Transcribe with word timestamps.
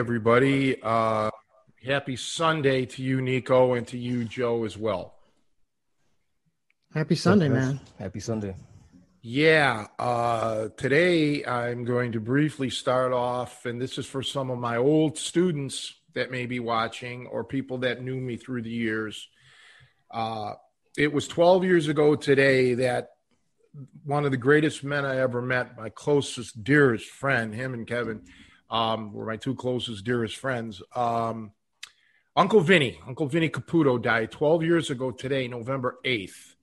Everybody. 0.00 0.80
Uh, 0.82 1.28
happy 1.86 2.16
Sunday 2.16 2.86
to 2.86 3.02
you, 3.02 3.20
Nico, 3.20 3.74
and 3.74 3.86
to 3.88 3.98
you, 3.98 4.24
Joe, 4.24 4.64
as 4.64 4.78
well. 4.78 5.14
Happy 6.94 7.14
Sunday, 7.14 7.50
man. 7.50 7.78
Happy 7.98 8.18
Sunday. 8.18 8.56
Yeah. 9.20 9.88
Uh, 9.98 10.68
today, 10.78 11.44
I'm 11.44 11.84
going 11.84 12.12
to 12.12 12.20
briefly 12.20 12.70
start 12.70 13.12
off, 13.12 13.66
and 13.66 13.78
this 13.78 13.98
is 13.98 14.06
for 14.06 14.22
some 14.22 14.48
of 14.48 14.58
my 14.58 14.78
old 14.78 15.18
students 15.18 15.92
that 16.14 16.30
may 16.30 16.46
be 16.46 16.60
watching 16.60 17.26
or 17.26 17.44
people 17.44 17.76
that 17.78 18.02
knew 18.02 18.16
me 18.16 18.38
through 18.38 18.62
the 18.62 18.70
years. 18.70 19.28
Uh, 20.10 20.54
it 20.96 21.12
was 21.12 21.28
12 21.28 21.64
years 21.64 21.88
ago 21.88 22.16
today 22.16 22.72
that 22.72 23.10
one 24.06 24.24
of 24.24 24.30
the 24.30 24.38
greatest 24.38 24.82
men 24.82 25.04
I 25.04 25.18
ever 25.18 25.42
met, 25.42 25.76
my 25.76 25.90
closest, 25.90 26.64
dearest 26.64 27.04
friend, 27.04 27.54
him 27.54 27.74
and 27.74 27.86
Kevin 27.86 28.22
um, 28.70 29.12
were 29.12 29.26
my 29.26 29.36
two 29.36 29.54
closest, 29.54 30.04
dearest 30.04 30.36
friends. 30.36 30.82
Um, 30.94 31.52
Uncle 32.36 32.60
Vinny, 32.60 33.00
Uncle 33.06 33.26
Vinny 33.26 33.48
Caputo 33.48 34.00
died 34.00 34.30
12 34.30 34.62
years 34.62 34.90
ago 34.90 35.10
today, 35.10 35.48
November 35.48 35.98
8th. 36.04 36.54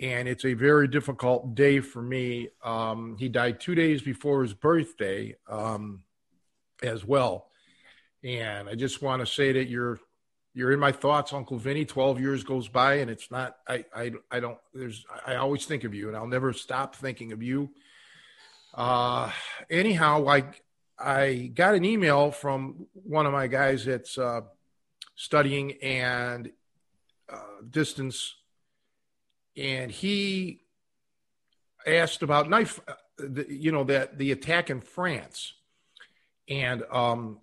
And 0.00 0.28
it's 0.28 0.44
a 0.44 0.54
very 0.54 0.88
difficult 0.88 1.54
day 1.54 1.80
for 1.80 2.02
me. 2.02 2.48
Um, 2.62 3.16
he 3.18 3.28
died 3.28 3.60
two 3.60 3.74
days 3.74 4.02
before 4.02 4.42
his 4.42 4.52
birthday 4.52 5.36
um, 5.48 6.02
as 6.82 7.04
well. 7.04 7.48
And 8.22 8.68
I 8.68 8.74
just 8.74 9.00
want 9.00 9.20
to 9.20 9.26
say 9.26 9.52
that 9.52 9.68
you're 9.68 9.98
you're 10.52 10.72
in 10.72 10.80
my 10.80 10.90
thoughts, 10.90 11.34
Uncle 11.34 11.58
Vinny. 11.58 11.84
Twelve 11.84 12.18
years 12.18 12.42
goes 12.42 12.66
by, 12.66 12.94
and 12.94 13.10
it's 13.10 13.30
not. 13.30 13.56
I 13.68 13.84
I 13.94 14.12
I 14.30 14.40
don't. 14.40 14.58
There's. 14.74 15.04
I 15.26 15.36
always 15.36 15.66
think 15.66 15.84
of 15.84 15.94
you, 15.94 16.08
and 16.08 16.16
I'll 16.16 16.26
never 16.26 16.52
stop 16.52 16.96
thinking 16.96 17.32
of 17.32 17.42
you. 17.42 17.70
Uh, 18.74 19.30
anyhow, 19.70 20.20
like 20.20 20.62
I 20.98 21.50
got 21.54 21.74
an 21.74 21.84
email 21.84 22.30
from 22.30 22.86
one 22.92 23.26
of 23.26 23.32
my 23.32 23.48
guys 23.48 23.84
that's 23.84 24.16
uh, 24.16 24.42
studying 25.14 25.72
and 25.82 26.50
uh, 27.30 27.60
distance, 27.68 28.34
and 29.56 29.90
he 29.90 30.64
asked 31.86 32.22
about 32.22 32.48
knife, 32.48 32.80
uh, 32.88 32.94
the, 33.18 33.46
you 33.48 33.72
know, 33.72 33.84
that 33.84 34.16
the 34.18 34.32
attack 34.32 34.70
in 34.70 34.80
France, 34.80 35.52
and 36.48 36.82
um, 36.90 37.40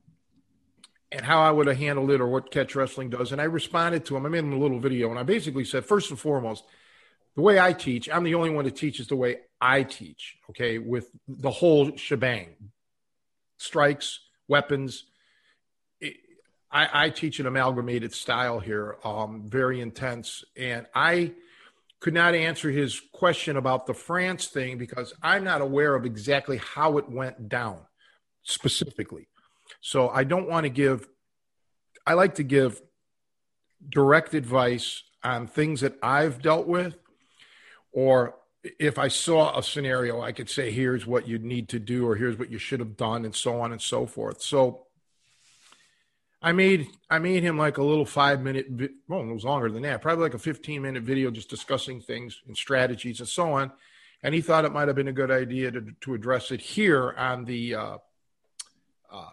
and 1.12 1.22
how 1.22 1.42
I 1.42 1.52
would 1.52 1.68
have 1.68 1.78
handled 1.78 2.10
it 2.10 2.22
or 2.22 2.28
what 2.28 2.50
catch 2.50 2.76
wrestling 2.76 3.10
does. 3.12 3.32
And 3.32 3.40
I 3.40 3.46
responded 3.46 4.06
to 4.06 4.18
him. 4.18 4.26
I 4.26 4.30
made 4.30 4.40
him 4.40 4.54
a 4.54 4.58
little 4.58 4.80
video, 4.80 5.12
and 5.12 5.20
I 5.20 5.24
basically 5.24 5.66
said, 5.66 5.86
first 5.86 6.10
and 6.10 6.20
foremost, 6.20 6.64
the 7.36 7.42
way 7.42 7.60
I 7.60 7.74
teach, 7.74 8.10
I'm 8.10 8.24
the 8.24 8.36
only 8.36 8.50
one 8.50 8.66
that 8.66 8.76
teaches 8.76 9.08
the 9.08 9.16
way 9.16 9.38
I 9.62 9.84
teach. 9.84 10.38
Okay, 10.50 10.80
with 10.80 11.10
the 11.28 11.52
whole 11.52 11.96
shebang, 11.98 12.56
strikes, 13.58 14.20
weapons. 14.48 15.06
I, 16.72 17.06
I 17.06 17.10
teach 17.10 17.40
an 17.40 17.46
amalgamated 17.46 18.14
style 18.14 18.60
here, 18.60 18.98
um, 19.04 19.44
very 19.48 19.80
intense. 19.80 20.44
And 20.58 20.88
I 20.96 21.34
could 22.00 22.14
not 22.14 22.36
answer 22.36 22.70
his 22.70 23.00
question 23.14 23.56
about 23.56 23.86
the 23.86 23.94
France 23.94 24.48
thing 24.48 24.78
because 24.78 25.14
I'm 25.22 25.44
not 25.44 25.62
aware 25.62 25.96
of 25.96 26.06
exactly 26.06 26.58
how 26.58 26.98
it 26.98 27.10
went 27.10 27.48
down 27.48 27.80
specifically. 28.42 29.30
So 29.82 30.10
I 30.10 30.24
don't 30.24 30.50
want 30.50 30.66
to 30.66 30.70
give, 30.70 31.08
I 32.06 32.16
like 32.16 32.36
to 32.36 32.44
give 32.44 32.82
direct 33.88 34.34
advice 34.34 35.04
on 35.24 35.48
things 35.48 35.82
that 35.82 35.96
I've 36.02 36.42
dealt 36.42 36.68
with 36.68 36.98
or 37.92 38.36
if 38.64 38.98
I 38.98 39.10
saw 39.10 39.58
a 39.58 39.64
scenario, 39.64 40.22
I 40.22 40.32
could 40.32 40.50
say, 40.50 40.72
here's 40.72 41.06
what 41.06 41.28
you 41.28 41.38
need 41.38 41.70
to 41.70 41.80
do, 41.80 42.08
or 42.08 42.16
here's 42.16 42.38
what 42.40 42.50
you 42.50 42.58
should 42.58 42.80
have 42.80 42.96
done, 42.96 43.26
and 43.26 43.36
so 43.36 43.60
on 43.60 43.72
and 43.72 43.82
so 43.82 44.06
forth. 44.06 44.42
So 44.42 44.86
I 46.42 46.52
made 46.52 46.88
I 47.10 47.20
made 47.20 47.44
him 47.44 47.58
like 47.58 47.78
a 47.78 47.84
little 47.84 48.06
five 48.06 48.42
minute, 48.42 48.68
well, 49.08 49.22
it 49.22 49.34
was 49.34 49.46
longer 49.46 49.72
than 49.72 49.84
that, 49.84 50.02
probably 50.02 50.24
like 50.24 50.34
a 50.34 50.40
15 50.40 50.82
minute 50.82 51.04
video 51.04 51.32
just 51.32 51.50
discussing 51.50 52.02
things 52.02 52.42
and 52.48 52.56
strategies 52.56 53.20
and 53.20 53.30
so 53.30 53.54
on. 53.54 53.72
And 54.22 54.34
he 54.34 54.42
thought 54.42 54.66
it 54.66 54.72
might 54.72 54.88
have 54.88 54.96
been 54.96 55.10
a 55.10 55.14
good 55.14 55.32
idea 55.32 55.72
to, 55.72 55.86
to 56.02 56.14
address 56.14 56.52
it 56.52 56.62
here 56.62 57.14
on 57.18 57.46
the 57.46 57.76
uh, 57.76 57.98
uh, 59.12 59.30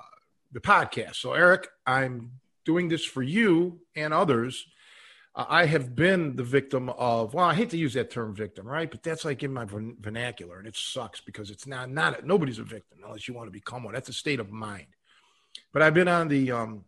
the 0.53 0.61
podcast. 0.61 1.17
So 1.17 1.33
Eric, 1.33 1.69
I'm 1.87 2.33
doing 2.65 2.89
this 2.89 3.05
for 3.05 3.23
you 3.23 3.81
and 3.95 4.13
others 4.13 4.67
I 5.49 5.67
have 5.67 5.95
been 5.95 6.37
the 6.37 6.43
victim 6.43 6.89
of, 6.91 7.35
well, 7.35 7.45
I 7.45 7.55
hate 7.55 7.71
to 7.71 7.77
use 7.77 7.95
that 7.95 8.11
term 8.11 8.35
victim, 8.35 8.67
right? 8.67 8.91
But 8.91 9.03
that's 9.03 9.25
like 9.25 9.43
in 9.43 9.53
my 9.53 9.65
vernacular 9.65 10.59
and 10.59 10.67
it 10.67 10.77
sucks 10.77 11.21
because 11.21 11.51
it's 11.51 11.67
not, 11.67 11.91
not, 11.91 12.27
nobody's 12.27 12.59
a 12.59 12.65
victim 12.65 12.99
unless 13.05 13.29
you 13.29 13.35
want 13.35 13.47
to 13.47 13.53
become 13.53 13.85
one. 13.85 13.95
That's 13.95 14.09
a 14.09 14.13
state 14.13 14.41
of 14.41 14.51
mind. 14.51 14.87
But 15.73 15.83
I've 15.83 15.95
been 15.95 16.09
on 16.09 16.29
the, 16.29 16.53
um, 16.53 16.85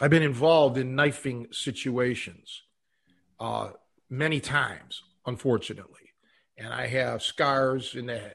I've 0.00 0.10
been 0.10 0.22
involved 0.22 0.78
in 0.78 0.94
knifing 0.94 1.48
situations 1.52 2.62
uh, 3.40 3.70
many 4.08 4.40
times, 4.40 5.02
unfortunately. 5.26 6.12
And 6.58 6.72
I 6.72 6.86
have 6.86 7.22
scars 7.22 7.94
in 7.94 8.06
the, 8.06 8.34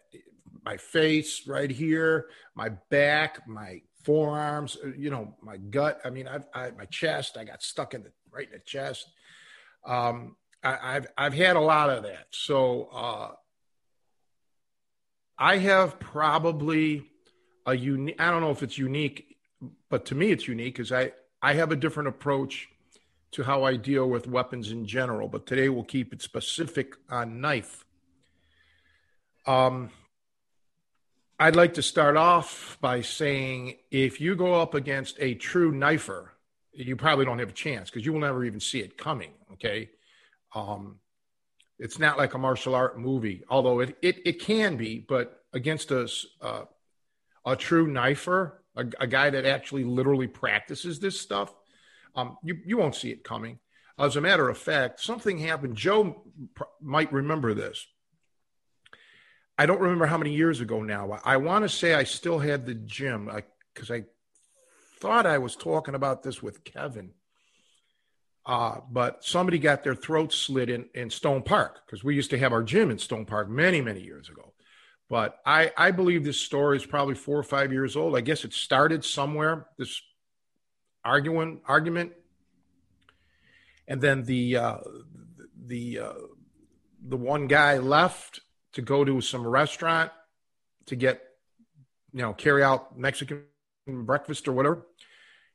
my 0.65 0.77
face 0.77 1.47
right 1.47 1.71
here, 1.71 2.27
my 2.55 2.69
back, 2.89 3.47
my 3.47 3.81
forearms, 4.03 4.77
uh, 4.83 4.89
you 4.97 5.09
know, 5.09 5.35
my 5.41 5.57
gut. 5.57 6.01
I 6.03 6.09
mean, 6.09 6.27
I've, 6.27 6.45
I, 6.53 6.71
my 6.71 6.85
chest, 6.85 7.37
I 7.37 7.43
got 7.43 7.63
stuck 7.63 7.93
in 7.93 8.03
the 8.03 8.11
right 8.31 8.47
in 8.47 8.53
the 8.53 8.59
chest. 8.59 9.07
Um, 9.85 10.35
I, 10.63 10.93
have 10.93 11.07
I've 11.17 11.33
had 11.33 11.55
a 11.55 11.61
lot 11.61 11.89
of 11.89 12.03
that. 12.03 12.27
So 12.31 12.89
uh, 12.93 13.31
I 15.37 15.57
have 15.57 15.99
probably 15.99 17.09
a 17.65 17.75
unique. 17.75 18.19
I 18.19 18.29
don't 18.29 18.41
know 18.41 18.51
if 18.51 18.63
it's 18.63 18.77
unique, 18.77 19.37
but 19.89 20.05
to 20.07 20.15
me 20.15 20.31
it's 20.31 20.47
unique 20.47 20.75
because 20.75 20.91
I 20.91 21.13
I 21.41 21.53
have 21.53 21.71
a 21.71 21.75
different 21.75 22.09
approach 22.09 22.69
to 23.31 23.43
how 23.43 23.63
I 23.63 23.75
deal 23.75 24.07
with 24.09 24.27
weapons 24.27 24.71
in 24.71 24.85
general. 24.85 25.27
But 25.27 25.47
today 25.47 25.69
we'll 25.69 25.83
keep 25.83 26.13
it 26.13 26.21
specific 26.21 26.95
on 27.09 27.41
knife. 27.41 27.85
Um, 29.47 29.89
I'd 31.39 31.55
like 31.55 31.73
to 31.75 31.81
start 31.81 32.17
off 32.17 32.77
by 32.81 33.01
saying 33.01 33.77
if 33.89 34.21
you 34.21 34.35
go 34.35 34.61
up 34.61 34.75
against 34.75 35.17
a 35.19 35.33
true 35.33 35.71
knifer, 35.71 36.27
you 36.73 36.95
probably 36.95 37.25
don't 37.25 37.39
have 37.39 37.49
a 37.49 37.53
chance 37.53 37.89
because 37.89 38.05
you 38.05 38.13
will 38.13 38.21
never 38.21 38.43
even 38.43 38.59
see 38.59 38.79
it 38.79 38.97
coming. 38.97 39.31
Okay. 39.53 39.89
Um, 40.55 40.99
it's 41.79 41.97
not 41.97 42.17
like 42.17 42.33
a 42.33 42.37
martial 42.37 42.75
art 42.75 42.99
movie, 42.99 43.43
although 43.49 43.79
it, 43.79 43.97
it, 44.01 44.21
it 44.25 44.39
can 44.39 44.77
be, 44.77 44.99
but 44.99 45.43
against 45.51 45.91
a, 45.91 46.07
uh, 46.41 46.65
a 47.45 47.55
true 47.55 47.87
knifer, 47.87 48.53
a, 48.75 48.85
a, 48.99 49.07
guy 49.07 49.31
that 49.31 49.45
actually 49.45 49.83
literally 49.83 50.27
practices 50.27 50.99
this 50.99 51.19
stuff, 51.19 51.53
um, 52.15 52.37
you, 52.43 52.59
you 52.65 52.77
won't 52.77 52.95
see 52.95 53.09
it 53.09 53.23
coming. 53.23 53.57
As 53.97 54.15
a 54.15 54.21
matter 54.21 54.47
of 54.47 54.57
fact, 54.57 54.99
something 54.99 55.39
happened. 55.39 55.75
Joe 55.75 56.23
pr- 56.53 56.63
might 56.81 57.11
remember 57.11 57.53
this. 57.53 57.85
I 59.57 59.65
don't 59.65 59.81
remember 59.81 60.05
how 60.05 60.17
many 60.17 60.33
years 60.33 60.61
ago 60.61 60.81
now. 60.81 61.11
I, 61.11 61.33
I 61.33 61.37
want 61.37 61.63
to 61.63 61.69
say 61.69 61.93
I 61.93 62.03
still 62.03 62.39
had 62.39 62.65
the 62.65 62.75
gym 62.75 63.29
because 63.73 63.89
I, 63.89 63.95
I 63.95 64.03
thought 65.01 65.25
I 65.25 65.39
was 65.39 65.55
talking 65.55 65.95
about 65.95 66.21
this 66.23 66.41
with 66.41 66.63
Kevin. 66.63 67.11
Uh, 68.45 68.77
but 68.89 69.23
somebody 69.23 69.59
got 69.59 69.83
their 69.83 69.95
throat 69.95 70.33
slit 70.33 70.69
in, 70.69 70.85
in 70.95 71.09
Stone 71.09 71.43
Park 71.43 71.79
because 71.85 72.03
we 72.03 72.15
used 72.15 72.29
to 72.31 72.39
have 72.39 72.53
our 72.53 72.63
gym 72.63 72.89
in 72.89 72.97
Stone 72.97 73.25
Park 73.25 73.49
many, 73.49 73.81
many 73.81 74.01
years 74.01 74.29
ago. 74.29 74.53
But 75.09 75.37
I, 75.45 75.71
I 75.75 75.91
believe 75.91 76.23
this 76.23 76.39
story 76.39 76.77
is 76.77 76.85
probably 76.85 77.15
four 77.15 77.37
or 77.37 77.43
five 77.43 77.73
years 77.73 77.95
old. 77.95 78.15
I 78.15 78.21
guess 78.21 78.45
it 78.45 78.53
started 78.53 79.03
somewhere, 79.03 79.67
this 79.77 80.01
arguing 81.03 81.61
argument. 81.67 82.13
And 83.87 84.01
then 84.01 84.23
the, 84.23 84.57
uh, 84.57 84.77
the, 85.65 85.99
uh, 85.99 86.13
the 87.05 87.17
one 87.17 87.47
guy 87.47 87.77
left 87.77 88.39
to 88.73 88.81
go 88.81 89.03
to 89.03 89.19
some 89.21 89.45
restaurant 89.45 90.11
to 90.85 90.95
get, 90.95 91.21
you 92.13 92.21
know, 92.21 92.33
carry 92.33 92.63
out 92.63 92.97
Mexican 92.97 93.43
breakfast 93.85 94.47
or 94.47 94.53
whatever. 94.53 94.85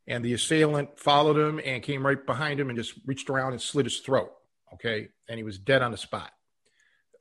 And 0.09 0.25
the 0.25 0.35
assailant 0.35 0.99
followed 0.99 1.37
him 1.37 1.61
and 1.65 1.83
came 1.83 2.07
right 2.07 2.25
behind 2.25 2.61
him 2.61 2.69
and 2.69 2.79
just 2.79 2.95
reached 3.07 3.29
around 3.29 3.53
and 3.53 3.61
slit 3.61 3.87
his 3.87 3.99
throat. 3.99 4.33
Okay. 4.75 5.09
And 5.29 5.37
he 5.37 5.43
was 5.43 5.59
dead 5.59 5.83
on 5.83 5.91
the 5.91 5.97
spot. 5.97 6.31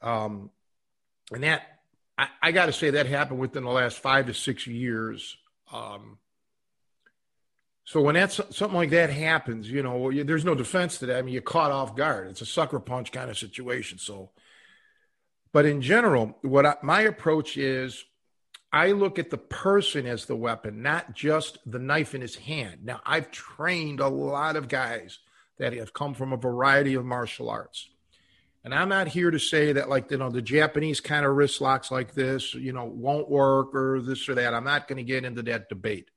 Um, 0.01 0.51
and 1.31 1.43
that, 1.43 1.63
I, 2.17 2.27
I 2.41 2.51
got 2.51 2.67
to 2.67 2.73
say, 2.73 2.91
that 2.91 3.07
happened 3.07 3.39
within 3.39 3.63
the 3.63 3.71
last 3.71 3.97
five 3.97 4.27
to 4.27 4.33
six 4.33 4.67
years. 4.67 5.35
Um, 5.73 6.19
so 7.85 8.01
when 8.01 8.15
that's 8.15 8.39
something 8.51 8.77
like 8.77 8.91
that 8.91 9.09
happens, 9.09 9.69
you 9.69 9.81
know, 9.81 10.11
there's 10.23 10.45
no 10.45 10.55
defense 10.55 10.99
to 10.99 11.07
that. 11.07 11.17
I 11.17 11.21
mean, 11.23 11.33
you're 11.33 11.41
caught 11.41 11.71
off 11.71 11.95
guard. 11.95 12.27
It's 12.27 12.41
a 12.41 12.45
sucker 12.45 12.79
punch 12.79 13.11
kind 13.11 13.31
of 13.31 13.37
situation. 13.37 13.97
So, 13.97 14.29
but 15.51 15.65
in 15.65 15.81
general, 15.81 16.37
what 16.41 16.65
I, 16.65 16.75
my 16.83 17.01
approach 17.01 17.57
is, 17.57 18.03
I 18.75 18.91
look 18.91 19.17
at 19.17 19.29
the 19.29 19.37
person 19.37 20.05
as 20.05 20.25
the 20.25 20.35
weapon, 20.35 20.81
not 20.81 21.13
just 21.13 21.59
the 21.65 21.79
knife 21.79 22.13
in 22.13 22.19
his 22.19 22.35
hand. 22.35 22.83
Now, 22.83 22.99
I've 23.05 23.31
trained 23.31 24.01
a 24.01 24.09
lot 24.09 24.57
of 24.57 24.67
guys 24.67 25.19
that 25.57 25.71
have 25.71 25.93
come 25.93 26.13
from 26.13 26.33
a 26.33 26.37
variety 26.37 26.93
of 26.95 27.05
martial 27.05 27.49
arts. 27.49 27.89
And 28.65 28.75
I'm 28.75 28.89
not 28.89 29.07
here 29.07 29.31
to 29.31 29.39
say 29.39 29.71
that, 29.71 29.87
like, 29.87 30.11
you 30.11 30.17
know, 30.17 30.29
the 30.29 30.41
Japanese 30.41 30.99
kind 30.99 31.25
of 31.25 31.37
wrist 31.37 31.61
locks 31.61 31.89
like 31.89 32.15
this, 32.15 32.53
you 32.53 32.73
know, 32.73 32.83
won't 32.83 33.29
work 33.29 33.73
or 33.73 34.01
this 34.01 34.27
or 34.27 34.35
that. 34.35 34.53
I'm 34.53 34.65
not 34.65 34.89
going 34.89 34.97
to 34.97 35.03
get 35.03 35.23
into 35.23 35.43
that 35.43 35.69
debate. 35.69 36.11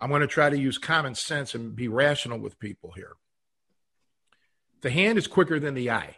I'm 0.00 0.10
going 0.10 0.20
to 0.20 0.28
try 0.28 0.48
to 0.50 0.56
use 0.56 0.78
common 0.78 1.16
sense 1.16 1.56
and 1.56 1.74
be 1.74 1.88
rational 1.88 2.38
with 2.38 2.60
people 2.60 2.92
here. 2.94 3.16
The 4.82 4.90
hand 4.90 5.18
is 5.18 5.26
quicker 5.26 5.58
than 5.58 5.74
the 5.74 5.90
eye. 5.90 6.14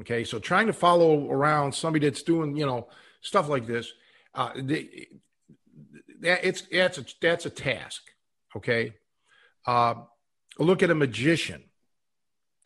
Okay. 0.00 0.24
So 0.24 0.38
trying 0.38 0.66
to 0.66 0.74
follow 0.74 1.30
around 1.30 1.72
somebody 1.72 2.06
that's 2.06 2.22
doing, 2.22 2.56
you 2.56 2.66
know, 2.66 2.88
stuff 3.22 3.48
like 3.48 3.66
this, 3.66 3.90
uh, 4.36 4.52
the, 4.54 5.08
that 6.20 6.44
it's, 6.44 6.62
that's 6.70 6.98
a, 6.98 7.04
that's 7.20 7.46
a 7.46 7.50
task. 7.50 8.02
Okay. 8.54 8.94
Uh, 9.66 9.94
look 10.58 10.82
at 10.82 10.90
a 10.90 10.94
magician 10.94 11.64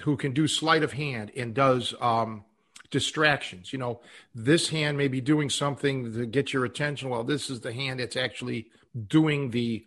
who 0.03 0.17
can 0.17 0.33
do 0.33 0.47
sleight 0.47 0.83
of 0.83 0.93
hand 0.93 1.31
and 1.37 1.55
does 1.55 1.95
um, 2.01 2.45
distractions. 2.91 3.73
You 3.73 3.79
know, 3.79 4.01
this 4.35 4.69
hand 4.69 4.99
may 4.99 5.09
be 5.09 5.21
doing 5.21 5.51
something 5.51 6.13
to 6.13 6.27
get 6.27 6.53
your 6.53 6.65
attention. 6.65 7.09
Well, 7.09 7.25
this 7.25 7.51
is 7.51 7.61
the 7.61 7.73
hand 7.73 8.01
that's 8.01 8.17
actually 8.17 8.69
doing 9.07 9.51
the 9.51 9.87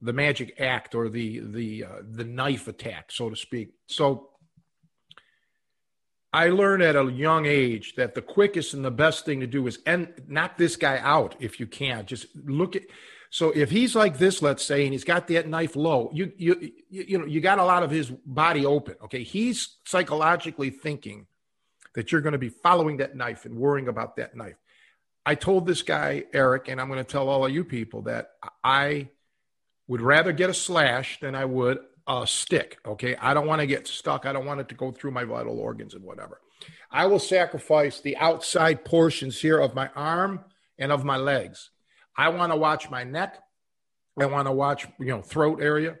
the 0.00 0.12
magic 0.12 0.60
act 0.60 0.94
or 0.94 1.08
the 1.08 1.40
the 1.40 1.84
uh, 1.84 2.02
the 2.02 2.24
knife 2.24 2.68
attack, 2.68 3.10
so 3.10 3.30
to 3.30 3.36
speak. 3.36 3.70
So 3.86 4.30
I 6.32 6.50
learned 6.50 6.82
at 6.82 6.96
a 6.96 7.10
young 7.10 7.46
age 7.46 7.94
that 7.96 8.14
the 8.14 8.22
quickest 8.22 8.74
and 8.74 8.84
the 8.84 8.90
best 8.90 9.24
thing 9.24 9.40
to 9.40 9.46
do 9.46 9.66
is 9.66 9.78
and 9.86 10.12
knock 10.26 10.58
this 10.58 10.76
guy 10.76 10.98
out 10.98 11.36
if 11.40 11.58
you 11.58 11.66
can. 11.66 12.04
Just 12.06 12.26
look 12.44 12.76
at 12.76 12.82
so 13.30 13.50
if 13.50 13.70
he's 13.70 13.94
like 13.94 14.18
this, 14.18 14.40
let's 14.40 14.64
say, 14.64 14.84
and 14.84 14.92
he's 14.92 15.04
got 15.04 15.26
that 15.28 15.48
knife 15.48 15.76
low, 15.76 16.10
you 16.12 16.32
you 16.36 16.72
you, 16.88 17.04
you 17.08 17.18
know 17.18 17.26
you 17.26 17.40
got 17.40 17.58
a 17.58 17.64
lot 17.64 17.82
of 17.82 17.90
his 17.90 18.10
body 18.10 18.64
open. 18.64 18.96
Okay, 19.04 19.22
he's 19.22 19.76
psychologically 19.84 20.70
thinking 20.70 21.26
that 21.94 22.10
you're 22.10 22.20
going 22.20 22.32
to 22.32 22.38
be 22.38 22.48
following 22.48 22.98
that 22.98 23.16
knife 23.16 23.44
and 23.44 23.56
worrying 23.58 23.88
about 23.88 24.16
that 24.16 24.36
knife. 24.36 24.56
I 25.26 25.34
told 25.34 25.66
this 25.66 25.82
guy 25.82 26.24
Eric, 26.32 26.68
and 26.68 26.80
I'm 26.80 26.88
going 26.88 27.04
to 27.04 27.10
tell 27.10 27.28
all 27.28 27.44
of 27.44 27.52
you 27.52 27.64
people 27.64 28.02
that 28.02 28.30
I 28.64 29.08
would 29.86 30.00
rather 30.00 30.32
get 30.32 30.50
a 30.50 30.54
slash 30.54 31.20
than 31.20 31.34
I 31.34 31.44
would 31.44 31.78
a 32.08 32.26
stick. 32.26 32.78
Okay, 32.84 33.14
I 33.16 33.34
don't 33.34 33.46
want 33.46 33.60
to 33.60 33.66
get 33.66 33.86
stuck. 33.86 34.26
I 34.26 34.32
don't 34.32 34.46
want 34.46 34.60
it 34.60 34.68
to 34.70 34.74
go 34.74 34.90
through 34.90 35.12
my 35.12 35.24
vital 35.24 35.60
organs 35.60 35.94
and 35.94 36.02
whatever. 36.02 36.40
I 36.90 37.06
will 37.06 37.20
sacrifice 37.20 38.00
the 38.00 38.16
outside 38.16 38.84
portions 38.84 39.40
here 39.40 39.60
of 39.60 39.74
my 39.74 39.90
arm 39.94 40.40
and 40.78 40.90
of 40.90 41.04
my 41.04 41.16
legs 41.16 41.70
I 42.18 42.30
want 42.30 42.52
to 42.52 42.58
watch 42.58 42.90
my 42.90 43.04
neck. 43.04 43.38
I 44.20 44.26
want 44.26 44.48
to 44.48 44.52
watch, 44.52 44.88
you 44.98 45.06
know, 45.06 45.22
throat 45.22 45.60
area. 45.62 45.96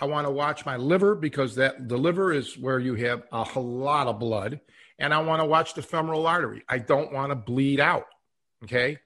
I 0.00 0.06
want 0.06 0.26
to 0.26 0.30
watch 0.30 0.64
my 0.64 0.78
liver 0.78 1.14
because 1.14 1.56
that 1.56 1.88
the 1.88 1.98
liver 1.98 2.32
is 2.32 2.56
where 2.56 2.78
you 2.78 2.94
have 2.94 3.24
a 3.30 3.60
lot 3.60 4.06
of 4.06 4.18
blood. 4.18 4.60
And 4.98 5.12
I 5.12 5.20
want 5.20 5.42
to 5.42 5.46
watch 5.46 5.74
the 5.74 5.82
femoral 5.82 6.26
artery. 6.26 6.64
I 6.68 6.78
don't 6.78 7.12
want 7.12 7.30
to 7.30 7.36
bleed 7.36 7.80
out. 7.80 8.06
Okay. 8.64 8.98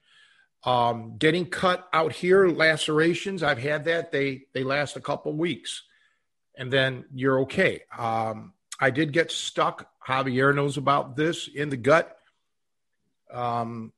Um, 0.63 1.17
getting 1.17 1.45
cut 1.47 1.85
out 1.91 2.13
here, 2.13 2.47
lacerations, 2.47 3.43
I've 3.43 3.57
had 3.57 3.83
that. 3.85 4.13
They 4.13 4.43
they 4.53 4.63
last 4.63 4.95
a 4.95 5.01
couple 5.01 5.33
weeks, 5.33 5.83
and 6.55 6.71
then 6.71 7.05
you're 7.13 7.41
okay. 7.41 7.81
Um, 7.97 8.53
I 8.79 8.89
did 8.89 9.13
get 9.13 9.31
stuck. 9.31 9.89
Javier 10.07 10.53
knows 10.53 10.77
about 10.77 11.15
this 11.15 11.47
in 11.47 11.69
the 11.69 11.77
gut. 11.77 12.17
Um, 13.31 13.93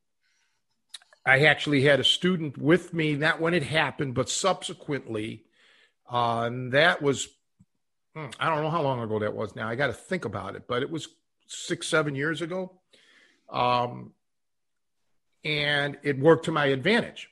I 1.26 1.46
actually 1.46 1.82
had 1.82 2.00
a 2.00 2.04
student 2.04 2.58
with 2.58 2.94
me, 2.94 3.16
not 3.16 3.42
when 3.42 3.54
it 3.54 3.64
happened, 3.64 4.14
but 4.14 4.30
subsequently. 4.30 5.44
Uh, 6.10 6.44
and 6.44 6.72
that 6.74 7.02
was, 7.02 7.28
hmm, 8.16 8.28
I 8.40 8.48
don't 8.50 8.62
know 8.62 8.70
how 8.70 8.84
long 8.84 9.02
ago 9.02 9.20
that 9.20 9.36
was 9.36 9.56
now. 9.56 9.68
I 9.68 9.76
got 9.76 9.88
to 9.88 9.94
think 9.94 10.26
about 10.26 10.56
it, 10.56 10.64
but 10.68 10.84
it 10.84 10.92
was 10.92 11.08
six, 11.48 11.88
seven 11.88 12.16
years 12.16 12.42
ago. 12.42 12.80
Um, 13.50 14.14
and 15.44 15.98
it 16.04 16.20
worked 16.20 16.46
to 16.46 16.52
my 16.52 16.68
advantage, 16.68 17.30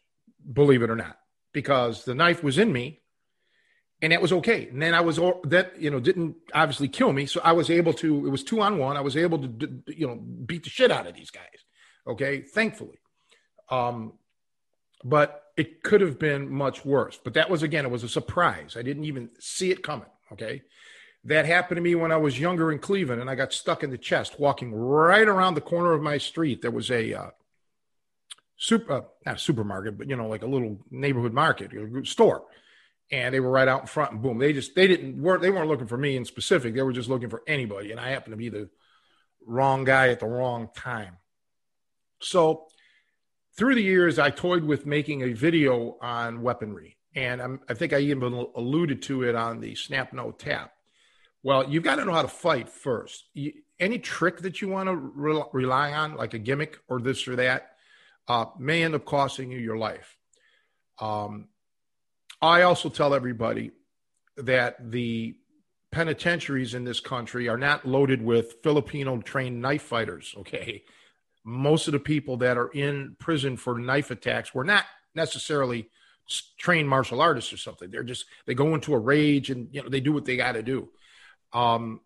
believe 0.51 0.81
it 0.81 0.89
or 0.89 0.95
not, 0.95 1.19
because 1.51 2.03
the 2.03 2.15
knife 2.15 2.43
was 2.43 2.57
in 2.57 2.71
me 2.71 3.02
and 4.03 4.11
that 4.11 4.21
was 4.21 4.33
okay. 4.33 4.67
And 4.67 4.81
then 4.81 4.93
I 4.93 4.99
was 4.99 5.17
all 5.17 5.39
that 5.45 5.81
you 5.81 5.89
know 5.89 5.99
didn't 5.99 6.35
obviously 6.53 6.89
kill 6.89 7.13
me, 7.13 7.25
so 7.25 7.39
I 7.41 7.53
was 7.53 7.69
able 7.69 7.93
to. 7.93 8.27
It 8.27 8.29
was 8.29 8.43
two 8.43 8.61
on 8.61 8.77
one. 8.77 8.97
I 8.97 9.01
was 9.01 9.15
able 9.15 9.39
to 9.39 9.81
you 9.87 10.05
know 10.05 10.15
beat 10.15 10.65
the 10.65 10.69
shit 10.69 10.91
out 10.91 11.07
of 11.07 11.15
these 11.15 11.31
guys. 11.31 11.45
Okay, 12.05 12.41
thankfully. 12.41 12.99
Um, 13.69 14.13
but 15.05 15.45
it 15.55 15.83
could 15.83 16.01
have 16.01 16.19
been 16.19 16.53
much 16.53 16.83
worse. 16.83 17.17
But 17.23 17.33
that 17.35 17.49
was 17.49 17.63
again, 17.63 17.85
it 17.85 17.91
was 17.91 18.03
a 18.03 18.09
surprise. 18.09 18.75
I 18.77 18.81
didn't 18.81 19.05
even 19.05 19.29
see 19.39 19.71
it 19.71 19.83
coming. 19.83 20.09
Okay. 20.33 20.61
That 21.25 21.45
happened 21.45 21.77
to 21.77 21.81
me 21.81 21.95
when 21.95 22.11
I 22.11 22.17
was 22.17 22.37
younger 22.37 22.73
in 22.73 22.79
Cleveland 22.79 23.21
and 23.21 23.29
I 23.29 23.35
got 23.35 23.53
stuck 23.53 23.81
in 23.81 23.89
the 23.89 23.97
chest 23.97 24.41
walking 24.41 24.75
right 24.75 25.25
around 25.25 25.53
the 25.53 25.61
corner 25.61 25.93
of 25.93 26.01
my 26.01 26.17
street. 26.17 26.61
There 26.61 26.69
was 26.69 26.91
a 26.91 27.13
uh, 27.13 27.29
super, 28.57 28.91
uh, 28.91 29.01
not 29.25 29.35
a 29.37 29.39
supermarket, 29.39 29.97
but 29.97 30.09
you 30.09 30.17
know, 30.17 30.27
like 30.27 30.41
a 30.41 30.47
little 30.47 30.79
neighborhood 30.91 31.31
market 31.31 31.71
store. 32.05 32.43
And 33.13 33.31
they 33.31 33.39
were 33.39 33.51
right 33.51 33.67
out 33.67 33.81
in 33.81 33.87
front 33.87 34.11
and 34.11 34.21
boom, 34.23 34.39
they 34.39 34.53
just, 34.53 34.73
they 34.73 34.87
didn't 34.87 35.21
work. 35.21 35.39
They 35.39 35.51
weren't 35.51 35.67
looking 35.67 35.85
for 35.85 35.99
me 35.99 36.17
in 36.17 36.25
specific. 36.25 36.73
They 36.73 36.81
were 36.81 36.91
just 36.91 37.09
looking 37.09 37.29
for 37.29 37.43
anybody. 37.45 37.91
And 37.91 37.99
I 37.99 38.09
happened 38.09 38.33
to 38.33 38.37
be 38.37 38.49
the 38.49 38.69
wrong 39.45 39.83
guy 39.83 40.07
at 40.07 40.19
the 40.19 40.25
wrong 40.25 40.69
time. 40.75 41.17
So 42.21 42.65
through 43.55 43.75
the 43.75 43.83
years, 43.83 44.17
I 44.17 44.31
toyed 44.31 44.63
with 44.63 44.87
making 44.87 45.21
a 45.21 45.33
video 45.33 45.95
on 46.01 46.41
weaponry. 46.41 46.97
And 47.15 47.39
I'm, 47.39 47.59
i 47.69 47.75
think 47.75 47.93
I 47.93 47.99
even 47.99 48.33
alluded 48.55 49.03
to 49.03 49.21
it 49.21 49.35
on 49.35 49.59
the 49.59 49.75
Snap 49.75 50.11
No 50.11 50.31
Tap. 50.31 50.71
Well, 51.43 51.69
you've 51.69 51.83
got 51.83 51.97
to 51.97 52.05
know 52.05 52.13
how 52.13 52.23
to 52.23 52.27
fight 52.27 52.67
first. 52.67 53.25
You, 53.35 53.53
any 53.79 53.99
trick 53.99 54.39
that 54.39 54.59
you 54.59 54.69
want 54.69 54.89
to 54.89 54.95
re- 54.95 55.43
rely 55.53 55.93
on, 55.93 56.15
like 56.15 56.33
a 56.33 56.39
gimmick 56.39 56.79
or 56.87 56.99
this 56.99 57.27
or 57.27 57.35
that, 57.35 57.73
uh, 58.27 58.45
may 58.57 58.81
end 58.83 58.95
up 58.95 59.05
costing 59.05 59.51
you 59.51 59.59
your 59.59 59.77
life. 59.77 60.17
Um, 60.99 61.49
I 62.43 62.63
also 62.63 62.89
tell 62.89 63.13
everybody 63.13 63.71
that 64.35 64.91
the 64.91 65.35
penitentiaries 65.91 66.73
in 66.73 66.83
this 66.83 66.99
country 66.99 67.47
are 67.47 67.57
not 67.57 67.87
loaded 67.87 68.21
with 68.21 68.55
Filipino 68.61 69.21
trained 69.21 69.61
knife 69.61 69.83
fighters. 69.83 70.35
Okay, 70.39 70.83
most 71.45 71.87
of 71.87 71.93
the 71.93 71.99
people 71.99 72.37
that 72.37 72.57
are 72.57 72.67
in 72.67 73.15
prison 73.17 73.55
for 73.55 73.79
knife 73.79 74.11
attacks 74.11 74.53
were 74.53 74.65
not 74.65 74.83
necessarily 75.15 75.89
trained 76.57 76.89
martial 76.89 77.21
artists 77.21 77.53
or 77.53 77.57
something. 77.57 77.89
They're 77.89 78.03
just 78.03 78.25
they 78.45 78.55
go 78.55 78.75
into 78.75 78.93
a 78.93 78.99
rage 78.99 79.49
and 79.49 79.69
you 79.71 79.81
know 79.81 79.87
they 79.87 80.01
do 80.01 80.11
what 80.11 80.25
they 80.25 80.35
got 80.35 80.53
to 80.53 80.63
do. 80.63 80.89
Um, 81.53 82.01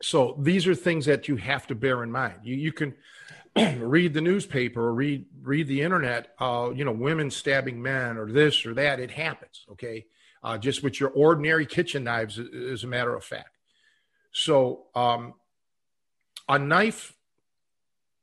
so 0.00 0.38
these 0.40 0.66
are 0.66 0.74
things 0.74 1.04
that 1.04 1.28
you 1.28 1.36
have 1.36 1.66
to 1.66 1.74
bear 1.74 2.02
in 2.02 2.10
mind. 2.10 2.40
You 2.44 2.56
you 2.56 2.72
can 2.72 2.94
read 3.78 4.14
the 4.14 4.20
newspaper 4.20 4.80
or 4.80 4.94
read 4.94 5.26
read 5.42 5.66
the 5.68 5.82
internet. 5.82 6.34
Uh, 6.38 6.70
you 6.74 6.84
know, 6.84 6.92
women 6.92 7.30
stabbing 7.30 7.80
men 7.80 8.16
or 8.16 8.30
this 8.30 8.64
or 8.64 8.74
that. 8.74 9.00
It 9.00 9.10
happens. 9.10 9.64
Okay, 9.72 10.06
uh, 10.42 10.58
just 10.58 10.82
with 10.82 11.00
your 11.00 11.10
ordinary 11.10 11.66
kitchen 11.66 12.04
knives, 12.04 12.38
as 12.38 12.84
a 12.84 12.86
matter 12.86 13.14
of 13.14 13.24
fact. 13.24 13.56
So 14.32 14.86
um, 14.94 15.34
a 16.48 16.58
knife 16.58 17.14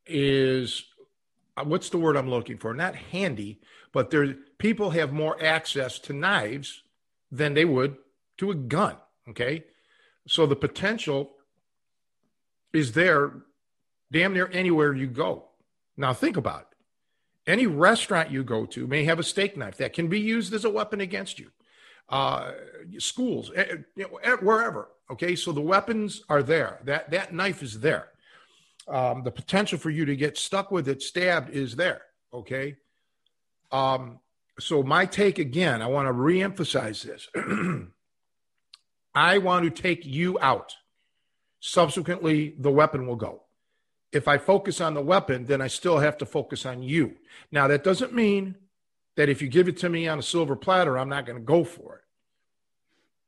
is 0.05 0.83
uh, 1.57 1.63
what's 1.63 1.89
the 1.89 1.97
word 1.97 2.15
I'm 2.15 2.29
looking 2.29 2.57
for? 2.57 2.73
Not 2.73 2.95
handy, 2.95 3.59
but 3.91 4.11
there 4.11 4.35
people 4.57 4.91
have 4.91 5.11
more 5.11 5.41
access 5.43 5.99
to 5.99 6.13
knives 6.13 6.83
than 7.31 7.53
they 7.53 7.65
would 7.65 7.97
to 8.37 8.51
a 8.51 8.55
gun. 8.55 8.95
Okay, 9.29 9.65
so 10.27 10.45
the 10.45 10.55
potential 10.55 11.31
is 12.73 12.93
there, 12.93 13.31
damn 14.11 14.33
near 14.33 14.49
anywhere 14.53 14.93
you 14.93 15.07
go. 15.07 15.45
Now 15.97 16.13
think 16.13 16.37
about 16.37 16.61
it. 16.61 16.67
Any 17.51 17.65
restaurant 17.67 18.31
you 18.31 18.43
go 18.43 18.65
to 18.67 18.87
may 18.87 19.05
have 19.05 19.19
a 19.19 19.23
steak 19.23 19.57
knife 19.57 19.77
that 19.77 19.93
can 19.93 20.07
be 20.09 20.19
used 20.19 20.53
as 20.53 20.65
a 20.65 20.69
weapon 20.69 21.01
against 21.01 21.39
you. 21.39 21.51
Uh, 22.09 22.51
schools, 22.99 23.51
you 23.55 23.85
know, 23.97 24.37
wherever. 24.41 24.89
Okay, 25.11 25.35
so 25.35 25.51
the 25.51 25.61
weapons 25.61 26.23
are 26.29 26.43
there. 26.43 26.79
That 26.85 27.11
that 27.11 27.33
knife 27.33 27.63
is 27.63 27.79
there. 27.79 28.09
um, 28.87 29.23
the 29.23 29.31
potential 29.31 29.77
for 29.77 29.89
you 29.89 30.05
to 30.05 30.15
get 30.15 30.37
stuck 30.37 30.71
with 30.71 30.87
it, 30.87 31.01
stabbed, 31.01 31.49
is 31.49 31.75
there. 31.75 32.01
Okay. 32.33 32.77
Um, 33.71 34.19
so 34.59 34.81
my 34.83 35.05
take 35.05 35.39
again, 35.39 35.81
I 35.81 35.87
want 35.87 36.07
to 36.07 36.13
reemphasize 36.13 37.03
this. 37.03 37.27
I 39.15 39.39
want 39.39 39.65
to 39.65 39.69
take 39.69 40.05
you 40.05 40.37
out. 40.41 40.73
Subsequently, 41.59 42.55
the 42.59 42.71
weapon 42.71 43.07
will 43.07 43.15
go. 43.15 43.43
If 44.17 44.27
I 44.27 44.39
focus 44.39 44.81
on 44.81 44.95
the 44.95 45.01
weapon, 45.01 45.45
then 45.45 45.61
I 45.61 45.67
still 45.67 45.99
have 45.99 46.17
to 46.17 46.25
focus 46.25 46.65
on 46.65 46.81
you. 46.81 47.15
Now, 47.51 47.67
that 47.67 47.83
doesn't 47.83 48.13
mean 48.13 48.55
that 49.15 49.29
if 49.29 49.43
you 49.43 49.47
give 49.47 49.67
it 49.67 49.77
to 49.77 49.89
me 49.89 50.07
on 50.07 50.17
a 50.17 50.23
silver 50.23 50.55
platter, 50.55 50.97
I'm 50.97 51.07
not 51.07 51.27
going 51.27 51.37
to 51.37 51.43
go 51.43 51.63
for 51.63 51.97
it. 51.97 52.03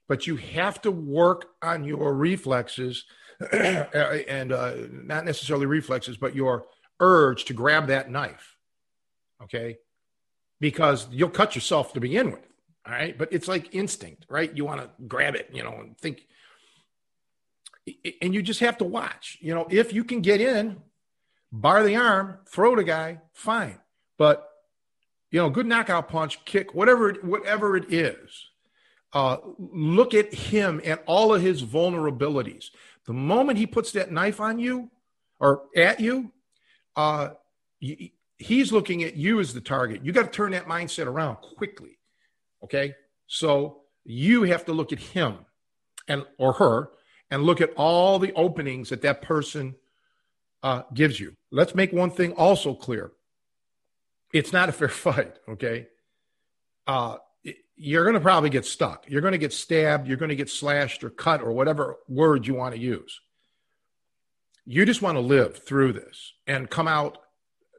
But 0.08 0.26
you 0.26 0.38
have 0.38 0.82
to 0.82 0.92
work 0.92 1.50
on 1.62 1.84
your 1.84 2.14
reflexes 2.16 3.06
and 3.52 4.52
uh, 4.52 4.74
not 4.92 5.26
necessarily 5.26 5.68
reflexes, 5.68 6.18
but 6.18 6.36
your 6.36 6.66
urge 7.00 7.46
to 7.46 7.54
grab 7.54 7.88
that 7.88 8.10
knife. 8.10 8.58
Okay. 9.44 9.78
Because 10.60 11.08
you'll 11.12 11.30
cut 11.30 11.54
yourself 11.54 11.94
to 11.94 12.00
begin 12.00 12.32
with. 12.32 12.48
All 12.88 12.94
right. 12.94 13.16
But 13.16 13.32
it's 13.32 13.48
like 13.48 13.76
instinct, 13.76 14.26
right? 14.28 14.52
You 14.58 14.66
want 14.66 14.82
to 14.82 14.90
grab 15.08 15.36
it, 15.36 15.50
you 15.54 15.64
know, 15.64 15.76
and 15.80 15.96
think. 16.00 16.26
And 18.22 18.34
you 18.34 18.42
just 18.42 18.60
have 18.60 18.78
to 18.80 18.84
watch. 18.84 19.38
You 19.42 19.56
know, 19.56 19.68
if 19.70 19.94
you 19.94 20.04
can 20.04 20.22
get 20.22 20.42
in, 20.42 20.78
bar 21.52 21.84
the 21.84 21.96
arm, 21.96 22.40
throw 22.48 22.76
the 22.76 22.84
guy, 22.84 23.20
fine. 23.34 23.80
But 24.18 24.50
you 25.32 25.40
know, 25.40 25.50
good 25.50 25.68
knockout 25.68 26.10
punch, 26.10 26.44
kick, 26.46 26.74
whatever, 26.74 27.14
whatever 27.22 27.78
it 27.78 27.94
is. 27.94 28.50
Uh, 29.14 29.38
look 29.58 30.14
at 30.14 30.34
him 30.34 30.82
and 30.84 31.00
all 31.06 31.34
of 31.34 31.42
his 31.42 31.64
vulnerabilities. 31.64 32.70
The 33.06 33.14
moment 33.14 33.58
he 33.58 33.66
puts 33.66 33.92
that 33.94 34.12
knife 34.12 34.40
on 34.40 34.60
you 34.60 34.90
or 35.40 35.64
at 35.76 36.00
you, 36.00 36.32
uh, 36.96 37.30
he's 38.38 38.72
looking 38.72 39.04
at 39.04 39.16
you 39.16 39.40
as 39.40 39.54
the 39.54 39.62
target. 39.62 40.04
You 40.04 40.12
got 40.12 40.24
to 40.24 40.32
turn 40.32 40.52
that 40.52 40.68
mindset 40.68 41.08
around 41.08 41.38
quickly. 41.38 41.98
Okay. 42.64 42.94
So 43.28 43.82
you 44.04 44.44
have 44.44 44.66
to 44.66 44.74
look 44.74 44.92
at 44.92 45.00
him 45.00 45.38
and 46.08 46.26
or 46.38 46.54
her 46.54 46.90
and 47.32 47.44
look 47.44 47.62
at 47.62 47.74
all 47.76 48.20
the 48.20 48.34
openings 48.34 48.90
that 48.90 49.02
that 49.02 49.22
person 49.22 49.76
uh, 50.64 50.84
gives 50.94 51.20
you. 51.20 51.36
Let's 51.52 51.76
make 51.76 51.94
one 51.94 52.12
thing 52.12 52.34
also 52.34 52.74
clear. 52.74 53.12
It's 54.34 54.54
not 54.54 54.70
a 54.70 54.72
fair 54.72 54.88
fight. 54.90 55.36
Okay. 55.48 55.88
Uh, 56.88 57.18
you're 57.76 58.04
going 58.04 58.16
to 58.16 58.20
probably 58.20 58.50
get 58.50 58.66
stuck. 58.66 59.06
You're 59.08 59.22
going 59.22 59.32
to 59.32 59.38
get 59.38 59.54
stabbed. 59.54 60.08
You're 60.08 60.18
going 60.18 60.30
to 60.30 60.36
get 60.36 60.50
slashed 60.50 61.04
or 61.04 61.10
cut 61.10 61.42
or 61.42 61.54
whatever 61.54 61.98
word 62.10 62.46
you 62.46 62.54
want 62.54 62.76
to 62.76 62.82
use. 62.82 63.22
You 64.66 64.86
just 64.86 65.02
want 65.02 65.16
to 65.16 65.22
live 65.22 65.64
through 65.64 65.94
this 65.94 66.34
and 66.46 66.70
come 66.70 66.88
out 66.88 67.18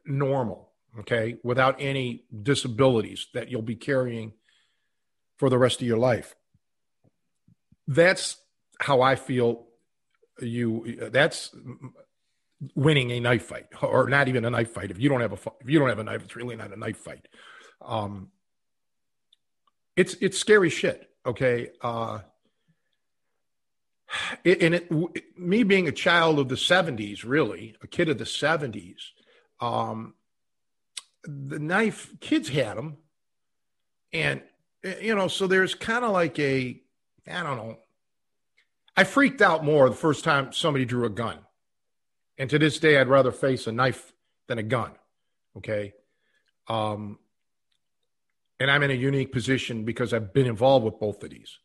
normal, 0.06 0.70
okay, 1.00 1.36
without 1.44 1.76
any 1.78 2.24
disabilities 2.42 3.28
that 3.34 3.50
you'll 3.50 3.62
be 3.62 3.76
carrying 3.76 4.32
for 5.36 5.50
the 5.50 5.58
rest 5.58 5.82
of 5.82 5.86
your 5.86 5.98
life. 5.98 6.34
That's 7.86 8.38
how 8.80 9.00
I 9.02 9.14
feel 9.14 9.66
you 10.40 11.10
that's 11.12 11.54
winning 12.74 13.10
a 13.12 13.20
knife 13.20 13.46
fight 13.46 13.66
or 13.82 14.08
not 14.08 14.28
even 14.28 14.44
a 14.44 14.50
knife 14.50 14.72
fight 14.72 14.90
if 14.90 14.98
you 14.98 15.08
don't 15.08 15.20
have 15.20 15.32
a 15.32 15.52
if 15.60 15.68
you 15.68 15.78
don't 15.78 15.88
have 15.88 15.98
a 15.98 16.04
knife 16.04 16.22
it's 16.24 16.36
really 16.36 16.56
not 16.56 16.72
a 16.72 16.76
knife 16.76 16.98
fight 16.98 17.28
um 17.80 18.30
it's 20.00 20.14
it's 20.20 20.38
scary 20.38 20.70
shit. 20.70 21.10
Okay. 21.26 21.70
Uh, 21.82 22.20
it, 24.42 24.62
and 24.62 24.74
it, 24.74 25.38
me 25.38 25.62
being 25.62 25.88
a 25.88 25.92
child 25.92 26.38
of 26.38 26.48
the 26.48 26.54
70s, 26.54 27.22
really, 27.24 27.76
a 27.82 27.86
kid 27.86 28.08
of 28.08 28.18
the 28.18 28.24
70s, 28.24 28.96
um, 29.60 30.14
the 31.22 31.58
knife, 31.58 32.18
kids 32.18 32.48
had 32.48 32.76
them. 32.76 32.96
And, 34.12 34.42
you 35.00 35.14
know, 35.14 35.28
so 35.28 35.46
there's 35.46 35.74
kind 35.74 36.04
of 36.04 36.10
like 36.10 36.38
a, 36.38 36.80
I 37.30 37.42
don't 37.42 37.56
know. 37.58 37.78
I 39.00 39.04
freaked 39.04 39.40
out 39.40 39.64
more 39.64 39.88
the 39.88 39.96
first 39.96 40.24
time 40.24 40.52
somebody 40.52 40.84
drew 40.84 41.06
a 41.06 41.08
gun. 41.08 41.38
And 42.36 42.50
to 42.50 42.58
this 42.58 42.78
day, 42.78 42.98
I'd 42.98 43.08
rather 43.08 43.32
face 43.32 43.66
a 43.66 43.72
knife 43.72 44.12
than 44.46 44.58
a 44.58 44.62
gun. 44.62 44.90
Okay. 45.56 45.94
Um, 46.68 47.18
and 48.58 48.70
I'm 48.70 48.82
in 48.82 48.90
a 48.90 48.94
unique 48.94 49.32
position 49.32 49.86
because 49.86 50.12
I've 50.12 50.34
been 50.34 50.44
involved 50.44 50.84
with 50.84 51.00
both 51.00 51.24
of 51.24 51.30
these 51.30 51.60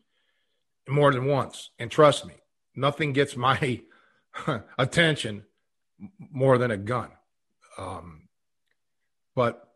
more 0.88 1.12
than 1.12 1.26
once. 1.26 1.72
And 1.78 1.92
trust 1.92 2.26
me, 2.26 2.36
nothing 2.74 3.12
gets 3.12 3.36
my 3.36 3.82
attention 4.80 5.44
more 6.18 6.58
than 6.58 6.72
a 6.72 6.78
gun. 6.78 7.10
Um, 7.78 8.30
but 9.36 9.74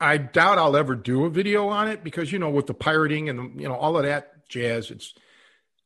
I 0.00 0.16
doubt 0.16 0.58
I'll 0.58 0.76
ever 0.76 0.94
do 0.94 1.24
a 1.24 1.28
video 1.28 1.66
on 1.66 1.88
it 1.88 2.04
because, 2.04 2.30
you 2.30 2.38
know, 2.38 2.50
with 2.50 2.68
the 2.68 2.74
pirating 2.74 3.28
and, 3.28 3.60
you 3.60 3.66
know, 3.66 3.74
all 3.74 3.96
of 3.96 4.04
that 4.04 4.48
jazz, 4.48 4.92
it's 4.92 5.12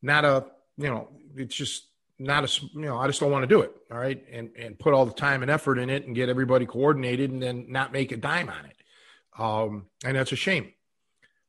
not 0.05 0.25
a, 0.25 0.45
you 0.77 0.89
know, 0.89 1.09
it's 1.37 1.55
just 1.55 1.87
not 2.19 2.45
a, 2.45 2.61
you 2.75 2.83
know, 2.83 2.99
I 2.99 3.07
just 3.07 3.21
don't 3.21 3.33
want 3.33 3.43
to 3.43 3.49
do 3.49 3.63
it. 3.63 3.73
All 3.91 3.99
right. 3.99 4.23
And, 4.31 4.51
and 4.57 4.79
put 4.79 4.95
all 4.95 5.07
the 5.07 5.13
time 5.13 5.43
and 5.43 5.51
effort 5.51 5.79
in 5.79 5.91
it 5.91 6.07
and 6.07 6.15
get 6.15 6.29
everybody 6.29 6.67
coordinated 6.67 7.31
and 7.31 7.43
then 7.43 7.67
not 7.69 7.93
make 7.93 8.13
a 8.13 8.17
dime 8.17 8.49
on 8.49 8.67
it. 8.67 8.77
Um, 9.37 9.87
and 10.05 10.17
that's 10.17 10.31
a 10.33 10.37
shame. 10.37 10.73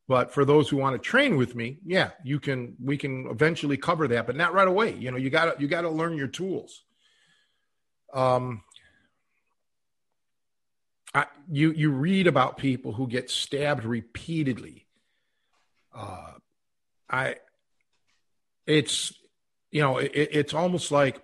But 0.07 0.31
for 0.33 0.45
those 0.45 0.69
who 0.69 0.77
want 0.77 0.95
to 0.95 0.99
train 0.99 1.35
with 1.35 1.55
me, 1.55 1.79
yeah, 1.83 2.11
you 2.23 2.39
can. 2.39 2.75
We 2.79 2.95
can 2.95 3.25
eventually 3.27 3.75
cover 3.75 4.07
that, 4.09 4.27
but 4.27 4.35
not 4.35 4.53
right 4.53 4.67
away. 4.67 4.93
You 4.93 5.09
know, 5.09 5.17
you 5.17 5.31
got 5.31 5.55
to 5.55 5.61
you 5.61 5.67
got 5.67 5.81
to 5.81 5.89
learn 5.89 6.15
your 6.15 6.27
tools. 6.27 6.83
Um, 8.13 8.61
I, 11.15 11.25
you 11.49 11.71
you 11.71 11.89
read 11.89 12.27
about 12.27 12.57
people 12.57 12.93
who 12.93 13.07
get 13.07 13.31
stabbed 13.31 13.83
repeatedly. 13.83 14.85
Uh, 15.91 16.33
I, 17.09 17.37
it's 18.65 19.13
you 19.75 19.81
know, 19.81 19.97
it, 19.97 20.11
it's 20.13 20.53
almost 20.53 20.89
like 20.89 21.21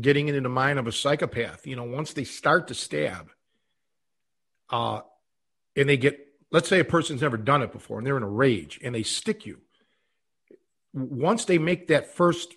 getting 0.00 0.28
into 0.28 0.40
the 0.40 0.48
mind 0.48 0.78
of 0.78 0.86
a 0.86 0.92
psychopath. 0.92 1.66
You 1.66 1.76
know, 1.76 1.84
once 1.84 2.14
they 2.14 2.24
start 2.24 2.68
to 2.68 2.74
stab, 2.74 3.28
uh, 4.70 5.00
and 5.76 5.88
they 5.88 5.98
get, 5.98 6.18
let's 6.50 6.70
say 6.70 6.80
a 6.80 6.84
person's 6.84 7.20
never 7.20 7.36
done 7.36 7.60
it 7.60 7.70
before 7.70 7.98
and 7.98 8.06
they're 8.06 8.16
in 8.16 8.22
a 8.22 8.28
rage 8.28 8.80
and 8.82 8.94
they 8.94 9.02
stick 9.02 9.44
you. 9.44 9.60
Once 10.94 11.44
they 11.44 11.58
make 11.58 11.88
that 11.88 12.14
first 12.14 12.54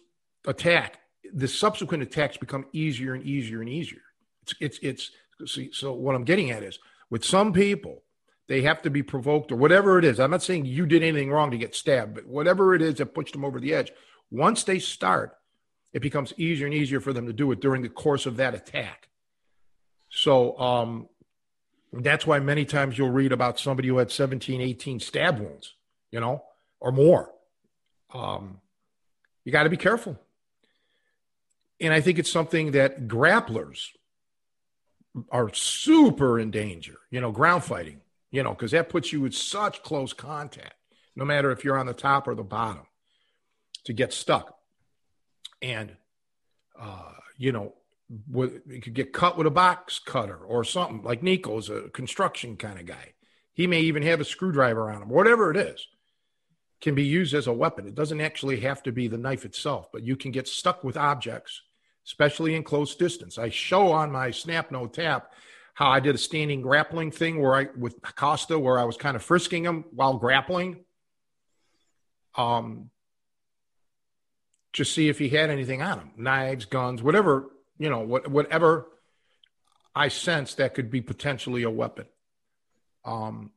attack, 0.48 1.00
the 1.34 1.50
subsequent 1.50 2.04
attacks 2.04 2.38
become 2.38 2.66
easier 2.72 3.14
and 3.14 3.26
easier 3.26 3.60
and 3.60 3.70
easier. 3.70 4.02
It's, 4.44 4.56
it's, 4.60 4.80
it's, 4.82 5.52
see, 5.54 5.72
so 5.74 5.92
what 5.94 6.16
I'm 6.16 6.24
getting 6.24 6.52
at 6.52 6.64
is 6.64 6.80
with 7.10 7.26
some 7.26 7.52
people, 7.52 8.04
they 8.48 8.62
have 8.62 8.82
to 8.82 8.90
be 8.90 9.04
provoked 9.04 9.52
or 9.52 9.56
whatever 9.56 9.98
it 9.98 10.06
is. 10.06 10.20
I'm 10.20 10.32
not 10.32 10.44
saying 10.44 10.66
you 10.66 10.86
did 10.86 11.04
anything 11.04 11.32
wrong 11.32 11.52
to 11.52 11.58
get 11.58 11.76
stabbed, 11.76 12.16
but 12.16 12.28
whatever 12.28 12.76
it 12.76 12.82
is 12.82 12.96
that 12.96 13.14
pushed 13.14 13.34
them 13.34 13.46
over 13.46 13.60
the 13.60 13.74
edge, 13.74 13.92
once 14.32 14.64
they 14.64 14.80
start, 14.80 15.38
it 15.94 16.02
becomes 16.02 16.34
easier 16.38 16.66
and 16.66 16.76
easier 16.76 17.00
for 17.00 17.14
them 17.14 17.28
to 17.28 17.34
do 17.34 17.52
it 17.52 17.60
during 17.60 17.82
the 17.82 17.90
course 17.90 18.26
of 18.26 18.38
that 18.38 18.56
attack. 18.56 19.08
So, 20.10 20.58
um, 20.60 21.10
that's 21.94 22.26
why 22.26 22.40
many 22.40 22.66
times 22.66 22.98
you'll 22.98 23.12
read 23.12 23.32
about 23.32 23.60
somebody 23.60 23.88
who 23.88 23.98
had 23.98 24.12
17, 24.12 24.62
18 24.62 25.00
stab 25.00 25.40
wounds, 25.40 25.76
you 26.12 26.20
know, 26.20 26.44
or 26.80 26.92
more. 26.92 27.32
Um, 28.14 28.62
you 29.46 29.52
got 29.52 29.64
to 29.64 29.70
be 29.70 29.78
careful. 29.78 30.20
And 31.80 31.94
I 31.94 32.02
think 32.02 32.18
it's 32.18 32.32
something 32.32 32.72
that 32.72 33.08
grapplers 33.08 33.90
are 35.32 35.54
super 35.54 36.40
in 36.40 36.50
danger, 36.50 36.96
you 37.12 37.22
know, 37.22 37.32
ground 37.32 37.64
fighting, 37.64 38.02
you 38.34 38.42
know, 38.42 38.50
because 38.50 38.72
that 38.72 38.90
puts 38.90 39.13
you 39.13 39.24
in 39.25 39.32
such 39.32 39.84
close 39.84 40.12
contact, 40.12 40.74
no 41.16 41.24
matter 41.24 41.52
if 41.52 41.63
you're 41.63 41.78
on 41.78 41.86
the 41.86 41.94
top 41.94 42.28
or 42.28 42.34
the 42.34 42.44
bottom, 42.44 42.88
to 43.86 43.94
get 43.94 44.12
stuck. 44.12 44.58
And, 45.62 45.96
uh, 46.78 47.12
you 47.38 47.52
know, 47.52 47.75
with 48.30 48.62
you 48.66 48.82
could 48.82 48.96
get 48.96 49.13
cut 49.13 49.38
with 49.38 49.46
a 49.46 49.52
box 49.52 50.00
cutter 50.00 50.36
or 50.36 50.63
something 50.63 51.04
like 51.04 51.22
Nico's 51.22 51.70
a 51.70 51.90
construction 51.90 52.58
kind 52.58 52.80
of 52.80 52.88
guy. 52.88 53.13
He 53.54 53.68
may 53.68 53.82
even 53.82 54.02
have 54.02 54.20
a 54.20 54.25
screwdriver 54.25 54.90
on 54.90 55.04
him, 55.04 55.10
whatever 55.10 55.52
it 55.52 55.58
is, 55.58 55.88
can 56.82 56.96
be 56.96 57.04
used 57.04 57.36
as 57.36 57.46
a 57.46 57.54
weapon. 57.54 57.88
It 57.88 57.94
doesn't 57.94 58.20
actually 58.20 58.62
have 58.62 58.82
to 58.84 58.92
be 58.92 59.08
the 59.08 59.18
knife 59.18 59.46
itself, 59.46 59.92
but 59.92 60.02
you 60.02 60.16
can 60.16 60.32
get 60.32 60.48
stuck 60.48 60.84
with 60.84 60.98
objects, 60.98 61.62
especially 62.08 62.56
in 62.56 62.63
close 62.63 62.96
distance. 62.96 63.38
I 63.38 63.50
show 63.50 63.92
on 63.92 64.12
my 64.12 64.32
Snap 64.32 64.72
No 64.72 64.88
Tap 64.88 65.32
how 65.74 65.89
I 65.89 66.00
did 66.00 66.15
a 66.15 66.20
standing 66.20 66.62
grappling 66.62 67.12
thing 67.12 67.42
where 67.42 67.56
I 67.56 67.68
with 67.77 68.01
Costa, 68.15 68.60
where 68.60 68.77
I 68.77 68.84
was 68.84 68.98
kind 68.98 69.15
of 69.15 69.24
frisking 69.24 69.65
him 69.65 69.86
while 69.92 70.18
grappling. 70.18 70.84
Um, 72.36 72.89
just 74.72 74.94
see 74.94 75.10
if 75.10 75.20
he 75.20 75.30
had 75.30 75.50
anything 75.50 75.82
on 75.82 76.00
him, 76.00 76.12
knives, 76.18 76.65
guns, 76.65 77.03
whatever 77.03 77.50
you 77.77 77.89
know, 77.89 78.00
what, 78.00 78.27
whatever 78.27 78.88
I 79.96 80.08
sense 80.08 80.56
that 80.56 80.74
could 80.74 80.89
be 80.89 81.01
potentially 81.01 81.63
a 81.63 81.70
weapon. 81.70 82.06
Um, 83.06 83.51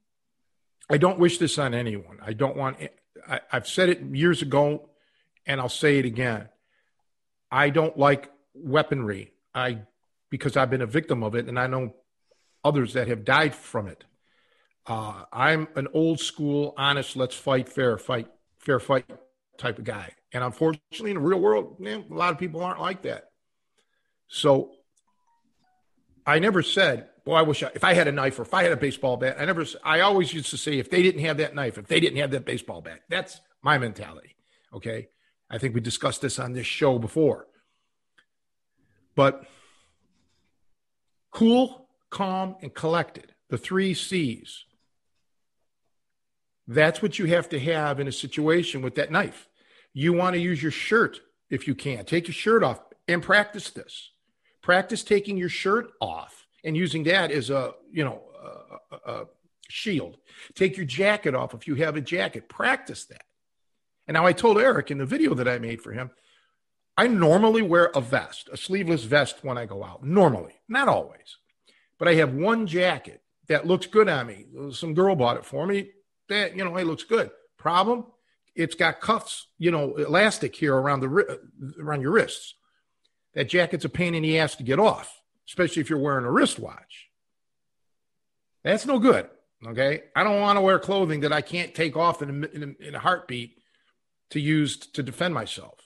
I 0.90 0.98
don't 0.98 1.18
wish 1.18 1.38
this 1.38 1.58
on 1.58 1.74
anyone. 1.74 2.18
I 2.22 2.32
don't 2.32 2.56
want, 2.56 2.78
I, 3.28 3.40
I've 3.52 3.68
said 3.68 3.88
it 3.88 4.00
years 4.00 4.42
ago 4.42 4.90
and 5.46 5.60
I'll 5.60 5.68
say 5.68 5.98
it 5.98 6.04
again. 6.04 6.48
I 7.50 7.70
don't 7.70 7.96
like 7.96 8.30
weaponry. 8.54 9.32
I 9.54 9.82
because 10.28 10.56
I've 10.56 10.70
been 10.70 10.82
a 10.82 10.86
victim 10.86 11.22
of 11.22 11.36
it, 11.36 11.46
and 11.46 11.56
I 11.56 11.68
know 11.68 11.94
others 12.66 12.94
that 12.94 13.08
have 13.08 13.24
died 13.24 13.54
from 13.54 13.86
it. 13.86 14.04
Uh, 14.86 15.24
I'm 15.32 15.68
an 15.76 15.88
old 15.94 16.20
school, 16.20 16.74
honest, 16.76 17.16
let's 17.16 17.34
fight, 17.34 17.68
fair 17.68 17.96
fight, 17.98 18.28
fair 18.58 18.80
fight 18.80 19.06
type 19.58 19.78
of 19.78 19.84
guy. 19.84 20.12
And 20.32 20.44
unfortunately, 20.44 21.12
in 21.12 21.16
the 21.16 21.22
real 21.22 21.40
world, 21.40 21.80
man, 21.80 22.04
a 22.10 22.14
lot 22.14 22.32
of 22.32 22.38
people 22.38 22.62
aren't 22.62 22.80
like 22.80 23.02
that. 23.02 23.30
So 24.28 24.72
I 26.26 26.40
never 26.40 26.62
said, 26.62 27.08
"Well, 27.24 27.36
I 27.36 27.42
wish 27.42 27.62
I, 27.62 27.70
if 27.74 27.84
I 27.84 27.94
had 27.94 28.08
a 28.08 28.12
knife 28.12 28.38
or 28.38 28.42
if 28.42 28.52
I 28.52 28.64
had 28.64 28.72
a 28.72 28.76
baseball 28.76 29.16
bat." 29.16 29.36
I 29.38 29.44
never. 29.44 29.64
I 29.84 30.00
always 30.00 30.34
used 30.34 30.50
to 30.50 30.58
say, 30.58 30.78
"If 30.78 30.90
they 30.90 31.02
didn't 31.02 31.22
have 31.22 31.36
that 31.38 31.54
knife, 31.54 31.78
if 31.78 31.86
they 31.86 32.00
didn't 32.00 32.18
have 32.18 32.32
that 32.32 32.44
baseball 32.44 32.80
bat," 32.82 33.02
that's 33.08 33.40
my 33.62 33.78
mentality. 33.78 34.34
Okay, 34.72 35.08
I 35.48 35.58
think 35.58 35.74
we 35.74 35.80
discussed 35.80 36.20
this 36.20 36.38
on 36.38 36.52
this 36.52 36.66
show 36.66 36.98
before. 36.98 37.46
But 39.14 39.46
cool, 41.30 41.85
calm, 42.10 42.56
and 42.62 42.74
collected. 42.74 43.32
The 43.48 43.58
three 43.58 43.94
C's. 43.94 44.64
That's 46.66 47.00
what 47.00 47.18
you 47.18 47.26
have 47.26 47.48
to 47.50 47.60
have 47.60 48.00
in 48.00 48.08
a 48.08 48.12
situation 48.12 48.82
with 48.82 48.96
that 48.96 49.12
knife. 49.12 49.48
You 49.92 50.12
want 50.12 50.34
to 50.34 50.40
use 50.40 50.60
your 50.60 50.72
shirt 50.72 51.20
if 51.48 51.68
you 51.68 51.74
can. 51.74 52.04
Take 52.04 52.26
your 52.26 52.34
shirt 52.34 52.62
off 52.62 52.80
and 53.06 53.22
practice 53.22 53.70
this. 53.70 54.10
Practice 54.62 55.04
taking 55.04 55.36
your 55.36 55.48
shirt 55.48 55.92
off 56.00 56.46
and 56.64 56.76
using 56.76 57.04
that 57.04 57.30
as 57.30 57.50
a, 57.50 57.72
you 57.92 58.04
know, 58.04 58.22
a, 58.90 59.12
a 59.12 59.24
shield. 59.68 60.16
Take 60.54 60.76
your 60.76 60.86
jacket 60.86 61.34
off 61.34 61.54
if 61.54 61.68
you 61.68 61.76
have 61.76 61.96
a 61.96 62.00
jacket. 62.00 62.48
Practice 62.48 63.04
that. 63.06 63.22
And 64.08 64.14
now 64.14 64.26
I 64.26 64.32
told 64.32 64.58
Eric 64.58 64.90
in 64.90 64.98
the 64.98 65.06
video 65.06 65.34
that 65.34 65.48
I 65.48 65.58
made 65.58 65.80
for 65.80 65.92
him, 65.92 66.10
I 66.96 67.06
normally 67.06 67.62
wear 67.62 67.90
a 67.94 68.00
vest, 68.00 68.48
a 68.52 68.56
sleeveless 68.56 69.04
vest 69.04 69.38
when 69.42 69.58
I 69.58 69.66
go 69.66 69.84
out. 69.84 70.02
Normally, 70.02 70.54
not 70.68 70.88
always. 70.88 71.36
But 71.98 72.08
I 72.08 72.14
have 72.14 72.34
one 72.34 72.66
jacket 72.66 73.22
that 73.48 73.66
looks 73.66 73.86
good 73.86 74.08
on 74.08 74.26
me. 74.26 74.46
Some 74.72 74.94
girl 74.94 75.16
bought 75.16 75.36
it 75.36 75.44
for 75.44 75.66
me. 75.66 75.90
That, 76.28 76.56
you 76.56 76.64
know, 76.64 76.76
it 76.76 76.86
looks 76.86 77.04
good. 77.04 77.30
Problem, 77.56 78.06
it's 78.54 78.74
got 78.74 79.00
cuffs, 79.00 79.46
you 79.58 79.70
know, 79.70 79.94
elastic 79.96 80.54
here 80.54 80.74
around 80.74 81.00
the 81.00 81.40
around 81.80 82.02
your 82.02 82.12
wrists. 82.12 82.54
That 83.34 83.48
jacket's 83.48 83.84
a 83.84 83.88
pain 83.88 84.14
in 84.14 84.22
the 84.22 84.38
ass 84.38 84.56
to 84.56 84.62
get 84.62 84.78
off, 84.78 85.20
especially 85.48 85.82
if 85.82 85.90
you're 85.90 85.98
wearing 85.98 86.24
a 86.24 86.30
wristwatch. 86.30 87.08
That's 88.62 88.86
no 88.86 88.98
good. 88.98 89.28
Okay, 89.66 90.02
I 90.14 90.22
don't 90.22 90.40
want 90.40 90.58
to 90.58 90.60
wear 90.60 90.78
clothing 90.78 91.20
that 91.20 91.32
I 91.32 91.40
can't 91.40 91.74
take 91.74 91.96
off 91.96 92.22
in 92.22 92.28
a, 92.28 92.46
in 92.48 92.62
a, 92.62 92.88
in 92.88 92.94
a 92.94 92.98
heartbeat 92.98 93.56
to 94.30 94.40
use 94.40 94.76
to 94.76 95.02
defend 95.02 95.34
myself. 95.34 95.78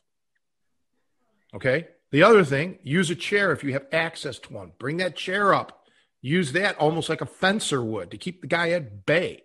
Okay. 1.55 1.89
The 2.11 2.25
other 2.25 2.45
thing, 2.45 2.79
use 2.83 3.09
a 3.11 3.15
chair 3.15 3.53
if 3.53 3.63
you 3.63 3.73
have 3.73 3.87
access 3.93 4.39
to 4.41 4.53
one. 4.53 4.73
Bring 4.79 4.97
that 4.97 5.15
chair 5.15 5.55
up. 5.55 5.80
Use 6.23 6.53
that 6.53 6.77
almost 6.77 7.09
like 7.09 7.21
a 7.21 7.27
fencer 7.27 7.83
would 7.83 8.11
to 8.11 8.19
keep 8.19 8.41
the 8.41 8.47
guy 8.47 8.71
at 8.71 9.07
bay. 9.07 9.45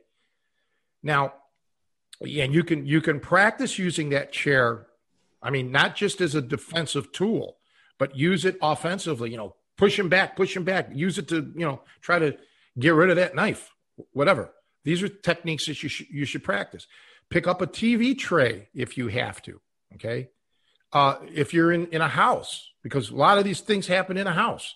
Now, 1.02 1.34
and 2.22 2.54
you 2.54 2.64
can 2.64 2.86
you 2.86 3.02
can 3.02 3.20
practice 3.20 3.80
using 3.80 4.10
that 4.10 4.32
chair. 4.32 4.88
I 5.42 5.52
mean, 5.52 5.72
not 5.72 5.96
just 5.96 6.22
as 6.22 6.36
a 6.36 6.42
defensive 6.42 7.12
tool, 7.12 7.58
but 7.98 8.16
use 8.16 8.46
it 8.46 8.58
offensively. 8.62 9.32
You 9.32 9.38
know, 9.38 9.56
push 9.78 9.98
him 9.98 10.10
back, 10.10 10.36
push 10.36 10.56
him 10.56 10.64
back. 10.64 10.90
Use 10.94 11.18
it 11.18 11.28
to 11.30 11.36
you 11.56 11.66
know 11.66 11.82
try 12.02 12.20
to 12.20 12.38
get 12.78 12.94
rid 12.94 13.10
of 13.10 13.16
that 13.18 13.36
knife. 13.36 13.74
Whatever. 14.12 14.52
These 14.84 15.02
are 15.02 15.08
techniques 15.08 15.66
that 15.68 15.82
you 15.82 15.90
should 15.90 16.10
you 16.10 16.26
should 16.26 16.44
practice. 16.44 16.88
Pick 17.30 17.48
up 17.48 17.62
a 17.62 17.68
TV 17.68 18.18
tray 18.18 18.70
if 18.74 18.98
you 18.98 19.08
have 19.08 19.42
to. 19.44 19.62
Okay. 19.96 20.30
Uh, 20.94 21.18
if 21.34 21.54
you're 21.54 21.72
in, 21.72 21.88
in 21.88 22.02
a 22.02 22.08
house, 22.08 22.72
because 22.82 23.10
a 23.10 23.16
lot 23.16 23.38
of 23.38 23.44
these 23.44 23.60
things 23.60 23.88
happen 23.88 24.16
in 24.16 24.28
a 24.28 24.34
house, 24.34 24.76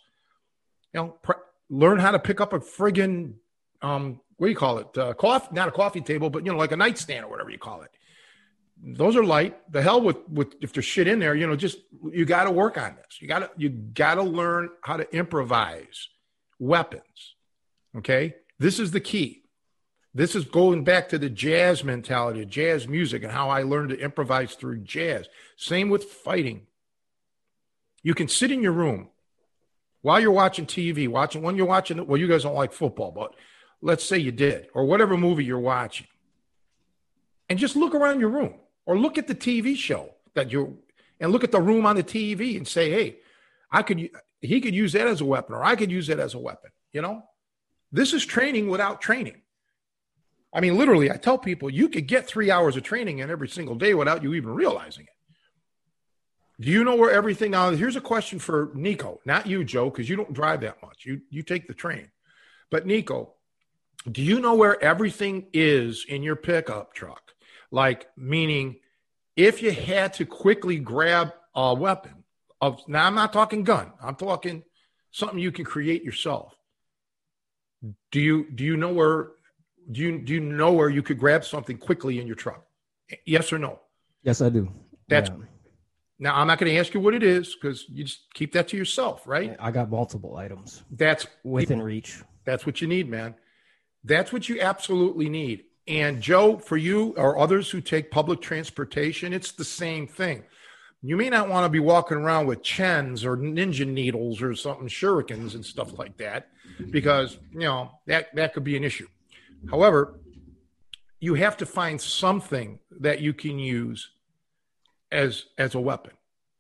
you 0.94 1.00
know, 1.00 1.08
pr- 1.22 1.34
learn 1.70 2.00
how 2.00 2.12
to 2.12 2.20
pick 2.20 2.42
up 2.42 2.54
a 2.54 2.60
friggin' 2.60 3.34
um, 3.82 4.20
what 4.38 4.48
do 4.48 4.52
you 4.52 4.58
call 4.58 4.78
it? 4.80 4.98
Uh, 4.98 5.14
coffee, 5.14 5.50
not 5.52 5.68
a 5.68 5.72
coffee 5.72 6.02
table, 6.02 6.30
but 6.30 6.46
you 6.46 6.52
know, 6.52 6.58
like 6.58 6.72
a 6.72 6.78
nightstand 6.78 7.26
or 7.26 7.30
whatever 7.30 7.50
you 7.50 7.58
call 7.58 7.82
it. 7.82 7.92
Those 8.82 9.18
are 9.18 9.24
light. 9.24 9.58
The 9.72 9.82
hell 9.82 10.02
with 10.02 10.18
with 10.30 10.56
if 10.62 10.72
there's 10.72 10.86
shit 10.86 11.08
in 11.08 11.20
there, 11.20 11.36
you 11.36 11.46
know, 11.46 11.58
just 11.58 11.80
you 12.12 12.24
got 12.24 12.46
to 12.46 12.52
work 12.52 12.78
on 12.78 12.96
this. 12.96 13.22
You 13.22 13.28
got 13.28 13.40
to 13.40 13.52
you 13.58 13.70
got 13.70 14.16
to 14.16 14.24
learn 14.24 14.70
how 14.82 14.96
to 14.96 15.14
improvise 15.14 16.08
weapons. 16.58 17.36
Okay, 17.98 18.36
this 18.60 18.80
is 18.80 18.92
the 18.92 19.02
key. 19.02 19.44
This 20.14 20.36
is 20.36 20.46
going 20.46 20.86
back 20.86 21.10
to 21.10 21.18
the 21.18 21.30
jazz 21.30 21.84
mentality, 21.84 22.46
jazz 22.46 22.88
music, 22.88 23.24
and 23.24 23.32
how 23.32 23.50
I 23.50 23.64
learned 23.64 23.90
to 23.90 24.00
improvise 24.00 24.56
through 24.56 24.80
jazz. 24.80 25.28
Same 25.58 25.90
with 25.90 26.06
fighting. 26.06 26.68
You 28.02 28.14
can 28.14 28.30
sit 28.30 28.52
in 28.52 28.64
your 28.64 28.72
room 28.72 29.10
while 30.02 30.20
you're 30.20 30.32
watching 30.32 30.66
TV, 30.66 31.08
watching 31.08 31.42
when 31.42 31.56
you're 31.56 31.66
watching. 31.66 32.06
Well, 32.06 32.20
you 32.20 32.28
guys 32.28 32.44
don't 32.44 32.56
like 32.56 32.74
football, 32.74 33.12
but 33.12 33.36
let's 33.82 34.04
say 34.04 34.18
you 34.18 34.32
did, 34.32 34.68
or 34.74 34.86
whatever 34.86 35.18
movie 35.18 35.46
you're 35.46 35.60
watching, 35.60 36.08
and 37.50 37.60
just 37.60 37.76
look 37.76 37.96
around 37.96 38.20
your 38.20 38.30
room 38.30 38.56
or 38.86 38.98
look 38.98 39.18
at 39.18 39.28
the 39.28 39.36
TV 39.36 39.76
show 39.76 40.14
that 40.34 40.52
you're, 40.52 40.74
and 41.20 41.32
look 41.32 41.44
at 41.44 41.52
the 41.52 41.62
room 41.62 41.86
on 41.86 41.96
the 41.96 42.04
TV 42.04 42.58
and 42.58 42.68
say, 42.68 42.90
hey, 42.90 43.18
I 43.72 43.84
could, 43.84 44.10
he 44.42 44.62
could 44.62 44.74
use 44.74 44.94
that 44.94 45.08
as 45.08 45.22
a 45.22 45.26
weapon, 45.26 45.56
or 45.56 45.64
I 45.64 45.76
could 45.76 45.92
use 45.92 46.08
that 46.08 46.20
as 46.20 46.34
a 46.34 46.40
weapon. 46.40 46.72
You 46.92 47.02
know, 47.02 47.24
this 47.92 48.14
is 48.14 48.26
training 48.26 48.70
without 48.70 49.02
training. 49.02 49.42
I 50.54 50.62
mean, 50.62 50.78
literally, 50.78 51.12
I 51.12 51.18
tell 51.18 51.38
people 51.38 51.70
you 51.70 51.90
could 51.90 52.08
get 52.08 52.28
three 52.28 52.50
hours 52.50 52.76
of 52.76 52.84
training 52.84 53.20
in 53.20 53.30
every 53.30 53.48
single 53.48 53.76
day 53.76 53.94
without 53.94 54.24
you 54.24 54.34
even 54.34 54.50
realizing 54.50 55.04
it. 55.04 55.19
Do 56.60 56.72
you 56.72 56.84
know 56.84 56.96
where 56.96 57.12
everything 57.12 57.52
now? 57.52 57.72
Here's 57.72 57.96
a 57.96 58.02
question 58.02 58.38
for 58.38 58.72
Nico, 58.74 59.22
not 59.26 59.48
you, 59.48 59.64
Joe, 59.64 59.90
because 59.90 60.10
you 60.10 60.18
don't 60.18 60.34
drive 60.34 60.62
that 60.62 60.82
much. 60.82 61.06
You 61.06 61.22
you 61.30 61.42
take 61.42 61.68
the 61.68 61.74
train. 61.74 62.12
But 62.70 62.86
Nico, 62.86 63.34
do 64.10 64.22
you 64.22 64.40
know 64.40 64.56
where 64.56 64.82
everything 64.84 65.48
is 65.54 66.06
in 66.08 66.22
your 66.22 66.36
pickup 66.36 66.94
truck? 66.94 67.22
Like 67.72 68.08
meaning 68.18 68.80
if 69.36 69.62
you 69.62 69.72
had 69.72 70.14
to 70.16 70.26
quickly 70.26 70.80
grab 70.80 71.34
a 71.56 71.74
weapon 71.74 72.24
of 72.60 72.82
now 72.88 73.08
I'm 73.08 73.16
not 73.16 73.32
talking 73.32 73.64
gun. 73.64 73.94
I'm 74.02 74.16
talking 74.16 74.64
something 75.12 75.40
you 75.40 75.54
can 75.54 75.64
create 75.64 76.04
yourself. 76.04 76.54
Do 78.12 78.20
you 78.20 78.52
do 78.52 78.66
you 78.66 78.76
know 78.76 78.92
where 78.92 79.30
do 79.90 80.02
you 80.02 80.20
do 80.20 80.34
you 80.34 80.42
know 80.42 80.74
where 80.74 80.90
you 80.90 81.02
could 81.02 81.18
grab 81.18 81.46
something 81.46 81.78
quickly 81.78 82.20
in 82.20 82.28
your 82.28 82.36
truck? 82.36 82.66
Yes 83.26 83.54
or 83.54 83.60
no? 83.60 83.80
Yes, 84.24 84.42
I 84.42 84.50
do. 84.50 84.70
That's 85.08 85.30
yeah. 85.30 85.46
Now 86.20 86.36
I'm 86.36 86.48
not 86.48 86.60
going 86.60 86.72
to 86.72 86.78
ask 86.78 86.94
you 86.94 87.00
what 87.00 87.16
it 87.16 87.24
is 87.24 87.56
because 87.56 87.86
you 87.90 88.04
just 88.04 88.34
keep 88.34 88.52
that 88.54 88.68
to 88.70 88.78
yourself, 88.78 89.26
right? 89.26 89.56
I 89.60 89.72
got 89.72 89.90
multiple 89.90 90.36
items. 90.36 90.84
That's 90.92 91.26
within 91.44 91.82
reach. 91.82 92.22
That's 92.46 92.66
what 92.66 92.82
you 92.82 92.88
need, 92.88 93.10
man. 93.10 93.36
That's 94.04 94.34
what 94.34 94.50
you 94.50 94.60
absolutely 94.62 95.30
need. 95.30 95.64
And 95.88 96.22
Joe, 96.22 96.58
for 96.58 96.78
you 96.78 97.16
or 97.18 97.40
others 97.40 97.70
who 97.72 97.82
take 97.82 98.12
public 98.12 98.42
transportation, 98.42 99.34
it's 99.34 99.54
the 99.54 99.64
same 99.64 100.08
thing. 100.08 100.44
You 101.02 101.16
may 101.16 101.30
not 101.30 101.48
want 101.48 101.66
to 101.66 101.70
be 101.70 101.80
walking 101.80 102.18
around 102.18 102.46
with 102.46 102.62
chens 102.62 103.24
or 103.24 103.38
ninja 103.38 103.88
needles 103.88 104.42
or 104.42 104.54
something, 104.54 104.88
shurikens 104.88 105.56
and 105.56 105.66
stuff 105.66 105.98
like 105.98 106.18
that, 106.18 106.50
because 106.92 107.38
you 107.54 107.62
know 107.62 107.92
that 108.06 108.36
that 108.36 108.54
could 108.54 108.66
be 108.66 108.76
an 108.76 108.84
issue. 108.84 109.08
However, 109.70 110.20
you 111.22 111.36
have 111.36 111.56
to 111.58 111.66
find 111.66 112.00
something 112.00 112.80
that 113.00 113.22
you 113.22 113.34
can 113.34 113.58
use 113.60 114.12
as 115.12 115.46
as 115.58 115.76
a 115.76 115.80
weapon. 115.80 116.14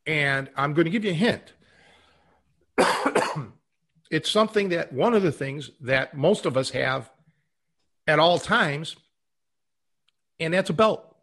And 0.05 0.49
I'm 0.55 0.73
going 0.73 0.85
to 0.85 0.91
give 0.91 1.05
you 1.05 1.11
a 1.11 1.13
hint. 1.13 1.53
it's 4.11 4.29
something 4.29 4.69
that 4.69 4.91
one 4.93 5.13
of 5.13 5.21
the 5.21 5.31
things 5.31 5.71
that 5.81 6.15
most 6.15 6.45
of 6.45 6.57
us 6.57 6.71
have 6.71 7.09
at 8.07 8.17
all 8.19 8.39
times, 8.39 8.95
and 10.39 10.53
that's 10.53 10.69
a 10.69 10.73
belt. 10.73 11.15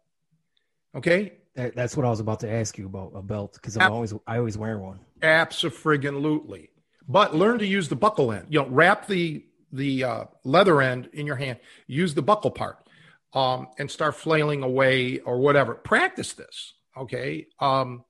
Okay. 0.95 1.33
That's 1.55 1.97
what 1.97 2.05
I 2.05 2.09
was 2.09 2.19
about 2.19 2.41
to 2.41 2.51
ask 2.51 2.77
you 2.77 2.85
about 2.85 3.13
a 3.15 3.21
belt 3.21 3.53
because 3.53 3.77
I'm 3.77 3.83
Ab- 3.83 3.91
always 3.91 4.13
I 4.27 4.37
always 4.37 4.57
wear 4.57 4.77
one. 4.77 4.99
Absolutely. 5.23 6.69
But 7.07 7.35
learn 7.35 7.57
to 7.59 7.65
use 7.65 7.89
the 7.89 7.95
buckle 7.95 8.31
end. 8.31 8.45
You 8.49 8.61
know, 8.61 8.67
wrap 8.67 9.07
the 9.07 9.43
the 9.71 10.03
uh, 10.03 10.23
leather 10.43 10.81
end 10.81 11.09
in 11.13 11.25
your 11.25 11.35
hand, 11.35 11.59
use 11.87 12.13
the 12.13 12.21
buckle 12.21 12.51
part, 12.51 12.87
um, 13.33 13.67
and 13.79 13.89
start 13.89 14.15
flailing 14.15 14.61
away 14.61 15.19
or 15.19 15.39
whatever. 15.39 15.73
Practice 15.73 16.33
this, 16.33 16.73
okay? 17.01 17.47
Um, 17.59 18.03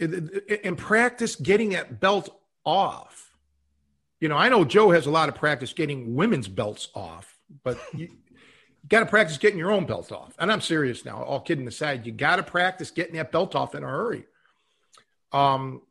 and 0.00 0.76
practice 0.76 1.36
getting 1.36 1.70
that 1.70 2.00
belt 2.00 2.30
off. 2.64 3.30
You 4.20 4.28
know, 4.28 4.36
I 4.36 4.48
know 4.48 4.64
Joe 4.64 4.90
has 4.90 5.06
a 5.06 5.10
lot 5.10 5.28
of 5.28 5.34
practice 5.34 5.72
getting 5.72 6.14
women's 6.14 6.48
belts 6.48 6.88
off, 6.94 7.36
but 7.62 7.78
you 7.94 8.08
got 8.88 9.00
to 9.00 9.06
practice 9.06 9.38
getting 9.38 9.58
your 9.58 9.70
own 9.70 9.86
belt 9.86 10.12
off. 10.12 10.34
And 10.38 10.50
I'm 10.50 10.60
serious 10.60 11.04
now, 11.04 11.22
all 11.22 11.40
kidding 11.40 11.66
aside, 11.68 12.06
you 12.06 12.12
got 12.12 12.36
to 12.36 12.42
practice 12.42 12.90
getting 12.90 13.16
that 13.16 13.32
belt 13.32 13.54
off 13.54 13.74
in 13.74 13.84
a 13.84 13.88
hurry. 13.88 14.24
Um, 15.32 15.82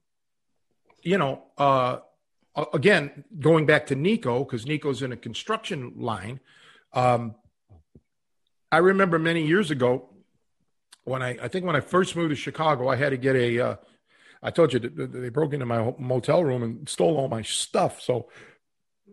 you 1.01 1.17
know, 1.17 1.43
uh, 1.57 1.97
again, 2.73 3.25
going 3.39 3.65
back 3.65 3.87
to 3.87 3.95
Nico, 3.95 4.43
because 4.43 4.65
Nico's 4.65 5.01
in 5.01 5.11
a 5.11 5.17
construction 5.17 5.93
line. 5.97 6.39
Um, 6.93 7.35
I 8.71 8.77
remember 8.77 9.19
many 9.19 9.45
years 9.45 9.69
ago 9.69 10.09
when 11.03 11.21
I, 11.21 11.37
I 11.41 11.47
think 11.47 11.65
when 11.65 11.75
I 11.75 11.81
first 11.81 12.15
moved 12.15 12.29
to 12.29 12.35
Chicago, 12.35 12.87
I 12.87 12.95
had 12.95 13.09
to 13.09 13.17
get 13.17 13.35
a, 13.35 13.59
uh, 13.59 13.75
I 14.41 14.51
told 14.51 14.73
you 14.73 14.79
they 14.79 15.29
broke 15.29 15.53
into 15.53 15.65
my 15.65 15.93
motel 15.97 16.43
room 16.43 16.63
and 16.63 16.87
stole 16.87 17.17
all 17.17 17.27
my 17.27 17.41
stuff. 17.41 18.01
So 18.01 18.29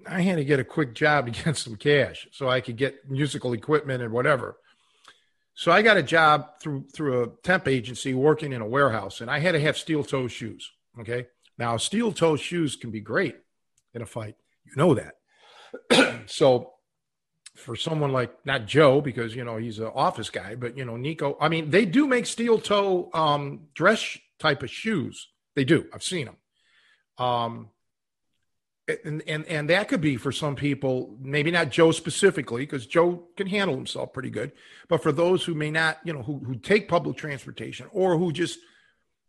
I 0.06 0.22
had 0.22 0.36
to 0.36 0.44
get 0.44 0.60
a 0.60 0.64
quick 0.64 0.94
job 0.94 1.26
to 1.26 1.32
get 1.44 1.56
some 1.56 1.76
cash 1.76 2.26
so 2.32 2.48
I 2.48 2.60
could 2.60 2.76
get 2.76 3.10
musical 3.10 3.52
equipment 3.52 4.02
and 4.02 4.12
whatever. 4.12 4.56
So 5.54 5.70
I 5.70 5.82
got 5.82 5.98
a 5.98 6.02
job 6.02 6.60
through 6.60 6.86
through 6.94 7.22
a 7.22 7.28
temp 7.42 7.68
agency 7.68 8.14
working 8.14 8.52
in 8.52 8.62
a 8.62 8.66
warehouse, 8.66 9.20
and 9.20 9.30
I 9.30 9.40
had 9.40 9.52
to 9.52 9.60
have 9.60 9.76
steel 9.76 10.02
toe 10.02 10.26
shoes. 10.26 10.70
Okay, 10.98 11.26
now 11.58 11.76
steel 11.76 12.12
toe 12.12 12.36
shoes 12.36 12.76
can 12.76 12.90
be 12.90 13.00
great 13.00 13.36
in 13.92 14.00
a 14.00 14.06
fight. 14.06 14.36
You 14.64 14.72
know 14.76 14.94
that. 14.94 16.22
so 16.30 16.72
for 17.60 17.76
someone 17.76 18.12
like 18.12 18.30
not 18.44 18.66
Joe 18.66 19.00
because 19.00 19.34
you 19.34 19.44
know 19.44 19.56
he's 19.56 19.78
an 19.78 19.90
office 19.94 20.30
guy, 20.30 20.54
but 20.54 20.76
you 20.76 20.84
know 20.84 20.96
Nico. 20.96 21.36
I 21.40 21.48
mean, 21.48 21.70
they 21.70 21.84
do 21.84 22.06
make 22.06 22.26
steel 22.26 22.58
toe 22.58 23.10
um, 23.12 23.68
dress 23.74 24.18
type 24.38 24.62
of 24.62 24.70
shoes. 24.70 25.28
They 25.54 25.64
do. 25.64 25.86
I've 25.92 26.02
seen 26.02 26.26
them. 26.26 26.36
Um, 27.26 27.70
and, 29.04 29.22
and 29.26 29.46
and 29.46 29.70
that 29.70 29.88
could 29.88 30.00
be 30.00 30.16
for 30.16 30.32
some 30.32 30.56
people, 30.56 31.16
maybe 31.20 31.50
not 31.50 31.70
Joe 31.70 31.92
specifically, 31.92 32.62
because 32.62 32.86
Joe 32.86 33.24
can 33.36 33.46
handle 33.46 33.76
himself 33.76 34.12
pretty 34.12 34.30
good. 34.30 34.52
But 34.88 35.02
for 35.02 35.12
those 35.12 35.44
who 35.44 35.54
may 35.54 35.70
not, 35.70 35.98
you 36.04 36.12
know, 36.12 36.22
who 36.22 36.38
who 36.38 36.56
take 36.56 36.88
public 36.88 37.16
transportation 37.16 37.86
or 37.92 38.18
who 38.18 38.32
just, 38.32 38.58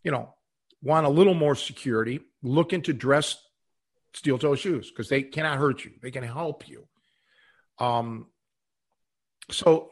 you 0.03 0.11
know, 0.11 0.33
want 0.81 1.05
a 1.05 1.09
little 1.09 1.33
more 1.33 1.55
security, 1.55 2.21
look 2.41 2.73
into 2.73 2.93
dress 2.93 3.37
steel 4.13 4.37
toe 4.37 4.55
shoes 4.55 4.89
because 4.89 5.09
they 5.09 5.21
cannot 5.21 5.57
hurt 5.57 5.85
you. 5.85 5.91
They 6.01 6.11
can 6.11 6.23
help 6.23 6.67
you. 6.67 6.87
Um, 7.79 8.27
so 9.49 9.91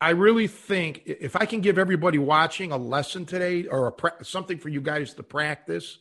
I 0.00 0.10
really 0.10 0.46
think 0.46 1.02
if 1.06 1.34
I 1.34 1.44
can 1.44 1.60
give 1.60 1.78
everybody 1.78 2.18
watching 2.18 2.72
a 2.72 2.76
lesson 2.76 3.26
today 3.26 3.66
or 3.66 3.88
a 3.88 4.24
something 4.24 4.58
for 4.58 4.68
you 4.68 4.80
guys 4.80 5.14
to 5.14 5.22
practice 5.22 5.98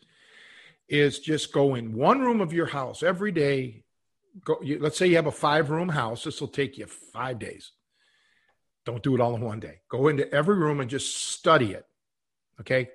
is 0.87 1.19
just 1.19 1.51
go 1.51 1.75
in 1.75 1.93
one 1.93 2.19
room 2.19 2.39
of 2.39 2.53
your 2.53 2.67
house 2.67 3.03
every 3.03 3.31
day. 3.31 3.83
Go, 4.45 4.59
you, 4.61 4.79
let's 4.79 4.97
say 4.97 5.07
you 5.07 5.15
have 5.15 5.25
a 5.25 5.31
five 5.31 5.69
room 5.71 5.89
house. 5.89 6.23
This 6.23 6.39
will 6.39 6.47
take 6.47 6.77
you 6.77 6.85
five 6.85 7.39
days. 7.39 7.71
Don't 8.85 9.03
do 9.03 9.15
it 9.15 9.21
all 9.21 9.35
in 9.35 9.41
one 9.41 9.59
day. 9.59 9.81
Go 9.89 10.07
into 10.07 10.31
every 10.33 10.55
room 10.55 10.79
and 10.79 10.89
just 10.89 11.17
study 11.17 11.73
it. 11.73 11.85
Okay. 12.61 12.89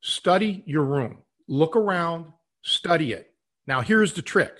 Study 0.00 0.62
your 0.66 0.84
room. 0.84 1.18
Look 1.48 1.76
around, 1.76 2.26
study 2.62 3.12
it. 3.12 3.32
Now, 3.66 3.80
here's 3.80 4.14
the 4.14 4.22
trick 4.22 4.52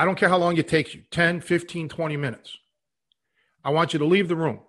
I 0.00 0.06
don't 0.06 0.14
care 0.14 0.30
how 0.30 0.38
long 0.38 0.56
it 0.56 0.66
takes 0.66 0.94
you 0.94 1.02
10, 1.10 1.42
15, 1.42 1.90
20 1.90 2.16
minutes. 2.16 2.56
I 3.62 3.68
want 3.68 3.92
you 3.92 3.98
to 3.98 4.06
leave 4.06 4.28
the 4.28 4.34
room. 4.34 4.60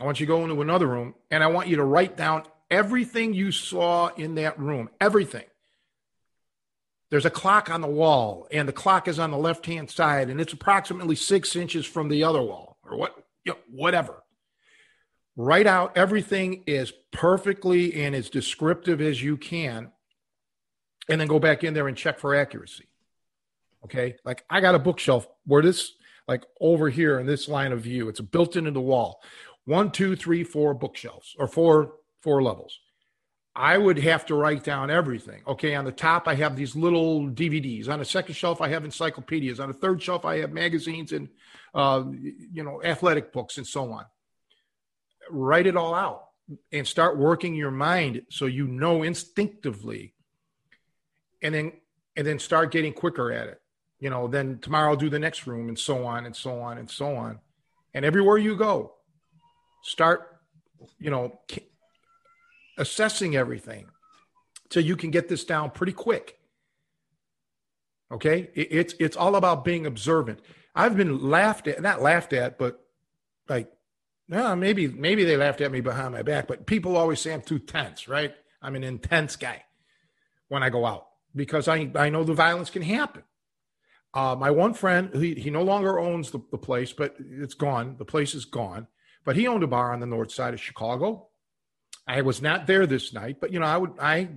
I 0.00 0.04
want 0.04 0.18
you 0.18 0.24
to 0.24 0.32
go 0.32 0.42
into 0.44 0.62
another 0.62 0.86
room 0.86 1.14
and 1.30 1.44
I 1.44 1.48
want 1.48 1.68
you 1.68 1.76
to 1.76 1.84
write 1.84 2.16
down 2.16 2.44
everything 2.70 3.34
you 3.34 3.52
saw 3.52 4.08
in 4.14 4.36
that 4.36 4.58
room, 4.58 4.88
everything. 4.98 5.44
There's 7.10 7.26
a 7.26 7.30
clock 7.30 7.68
on 7.68 7.82
the 7.82 7.86
wall, 7.86 8.48
and 8.50 8.66
the 8.66 8.72
clock 8.72 9.08
is 9.08 9.18
on 9.18 9.30
the 9.30 9.36
left 9.36 9.66
hand 9.66 9.90
side, 9.90 10.30
and 10.30 10.40
it's 10.40 10.54
approximately 10.54 11.16
six 11.16 11.54
inches 11.54 11.84
from 11.84 12.08
the 12.08 12.24
other 12.24 12.40
wall, 12.40 12.78
or 12.82 12.96
what, 12.96 13.14
you 13.44 13.52
know, 13.52 13.58
whatever. 13.70 14.22
Write 15.36 15.66
out 15.66 15.98
everything 15.98 16.64
as 16.66 16.94
perfectly 17.10 18.02
and 18.02 18.14
as 18.14 18.30
descriptive 18.30 19.02
as 19.02 19.22
you 19.22 19.36
can, 19.36 19.92
and 21.10 21.20
then 21.20 21.28
go 21.28 21.38
back 21.38 21.62
in 21.62 21.74
there 21.74 21.88
and 21.88 21.98
check 21.98 22.18
for 22.18 22.34
accuracy. 22.34 22.86
Okay. 23.84 24.16
Like 24.24 24.44
I 24.48 24.60
got 24.60 24.74
a 24.74 24.78
bookshelf 24.78 25.26
where 25.46 25.62
this, 25.62 25.92
like 26.28 26.44
over 26.60 26.88
here 26.88 27.18
in 27.18 27.26
this 27.26 27.48
line 27.48 27.72
of 27.72 27.80
view, 27.80 28.08
it's 28.08 28.20
built 28.20 28.56
into 28.56 28.70
the 28.70 28.80
wall. 28.80 29.22
One, 29.64 29.90
two, 29.90 30.16
three, 30.16 30.44
four 30.44 30.74
bookshelves 30.74 31.34
or 31.38 31.46
four, 31.46 31.94
four 32.20 32.42
levels. 32.42 32.78
I 33.54 33.76
would 33.76 33.98
have 33.98 34.24
to 34.26 34.34
write 34.34 34.64
down 34.64 34.90
everything. 34.90 35.42
Okay, 35.46 35.74
on 35.74 35.84
the 35.84 35.92
top, 35.92 36.26
I 36.26 36.34
have 36.36 36.56
these 36.56 36.74
little 36.74 37.28
DVDs. 37.28 37.88
On 37.88 37.98
the 37.98 38.04
second 38.04 38.34
shelf, 38.34 38.62
I 38.62 38.68
have 38.68 38.84
encyclopedias. 38.84 39.60
On 39.60 39.68
the 39.68 39.74
third 39.74 40.02
shelf, 40.02 40.24
I 40.24 40.38
have 40.38 40.52
magazines 40.52 41.12
and, 41.12 41.28
uh, 41.74 42.04
you 42.10 42.62
know, 42.64 42.82
athletic 42.82 43.30
books 43.30 43.58
and 43.58 43.66
so 43.66 43.92
on. 43.92 44.06
Write 45.30 45.66
it 45.66 45.76
all 45.76 45.94
out 45.94 46.28
and 46.72 46.86
start 46.86 47.18
working 47.18 47.54
your 47.54 47.70
mind 47.70 48.22
so 48.30 48.46
you 48.46 48.66
know 48.66 49.02
instinctively, 49.02 50.14
and 51.42 51.54
then 51.54 51.72
and 52.16 52.26
then 52.26 52.38
start 52.38 52.72
getting 52.72 52.92
quicker 52.92 53.30
at 53.32 53.48
it. 53.48 53.61
You 54.02 54.10
know, 54.10 54.26
then 54.26 54.58
tomorrow 54.58 54.90
I'll 54.90 54.96
do 54.96 55.08
the 55.08 55.20
next 55.20 55.46
room 55.46 55.68
and 55.68 55.78
so 55.78 56.04
on 56.04 56.26
and 56.26 56.34
so 56.34 56.58
on 56.58 56.76
and 56.76 56.90
so 56.90 57.14
on. 57.14 57.38
And 57.94 58.04
everywhere 58.04 58.36
you 58.36 58.56
go, 58.56 58.94
start, 59.84 60.40
you 60.98 61.08
know, 61.08 61.38
assessing 62.76 63.36
everything 63.36 63.86
so 64.70 64.80
you 64.80 64.96
can 64.96 65.12
get 65.12 65.28
this 65.28 65.44
down 65.44 65.70
pretty 65.70 65.92
quick. 65.92 66.36
Okay, 68.10 68.50
it's 68.54 68.92
it's 68.98 69.16
all 69.16 69.36
about 69.36 69.64
being 69.64 69.86
observant. 69.86 70.40
I've 70.74 70.96
been 70.96 71.30
laughed 71.30 71.68
at, 71.68 71.80
not 71.80 72.02
laughed 72.02 72.32
at, 72.32 72.58
but 72.58 72.84
like, 73.48 73.72
no, 74.26 74.56
maybe 74.56 74.88
maybe 74.88 75.22
they 75.22 75.36
laughed 75.36 75.60
at 75.60 75.70
me 75.70 75.80
behind 75.80 76.12
my 76.12 76.22
back. 76.22 76.48
But 76.48 76.66
people 76.66 76.96
always 76.96 77.20
say 77.20 77.32
I'm 77.32 77.40
too 77.40 77.60
tense, 77.60 78.08
right? 78.08 78.34
I'm 78.60 78.74
an 78.74 78.82
intense 78.82 79.36
guy 79.36 79.62
when 80.48 80.64
I 80.64 80.70
go 80.70 80.84
out 80.84 81.06
because 81.36 81.68
I 81.68 81.88
I 81.94 82.08
know 82.08 82.24
the 82.24 82.34
violence 82.34 82.68
can 82.68 82.82
happen. 82.82 83.22
Uh, 84.14 84.36
my 84.38 84.50
one 84.50 84.74
friend, 84.74 85.10
he, 85.14 85.34
he 85.34 85.50
no 85.50 85.62
longer 85.62 85.98
owns 85.98 86.30
the, 86.30 86.40
the 86.50 86.58
place, 86.58 86.92
but 86.92 87.16
it's 87.18 87.54
gone. 87.54 87.96
The 87.98 88.04
place 88.04 88.34
is 88.34 88.44
gone. 88.44 88.86
But 89.24 89.36
he 89.36 89.46
owned 89.46 89.62
a 89.62 89.68
bar 89.68 89.92
on 89.92 90.00
the 90.00 90.06
north 90.06 90.32
side 90.32 90.52
of 90.52 90.60
Chicago. 90.60 91.28
I 92.06 92.20
was 92.22 92.42
not 92.42 92.66
there 92.66 92.86
this 92.86 93.12
night, 93.12 93.38
but 93.40 93.52
you 93.52 93.60
know, 93.60 93.66
I 93.66 93.76
would 93.76 93.92
I 94.00 94.28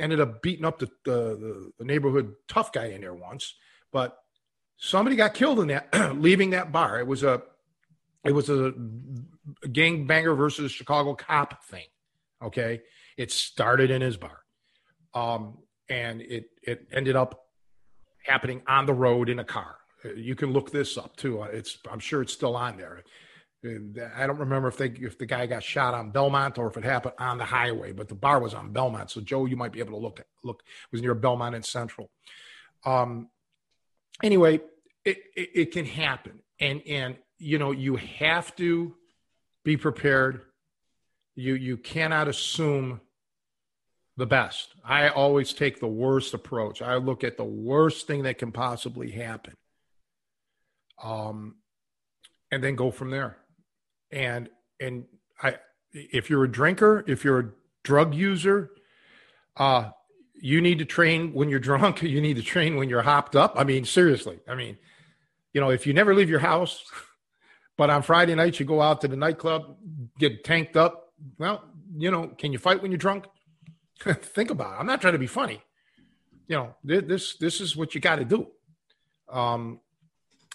ended 0.00 0.20
up 0.20 0.42
beating 0.42 0.64
up 0.64 0.78
the, 0.78 0.90
the, 1.04 1.72
the 1.78 1.84
neighborhood 1.84 2.34
tough 2.48 2.72
guy 2.72 2.86
in 2.86 3.02
there 3.02 3.14
once, 3.14 3.54
but 3.92 4.18
somebody 4.78 5.16
got 5.16 5.34
killed 5.34 5.60
in 5.60 5.68
that 5.68 5.88
leaving 6.16 6.50
that 6.50 6.72
bar. 6.72 6.98
It 6.98 7.06
was 7.06 7.22
a 7.22 7.42
it 8.24 8.32
was 8.32 8.48
a, 8.48 8.72
a 9.62 9.68
gang 9.68 10.06
banger 10.06 10.34
versus 10.34 10.72
Chicago 10.72 11.14
cop 11.14 11.64
thing. 11.64 11.86
Okay. 12.42 12.82
It 13.16 13.30
started 13.30 13.90
in 13.90 14.02
his 14.02 14.16
bar. 14.16 14.40
Um, 15.14 15.58
and 15.88 16.20
it 16.20 16.50
it 16.62 16.88
ended 16.92 17.14
up 17.14 17.45
happening 18.26 18.62
on 18.66 18.86
the 18.86 18.94
road 18.94 19.28
in 19.28 19.38
a 19.38 19.44
car. 19.44 19.76
You 20.16 20.34
can 20.34 20.52
look 20.52 20.70
this 20.70 20.96
up 20.96 21.16
too. 21.16 21.42
It's 21.42 21.78
I'm 21.90 21.98
sure 21.98 22.22
it's 22.22 22.32
still 22.32 22.56
on 22.56 22.76
there. 22.76 23.02
I 23.64 24.26
don't 24.26 24.38
remember 24.38 24.68
if 24.68 24.76
they 24.76 24.90
if 24.90 25.18
the 25.18 25.26
guy 25.26 25.46
got 25.46 25.62
shot 25.62 25.94
on 25.94 26.10
Belmont 26.10 26.58
or 26.58 26.68
if 26.68 26.76
it 26.76 26.84
happened 26.84 27.14
on 27.18 27.38
the 27.38 27.44
highway, 27.44 27.92
but 27.92 28.08
the 28.08 28.14
bar 28.14 28.38
was 28.40 28.54
on 28.54 28.72
Belmont. 28.72 29.10
So 29.10 29.20
Joe, 29.20 29.46
you 29.46 29.56
might 29.56 29.72
be 29.72 29.80
able 29.80 29.92
to 29.92 29.98
look 29.98 30.20
look 30.44 30.62
it 30.66 30.92
was 30.92 31.02
near 31.02 31.14
Belmont 31.14 31.54
and 31.54 31.64
Central. 31.64 32.10
Um, 32.84 33.28
anyway, 34.22 34.60
it, 35.04 35.18
it, 35.34 35.50
it 35.54 35.72
can 35.72 35.84
happen, 35.84 36.40
and 36.60 36.82
and 36.86 37.16
you 37.38 37.58
know 37.58 37.72
you 37.72 37.96
have 37.96 38.54
to 38.56 38.94
be 39.64 39.76
prepared. 39.76 40.42
You 41.34 41.54
you 41.54 41.76
cannot 41.76 42.28
assume 42.28 43.00
the 44.16 44.26
best. 44.26 44.74
I 44.84 45.08
always 45.08 45.52
take 45.52 45.80
the 45.80 45.86
worst 45.86 46.34
approach. 46.34 46.80
I 46.82 46.96
look 46.96 47.24
at 47.24 47.36
the 47.36 47.44
worst 47.44 48.06
thing 48.06 48.22
that 48.22 48.38
can 48.38 48.52
possibly 48.52 49.10
happen. 49.10 49.54
Um, 51.02 51.56
and 52.50 52.62
then 52.64 52.74
go 52.76 52.90
from 52.90 53.10
there 53.10 53.36
and 54.10 54.48
and 54.80 55.04
I 55.42 55.56
if 55.92 56.28
you're 56.30 56.44
a 56.44 56.50
drinker, 56.50 57.04
if 57.06 57.24
you're 57.24 57.38
a 57.38 57.50
drug 57.82 58.14
user, 58.14 58.70
uh, 59.56 59.90
you 60.34 60.60
need 60.60 60.78
to 60.80 60.84
train 60.84 61.32
when 61.32 61.48
you're 61.48 61.58
drunk. 61.70 62.02
You 62.02 62.20
need 62.20 62.36
to 62.36 62.42
train 62.42 62.76
when 62.76 62.88
you're 62.88 63.02
hopped 63.02 63.36
up. 63.36 63.54
I 63.56 63.64
mean, 63.64 63.84
seriously. 63.84 64.40
I 64.48 64.54
mean, 64.54 64.78
you 65.52 65.60
know, 65.60 65.70
if 65.70 65.86
you 65.86 65.92
never 65.92 66.14
leave 66.14 66.30
your 66.30 66.40
house, 66.40 66.84
but 67.78 67.90
on 67.90 68.02
Friday 68.02 68.34
nights 68.34 68.60
you 68.60 68.66
go 68.66 68.82
out 68.82 69.00
to 69.02 69.08
the 69.08 69.16
nightclub, 69.16 69.76
get 70.18 70.44
tanked 70.44 70.76
up. 70.76 71.12
Well, 71.38 71.64
you 71.96 72.10
know, 72.10 72.28
can 72.28 72.52
you 72.52 72.58
fight 72.58 72.82
when 72.82 72.90
you're 72.90 72.98
drunk? 72.98 73.26
Think 74.04 74.50
about 74.50 74.74
it. 74.74 74.80
I'm 74.80 74.86
not 74.86 75.00
trying 75.00 75.14
to 75.14 75.18
be 75.18 75.26
funny. 75.26 75.62
You 76.48 76.56
know, 76.56 76.74
this 76.84 77.36
this 77.36 77.60
is 77.60 77.76
what 77.76 77.94
you 77.94 78.00
got 78.00 78.16
to 78.16 78.24
do. 78.24 78.46
Um, 79.28 79.80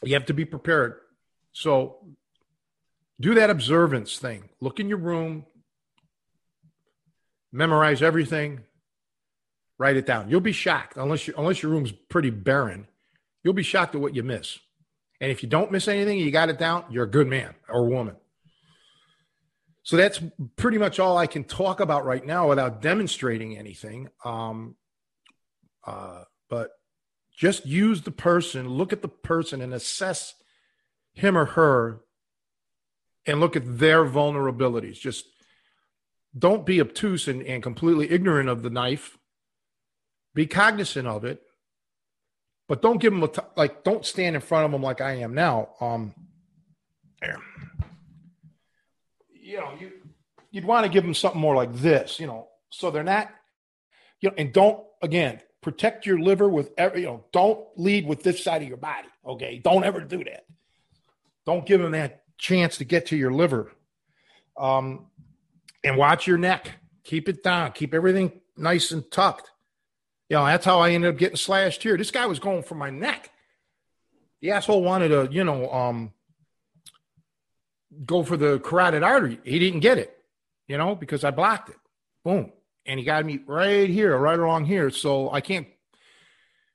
you 0.03 0.13
have 0.13 0.25
to 0.27 0.33
be 0.33 0.45
prepared. 0.45 0.95
So 1.51 1.97
do 3.19 3.35
that 3.35 3.49
observance 3.49 4.17
thing. 4.17 4.49
Look 4.61 4.79
in 4.79 4.87
your 4.87 4.97
room, 4.97 5.45
memorize 7.51 8.01
everything, 8.01 8.61
write 9.77 9.97
it 9.97 10.05
down. 10.05 10.29
You'll 10.29 10.39
be 10.39 10.53
shocked 10.53 10.97
unless 10.97 11.27
you, 11.27 11.33
unless 11.37 11.61
your 11.61 11.71
room's 11.71 11.91
pretty 11.91 12.29
barren. 12.29 12.87
You'll 13.43 13.53
be 13.53 13.63
shocked 13.63 13.95
at 13.95 14.01
what 14.01 14.15
you 14.15 14.23
miss. 14.23 14.59
And 15.19 15.31
if 15.31 15.43
you 15.43 15.49
don't 15.49 15.71
miss 15.71 15.87
anything, 15.87 16.17
you 16.17 16.31
got 16.31 16.49
it 16.49 16.57
down, 16.57 16.85
you're 16.89 17.03
a 17.03 17.09
good 17.09 17.27
man 17.27 17.53
or 17.69 17.87
woman. 17.87 18.15
So 19.83 19.97
that's 19.97 20.21
pretty 20.57 20.77
much 20.77 20.99
all 20.99 21.17
I 21.17 21.27
can 21.27 21.43
talk 21.43 21.79
about 21.79 22.05
right 22.05 22.25
now 22.25 22.49
without 22.49 22.81
demonstrating 22.81 23.57
anything. 23.57 24.09
Um, 24.23 24.75
uh, 25.85 26.23
but 26.49 26.71
just 27.35 27.65
use 27.65 28.03
the 28.03 28.11
person, 28.11 28.69
look 28.69 28.93
at 28.93 29.01
the 29.01 29.07
person, 29.07 29.61
and 29.61 29.73
assess 29.73 30.35
him 31.13 31.37
or 31.37 31.45
her 31.45 32.01
and 33.25 33.39
look 33.39 33.55
at 33.55 33.79
their 33.79 34.05
vulnerabilities. 34.05 34.99
Just 34.99 35.25
don't 36.37 36.65
be 36.65 36.79
obtuse 36.79 37.27
and, 37.27 37.41
and 37.43 37.61
completely 37.61 38.09
ignorant 38.11 38.49
of 38.49 38.63
the 38.63 38.69
knife. 38.69 39.17
Be 40.33 40.45
cognizant 40.45 41.07
of 41.07 41.25
it, 41.25 41.41
but 42.67 42.81
don't 42.81 43.01
give 43.01 43.11
them 43.11 43.23
a 43.23 43.27
t- 43.27 43.41
like. 43.57 43.83
Don't 43.83 44.05
stand 44.05 44.35
in 44.35 44.41
front 44.41 44.65
of 44.65 44.71
them 44.71 44.81
like 44.81 45.01
I 45.01 45.15
am 45.15 45.33
now. 45.33 45.71
Um, 45.81 46.13
there. 47.21 47.37
You 49.51 49.57
know, 49.57 49.73
you 49.77 49.91
you'd 50.51 50.63
want 50.63 50.85
to 50.85 50.91
give 50.91 51.03
them 51.03 51.13
something 51.13 51.41
more 51.41 51.55
like 51.55 51.73
this. 51.73 52.21
You 52.21 52.27
know, 52.27 52.47
so 52.69 52.89
they're 52.89 53.03
not. 53.03 53.29
You 54.21 54.29
know, 54.29 54.35
and 54.37 54.53
don't 54.53 54.81
again 55.01 55.41
protect 55.59 56.05
your 56.05 56.19
liver 56.19 56.47
with 56.47 56.71
every. 56.77 57.01
You 57.01 57.07
know, 57.07 57.25
don't 57.33 57.59
lead 57.75 58.07
with 58.07 58.23
this 58.23 58.41
side 58.41 58.61
of 58.61 58.67
your 58.69 58.77
body. 58.77 59.09
Okay, 59.25 59.59
don't 59.61 59.83
ever 59.83 59.99
do 59.99 60.23
that. 60.23 60.45
Don't 61.45 61.65
give 61.65 61.81
them 61.81 61.91
that 61.91 62.23
chance 62.37 62.77
to 62.77 62.85
get 62.85 63.07
to 63.07 63.17
your 63.17 63.31
liver. 63.31 63.71
Um, 64.57 65.07
and 65.83 65.97
watch 65.97 66.27
your 66.27 66.37
neck. 66.37 66.71
Keep 67.03 67.27
it 67.27 67.43
down. 67.43 67.73
Keep 67.73 67.93
everything 67.93 68.39
nice 68.55 68.91
and 68.91 69.09
tucked. 69.11 69.51
You 70.29 70.37
know, 70.37 70.45
that's 70.45 70.63
how 70.63 70.79
I 70.79 70.91
ended 70.91 71.13
up 71.13 71.19
getting 71.19 71.35
slashed 71.35 71.83
here. 71.83 71.97
This 71.97 72.11
guy 72.11 72.25
was 72.25 72.39
going 72.39 72.63
for 72.63 72.75
my 72.75 72.89
neck. 72.89 73.31
The 74.39 74.51
asshole 74.51 74.81
wanted 74.81 75.09
to, 75.09 75.27
you 75.29 75.43
know, 75.43 75.69
um, 75.69 76.13
go 78.05 78.23
for 78.23 78.37
the 78.37 78.59
carotid 78.59 79.03
artery. 79.03 79.39
He 79.43 79.59
didn't 79.59 79.81
get 79.81 79.97
it, 79.97 80.15
you 80.67 80.77
know, 80.77 80.95
because 80.95 81.23
I 81.23 81.31
blocked 81.31 81.69
it. 81.69 81.77
Boom. 82.23 82.51
And 82.85 82.99
he 82.99 83.05
got 83.05 83.25
me 83.25 83.39
right 83.45 83.89
here, 83.89 84.17
right 84.17 84.39
along 84.39 84.65
here. 84.65 84.89
So 84.89 85.31
I 85.31 85.41
can't, 85.41 85.67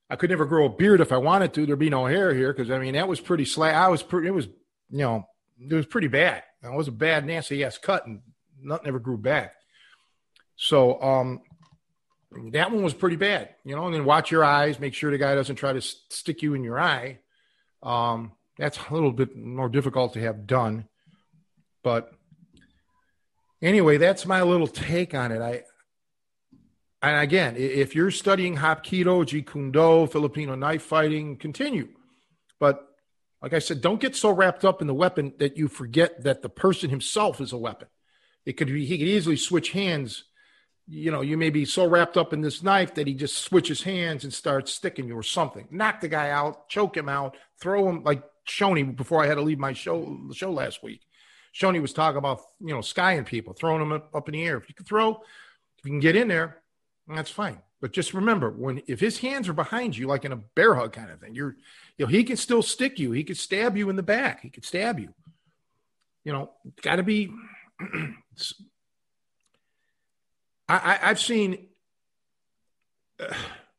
I 0.08 0.16
could 0.16 0.30
never 0.30 0.44
grow 0.44 0.66
a 0.66 0.68
beard 0.68 1.00
if 1.00 1.12
I 1.12 1.16
wanted 1.16 1.52
to. 1.54 1.66
There'd 1.66 1.78
be 1.78 1.90
no 1.90 2.06
hair 2.06 2.32
here 2.32 2.52
because 2.52 2.70
I 2.70 2.78
mean, 2.78 2.94
that 2.94 3.08
was 3.08 3.20
pretty 3.20 3.44
slack. 3.44 3.74
I 3.74 3.88
was 3.88 4.02
pretty, 4.02 4.28
it 4.28 4.34
was, 4.34 4.46
you 4.90 4.98
know, 4.98 5.28
it 5.58 5.74
was 5.74 5.86
pretty 5.86 6.08
bad. 6.08 6.42
It 6.62 6.72
was 6.72 6.88
a 6.88 6.92
bad, 6.92 7.26
nasty 7.26 7.64
ass 7.64 7.78
cut 7.78 8.06
and 8.06 8.20
nothing 8.60 8.88
ever 8.88 8.98
grew 8.98 9.18
back. 9.18 9.54
So 10.56 11.00
um, 11.02 11.42
that 12.52 12.70
one 12.70 12.82
was 12.82 12.94
pretty 12.94 13.16
bad, 13.16 13.50
you 13.64 13.76
know. 13.76 13.86
And 13.86 13.94
then 13.94 14.04
watch 14.04 14.30
your 14.30 14.44
eyes, 14.44 14.80
make 14.80 14.94
sure 14.94 15.10
the 15.10 15.18
guy 15.18 15.34
doesn't 15.34 15.56
try 15.56 15.72
to 15.72 15.80
stick 15.80 16.42
you 16.42 16.54
in 16.54 16.64
your 16.64 16.78
eye. 16.78 17.18
Um, 17.82 18.32
that's 18.58 18.78
a 18.78 18.94
little 18.94 19.12
bit 19.12 19.36
more 19.36 19.68
difficult 19.68 20.14
to 20.14 20.20
have 20.20 20.46
done, 20.46 20.88
but 21.86 22.10
anyway, 23.62 23.96
that's 23.96 24.26
my 24.26 24.42
little 24.42 24.66
take 24.66 25.14
on 25.14 25.30
it. 25.30 25.40
I 25.40 25.62
and 27.00 27.22
again, 27.22 27.54
if 27.56 27.94
you're 27.94 28.10
studying 28.10 28.56
Hapkido, 28.56 29.24
Jeet 29.24 29.46
Kune 29.52 29.70
Do, 29.70 30.08
Filipino 30.08 30.56
knife 30.56 30.82
fighting, 30.82 31.36
continue. 31.36 31.86
But 32.58 32.84
like 33.40 33.52
I 33.52 33.60
said, 33.60 33.82
don't 33.82 34.00
get 34.00 34.16
so 34.16 34.32
wrapped 34.32 34.64
up 34.64 34.80
in 34.80 34.88
the 34.88 34.94
weapon 34.94 35.34
that 35.38 35.56
you 35.56 35.68
forget 35.68 36.24
that 36.24 36.42
the 36.42 36.48
person 36.48 36.90
himself 36.90 37.40
is 37.40 37.52
a 37.52 37.56
weapon. 37.56 37.86
It 38.44 38.54
could 38.54 38.66
be 38.66 38.84
he 38.84 38.98
could 38.98 39.06
easily 39.06 39.36
switch 39.36 39.70
hands. 39.70 40.24
You 40.88 41.12
know, 41.12 41.20
you 41.20 41.36
may 41.36 41.50
be 41.50 41.64
so 41.64 41.86
wrapped 41.86 42.16
up 42.16 42.32
in 42.32 42.40
this 42.40 42.64
knife 42.64 42.94
that 42.94 43.06
he 43.06 43.14
just 43.14 43.38
switches 43.38 43.84
hands 43.84 44.24
and 44.24 44.34
starts 44.34 44.72
sticking 44.72 45.06
you 45.06 45.16
or 45.16 45.22
something. 45.22 45.68
Knock 45.70 46.00
the 46.00 46.08
guy 46.08 46.30
out, 46.30 46.68
choke 46.68 46.96
him 46.96 47.08
out, 47.08 47.36
throw 47.60 47.88
him 47.88 48.02
like 48.02 48.24
Shoney 48.48 48.96
before 48.96 49.22
I 49.22 49.28
had 49.28 49.36
to 49.36 49.42
leave 49.42 49.60
my 49.60 49.72
show 49.72 50.18
the 50.26 50.34
show 50.34 50.50
last 50.50 50.82
week. 50.82 51.05
Shoney 51.56 51.80
was 51.80 51.92
talking 51.92 52.18
about 52.18 52.42
you 52.60 52.74
know 52.74 52.82
skying 52.82 53.24
people, 53.24 53.54
throwing 53.54 53.80
them 53.80 53.92
up, 53.92 54.14
up 54.14 54.28
in 54.28 54.32
the 54.32 54.44
air. 54.44 54.58
If 54.58 54.68
you 54.68 54.74
can 54.74 54.84
throw, 54.84 55.12
if 55.78 55.84
you 55.84 55.90
can 55.90 56.00
get 56.00 56.16
in 56.16 56.28
there, 56.28 56.58
that's 57.08 57.30
fine. 57.30 57.60
But 57.80 57.92
just 57.92 58.12
remember, 58.12 58.50
when 58.50 58.82
if 58.86 59.00
his 59.00 59.18
hands 59.18 59.48
are 59.48 59.54
behind 59.54 59.96
you, 59.96 60.06
like 60.06 60.24
in 60.24 60.32
a 60.32 60.36
bear 60.36 60.74
hug 60.74 60.92
kind 60.92 61.10
of 61.10 61.20
thing, 61.20 61.34
you're 61.34 61.56
you 61.96 62.04
know 62.04 62.10
he 62.10 62.24
can 62.24 62.36
still 62.36 62.62
stick 62.62 62.98
you. 62.98 63.12
He 63.12 63.24
could 63.24 63.38
stab 63.38 63.76
you 63.76 63.88
in 63.88 63.96
the 63.96 64.02
back. 64.02 64.42
He 64.42 64.50
could 64.50 64.64
stab 64.64 64.98
you. 64.98 65.14
You 66.24 66.32
know, 66.32 66.50
got 66.82 66.96
to 66.96 67.02
be 67.02 67.32
I, 70.68 70.98
I, 71.02 71.08
have 71.08 71.20
seen 71.20 71.68
uh, 73.20 73.32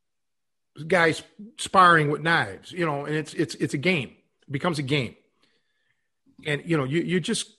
guys 0.86 1.22
sparring 1.58 2.10
with 2.10 2.22
knives, 2.22 2.72
you 2.72 2.86
know, 2.86 3.04
and 3.04 3.14
it's 3.14 3.34
it's 3.34 3.54
it's 3.56 3.74
a 3.74 3.78
game. 3.78 4.16
It 4.48 4.52
becomes 4.52 4.80
a 4.80 4.82
game, 4.82 5.14
and 6.44 6.62
you 6.64 6.76
know, 6.76 6.84
you 6.84 7.02
you 7.02 7.20
just 7.20 7.57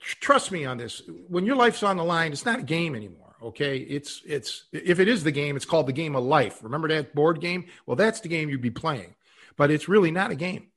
trust 0.00 0.52
me 0.52 0.64
on 0.64 0.78
this. 0.78 1.02
When 1.28 1.46
your 1.46 1.56
life's 1.56 1.82
on 1.82 1.96
the 1.96 2.04
line, 2.04 2.32
it's 2.32 2.44
not 2.44 2.60
a 2.60 2.64
game 2.64 2.94
anymore. 2.94 3.34
Okay, 3.42 3.78
it's 3.78 4.22
it's 4.26 4.64
if 4.72 5.00
it 5.00 5.08
is 5.08 5.24
the 5.24 5.32
game, 5.32 5.56
it's 5.56 5.64
called 5.64 5.86
the 5.86 5.92
game 5.92 6.14
of 6.14 6.24
life. 6.24 6.62
Remember 6.62 6.88
that 6.88 7.14
board 7.14 7.40
game? 7.40 7.66
Well, 7.86 7.96
that's 7.96 8.20
the 8.20 8.28
game 8.28 8.50
you'd 8.50 8.60
be 8.60 8.70
playing, 8.70 9.14
but 9.56 9.70
it's 9.70 9.88
really 9.88 10.10
not 10.10 10.30
a 10.30 10.34
game. 10.34 10.68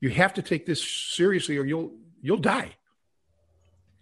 You 0.00 0.08
have 0.10 0.34
to 0.34 0.42
take 0.42 0.64
this 0.64 0.82
seriously, 0.82 1.58
or 1.58 1.64
you'll 1.64 1.92
you'll 2.22 2.38
die. 2.38 2.70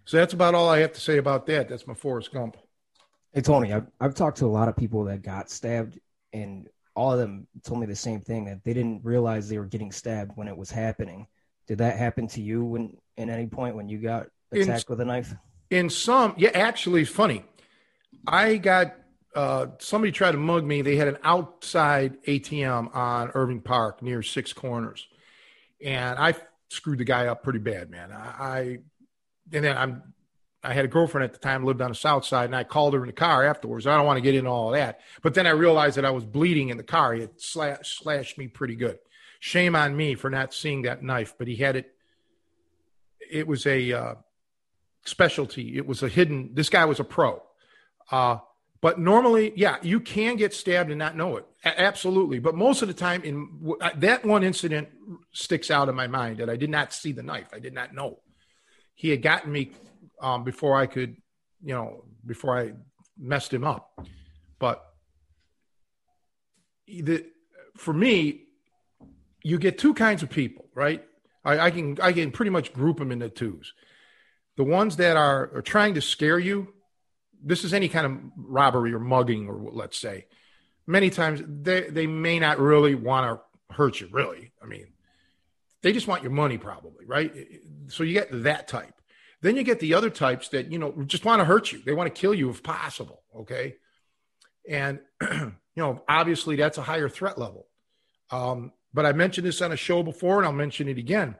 So 0.05 0.17
that's 0.17 0.33
about 0.33 0.55
all 0.55 0.69
I 0.69 0.79
have 0.79 0.93
to 0.93 1.01
say 1.01 1.17
about 1.17 1.45
that. 1.47 1.67
That's 1.67 1.87
my 1.87 1.93
Forrest 1.93 2.31
Gump. 2.31 2.57
Hey 3.33 3.41
Tony, 3.41 3.73
I've, 3.73 3.87
I've 3.99 4.15
talked 4.15 4.37
to 4.37 4.45
a 4.45 4.47
lot 4.47 4.69
of 4.69 4.77
people 4.77 5.03
that 5.05 5.21
got 5.21 5.49
stabbed, 5.49 5.99
and 6.31 6.69
all 6.95 7.11
of 7.11 7.19
them 7.19 7.47
told 7.63 7.81
me 7.81 7.85
the 7.85 7.95
same 7.95 8.21
thing 8.21 8.45
that 8.45 8.63
they 8.63 8.73
didn't 8.73 9.03
realize 9.03 9.49
they 9.49 9.57
were 9.57 9.65
getting 9.65 9.91
stabbed 9.91 10.31
when 10.35 10.47
it 10.47 10.55
was 10.55 10.71
happening. 10.71 11.27
Did 11.67 11.79
that 11.79 11.97
happen 11.97 12.27
to 12.29 12.41
you 12.41 12.63
when, 12.63 12.95
at 13.17 13.27
any 13.27 13.47
point, 13.47 13.75
when 13.75 13.89
you 13.89 13.97
got 13.97 14.27
attacked 14.51 14.85
in, 14.89 14.93
with 14.93 15.01
a 15.01 15.05
knife? 15.05 15.33
In 15.69 15.89
some, 15.89 16.33
yeah, 16.37 16.51
actually, 16.53 17.05
funny. 17.05 17.43
I 18.27 18.57
got 18.57 18.95
uh, 19.35 19.67
somebody 19.79 20.11
tried 20.11 20.31
to 20.31 20.37
mug 20.37 20.63
me. 20.63 20.81
They 20.81 20.95
had 20.95 21.07
an 21.07 21.17
outside 21.23 22.23
ATM 22.23 22.95
on 22.95 23.31
Irving 23.33 23.61
Park 23.61 24.01
near 24.01 24.23
Six 24.23 24.53
Corners, 24.53 25.07
and 25.83 26.17
I 26.17 26.35
screwed 26.69 26.99
the 26.99 27.05
guy 27.05 27.27
up 27.27 27.43
pretty 27.43 27.59
bad, 27.59 27.89
man. 27.89 28.11
I, 28.11 28.17
I 28.39 28.59
and 29.53 29.63
then 29.63 29.77
I'm 29.77 30.13
I 30.65 30.73
had 30.73 30.85
a 30.85 30.87
girlfriend 30.87 31.23
at 31.23 31.33
the 31.33 31.39
time, 31.39 31.63
lived 31.63 31.81
on 31.81 31.91
the 31.91 31.95
south 31.95 32.25
side, 32.25 32.45
and 32.45 32.55
I 32.55 32.63
called 32.63 32.95
her 32.95 33.01
in 33.01 33.07
the 33.07 33.13
car 33.13 33.45
afterwards. 33.45 33.85
I 33.85 33.95
don't 33.95 34.05
want 34.05 34.17
to 34.17 34.21
get 34.21 34.35
into 34.35 34.49
all 34.49 34.71
that. 34.71 34.99
But 35.21 35.35
then 35.35 35.45
I 35.45 35.51
realized 35.51 35.97
that 35.97 36.05
I 36.05 36.09
was 36.09 36.25
bleeding 36.25 36.69
in 36.69 36.77
the 36.77 36.83
car. 36.83 37.13
He 37.13 37.21
had 37.21 37.39
slashed, 37.39 37.99
slashed 37.99 38.37
me 38.37 38.47
pretty 38.47 38.75
good. 38.75 38.97
Shame 39.39 39.75
on 39.75 39.95
me 39.95 40.15
for 40.15 40.29
not 40.29 40.53
seeing 40.53 40.83
that 40.83 41.03
knife, 41.03 41.35
but 41.37 41.47
he 41.47 41.55
had 41.55 41.75
it. 41.75 41.93
It 43.29 43.47
was 43.47 43.65
a 43.67 43.93
uh, 43.93 44.15
specialty. 45.05 45.77
It 45.77 45.87
was 45.87 46.03
a 46.03 46.09
hidden. 46.09 46.51
This 46.53 46.69
guy 46.69 46.85
was 46.85 46.99
a 46.99 47.03
pro. 47.03 47.41
Uh, 48.11 48.37
but 48.81 48.99
normally, 48.99 49.53
yeah, 49.55 49.77
you 49.81 49.99
can 49.99 50.35
get 50.35 50.53
stabbed 50.53 50.91
and 50.91 50.99
not 50.99 51.15
know 51.15 51.37
it. 51.37 51.45
A- 51.63 51.79
absolutely. 51.79 52.39
But 52.39 52.55
most 52.55 52.81
of 52.81 52.87
the 52.87 52.93
time, 52.93 53.23
in 53.23 53.75
uh, 53.81 53.89
that 53.97 54.25
one 54.25 54.43
incident 54.43 54.89
sticks 55.31 55.71
out 55.71 55.89
in 55.89 55.95
my 55.95 56.07
mind 56.07 56.37
that 56.37 56.49
I 56.49 56.55
did 56.55 56.69
not 56.69 56.93
see 56.93 57.11
the 57.11 57.23
knife. 57.23 57.47
I 57.53 57.59
did 57.59 57.73
not 57.73 57.93
know 57.93 58.19
he 58.95 59.09
had 59.09 59.21
gotten 59.21 59.51
me 59.51 59.71
um, 60.21 60.43
before 60.43 60.77
I 60.77 60.87
could, 60.87 61.17
you 61.63 61.73
know, 61.73 62.05
before 62.25 62.57
I 62.57 62.73
messed 63.17 63.53
him 63.53 63.63
up. 63.63 63.99
But 64.57 64.83
the, 66.87 67.25
for 67.75 67.93
me, 67.93 68.43
you 69.43 69.59
get 69.59 69.77
two 69.77 69.93
kinds 69.93 70.23
of 70.23 70.29
people, 70.29 70.69
right? 70.73 71.03
I, 71.43 71.59
I, 71.59 71.71
can 71.71 71.97
I 72.01 72.13
can 72.13 72.31
pretty 72.31 72.51
much 72.51 72.73
group 72.73 72.97
them 72.97 73.11
into 73.11 73.29
twos. 73.29 73.73
The 74.57 74.63
ones 74.63 74.97
that 74.97 75.17
are, 75.17 75.51
are 75.55 75.61
trying 75.61 75.95
to 75.95 76.01
scare 76.01 76.39
you. 76.39 76.73
This 77.43 77.63
is 77.63 77.73
any 77.73 77.89
kind 77.89 78.05
of 78.05 78.17
robbery 78.37 78.93
or 78.93 78.99
mugging, 78.99 79.47
or 79.47 79.69
let's 79.71 79.97
say. 79.97 80.25
Many 80.87 81.09
times 81.09 81.41
they 81.45 81.89
they 81.89 82.07
may 82.07 82.39
not 82.39 82.59
really 82.59 82.95
want 82.95 83.39
to 83.69 83.75
hurt 83.75 83.99
you. 83.99 84.07
Really, 84.11 84.51
I 84.61 84.65
mean, 84.65 84.87
they 85.85 85.93
just 85.93 86.07
want 86.07 86.23
your 86.23 86.31
money, 86.31 86.57
probably, 86.57 87.05
right? 87.05 87.31
So 87.89 88.03
you 88.03 88.13
get 88.13 88.29
that 88.43 88.67
type. 88.67 88.93
Then 89.41 89.55
you 89.55 89.61
get 89.61 89.79
the 89.79 89.93
other 89.93 90.09
types 90.09 90.49
that, 90.49 90.71
you 90.71 90.79
know, 90.79 90.91
just 91.05 91.23
want 91.23 91.39
to 91.41 91.45
hurt 91.45 91.71
you. 91.71 91.79
They 91.85 91.93
want 91.93 92.13
to 92.13 92.19
kill 92.19 92.33
you 92.33 92.49
if 92.49 92.63
possible. 92.63 93.21
Okay. 93.35 93.75
And, 94.67 94.99
you 95.21 95.51
know, 95.75 96.01
obviously 96.09 96.55
that's 96.55 96.79
a 96.79 96.81
higher 96.81 97.07
threat 97.07 97.37
level. 97.37 97.67
Um, 98.31 98.71
but 98.95 99.05
I 99.05 99.11
mentioned 99.11 99.45
this 99.45 99.61
on 99.61 99.71
a 99.71 99.77
show 99.77 100.01
before 100.01 100.37
and 100.37 100.47
I'll 100.47 100.53
mention 100.53 100.87
it 100.87 100.97
again. 100.97 101.35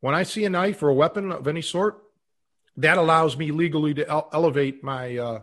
When 0.00 0.14
I 0.14 0.22
see 0.22 0.44
a 0.44 0.50
knife 0.50 0.82
or 0.82 0.88
a 0.88 0.94
weapon 0.94 1.32
of 1.32 1.46
any 1.46 1.62
sort, 1.62 2.02
that 2.76 2.98
allows 2.98 3.36
me 3.36 3.50
legally 3.50 3.94
to 3.94 4.08
ele- 4.08 4.28
elevate 4.32 4.82
my 4.82 5.16
uh, 5.16 5.40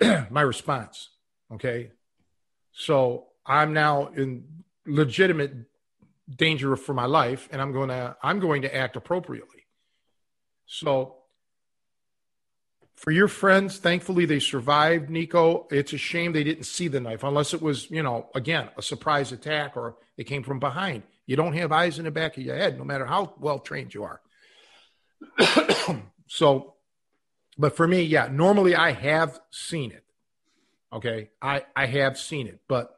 my 0.30 0.40
response. 0.40 1.10
Okay, 1.52 1.90
so 2.72 3.26
I'm 3.44 3.72
now 3.72 4.08
in 4.08 4.44
legitimate 4.86 5.52
danger 6.34 6.76
for 6.76 6.94
my 6.94 7.06
life, 7.06 7.48
and 7.52 7.60
I'm 7.60 7.72
going 7.72 7.88
to 7.88 8.16
I'm 8.22 8.40
going 8.40 8.62
to 8.62 8.74
act 8.74 8.96
appropriately. 8.96 9.66
So, 10.66 11.16
for 12.94 13.10
your 13.10 13.28
friends, 13.28 13.78
thankfully 13.78 14.24
they 14.24 14.38
survived, 14.38 15.10
Nico. 15.10 15.66
It's 15.70 15.92
a 15.92 15.98
shame 15.98 16.32
they 16.32 16.44
didn't 16.44 16.64
see 16.64 16.88
the 16.88 17.00
knife, 17.00 17.24
unless 17.24 17.52
it 17.52 17.60
was, 17.60 17.90
you 17.90 18.02
know, 18.02 18.28
again, 18.34 18.70
a 18.78 18.82
surprise 18.82 19.32
attack 19.32 19.76
or 19.76 19.96
it 20.16 20.24
came 20.24 20.42
from 20.42 20.60
behind. 20.60 21.02
You 21.32 21.36
don't 21.36 21.54
have 21.54 21.72
eyes 21.72 21.98
in 21.98 22.04
the 22.04 22.10
back 22.10 22.36
of 22.36 22.42
your 22.42 22.58
head, 22.58 22.76
no 22.76 22.84
matter 22.84 23.06
how 23.06 23.32
well 23.38 23.58
trained 23.58 23.94
you 23.94 24.04
are. 24.04 24.20
so, 26.26 26.74
but 27.56 27.74
for 27.74 27.88
me, 27.88 28.02
yeah, 28.02 28.28
normally 28.30 28.74
I 28.74 28.92
have 28.92 29.40
seen 29.50 29.92
it. 29.92 30.04
Okay. 30.92 31.30
I, 31.40 31.64
I 31.74 31.86
have 31.86 32.18
seen 32.18 32.48
it. 32.48 32.60
But 32.68 32.94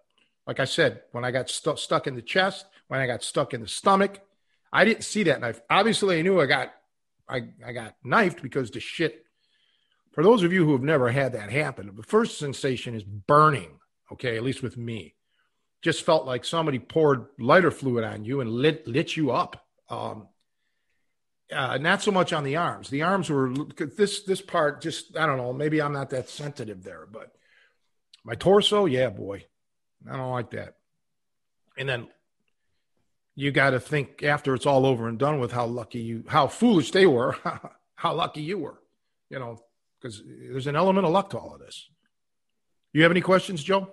like 0.48 0.58
I 0.58 0.64
said, 0.64 1.02
when 1.12 1.24
I 1.24 1.30
got 1.30 1.48
stu- 1.48 1.76
stuck 1.76 2.08
in 2.08 2.16
the 2.16 2.22
chest, 2.22 2.66
when 2.88 2.98
I 2.98 3.06
got 3.06 3.22
stuck 3.22 3.54
in 3.54 3.60
the 3.60 3.68
stomach, 3.68 4.18
I 4.72 4.84
didn't 4.84 5.04
see 5.04 5.22
that 5.22 5.40
knife. 5.40 5.60
Obviously, 5.70 6.18
I 6.18 6.22
knew 6.22 6.40
I 6.40 6.46
got 6.46 6.74
I, 7.28 7.42
I 7.64 7.70
got 7.70 7.94
knifed 8.02 8.42
because 8.42 8.72
the 8.72 8.80
shit 8.80 9.26
for 10.10 10.24
those 10.24 10.42
of 10.42 10.52
you 10.52 10.64
who 10.64 10.72
have 10.72 10.82
never 10.82 11.10
had 11.10 11.34
that 11.34 11.52
happen, 11.52 11.88
the 11.94 12.02
first 12.02 12.38
sensation 12.38 12.96
is 12.96 13.04
burning. 13.04 13.78
Okay, 14.10 14.36
at 14.36 14.42
least 14.42 14.60
with 14.60 14.76
me, 14.76 15.14
just 15.84 16.02
felt 16.02 16.24
like 16.24 16.46
somebody 16.46 16.78
poured 16.78 17.26
lighter 17.38 17.70
fluid 17.70 18.04
on 18.04 18.24
you 18.24 18.40
and 18.40 18.50
lit 18.50 18.88
lit 18.88 19.16
you 19.16 19.30
up. 19.30 19.66
Um, 19.90 20.28
uh, 21.52 21.76
not 21.76 22.00
so 22.00 22.10
much 22.10 22.32
on 22.32 22.42
the 22.42 22.56
arms. 22.56 22.88
The 22.88 23.02
arms 23.02 23.28
were 23.28 23.52
this 23.76 24.22
this 24.22 24.40
part. 24.40 24.80
Just 24.80 25.14
I 25.16 25.26
don't 25.26 25.36
know. 25.36 25.52
Maybe 25.52 25.82
I'm 25.82 25.92
not 25.92 26.08
that 26.10 26.30
sensitive 26.30 26.82
there, 26.82 27.06
but 27.10 27.32
my 28.24 28.34
torso, 28.34 28.86
yeah, 28.86 29.10
boy, 29.10 29.44
I 30.10 30.16
don't 30.16 30.32
like 30.32 30.52
that. 30.52 30.76
And 31.76 31.86
then 31.86 32.08
you 33.34 33.52
got 33.52 33.70
to 33.70 33.80
think 33.80 34.22
after 34.22 34.54
it's 34.54 34.64
all 34.64 34.86
over 34.86 35.06
and 35.06 35.18
done 35.18 35.38
with 35.38 35.52
how 35.52 35.66
lucky 35.66 35.98
you, 35.98 36.24
how 36.28 36.46
foolish 36.46 36.92
they 36.92 37.04
were, 37.04 37.36
how 37.94 38.14
lucky 38.14 38.40
you 38.40 38.56
were, 38.56 38.80
you 39.28 39.38
know, 39.38 39.58
because 40.00 40.22
there's 40.24 40.66
an 40.66 40.76
element 40.76 41.04
of 41.04 41.12
luck 41.12 41.30
to 41.30 41.38
all 41.38 41.52
of 41.54 41.60
this. 41.60 41.90
You 42.94 43.02
have 43.02 43.10
any 43.10 43.20
questions, 43.20 43.62
Joe? 43.62 43.90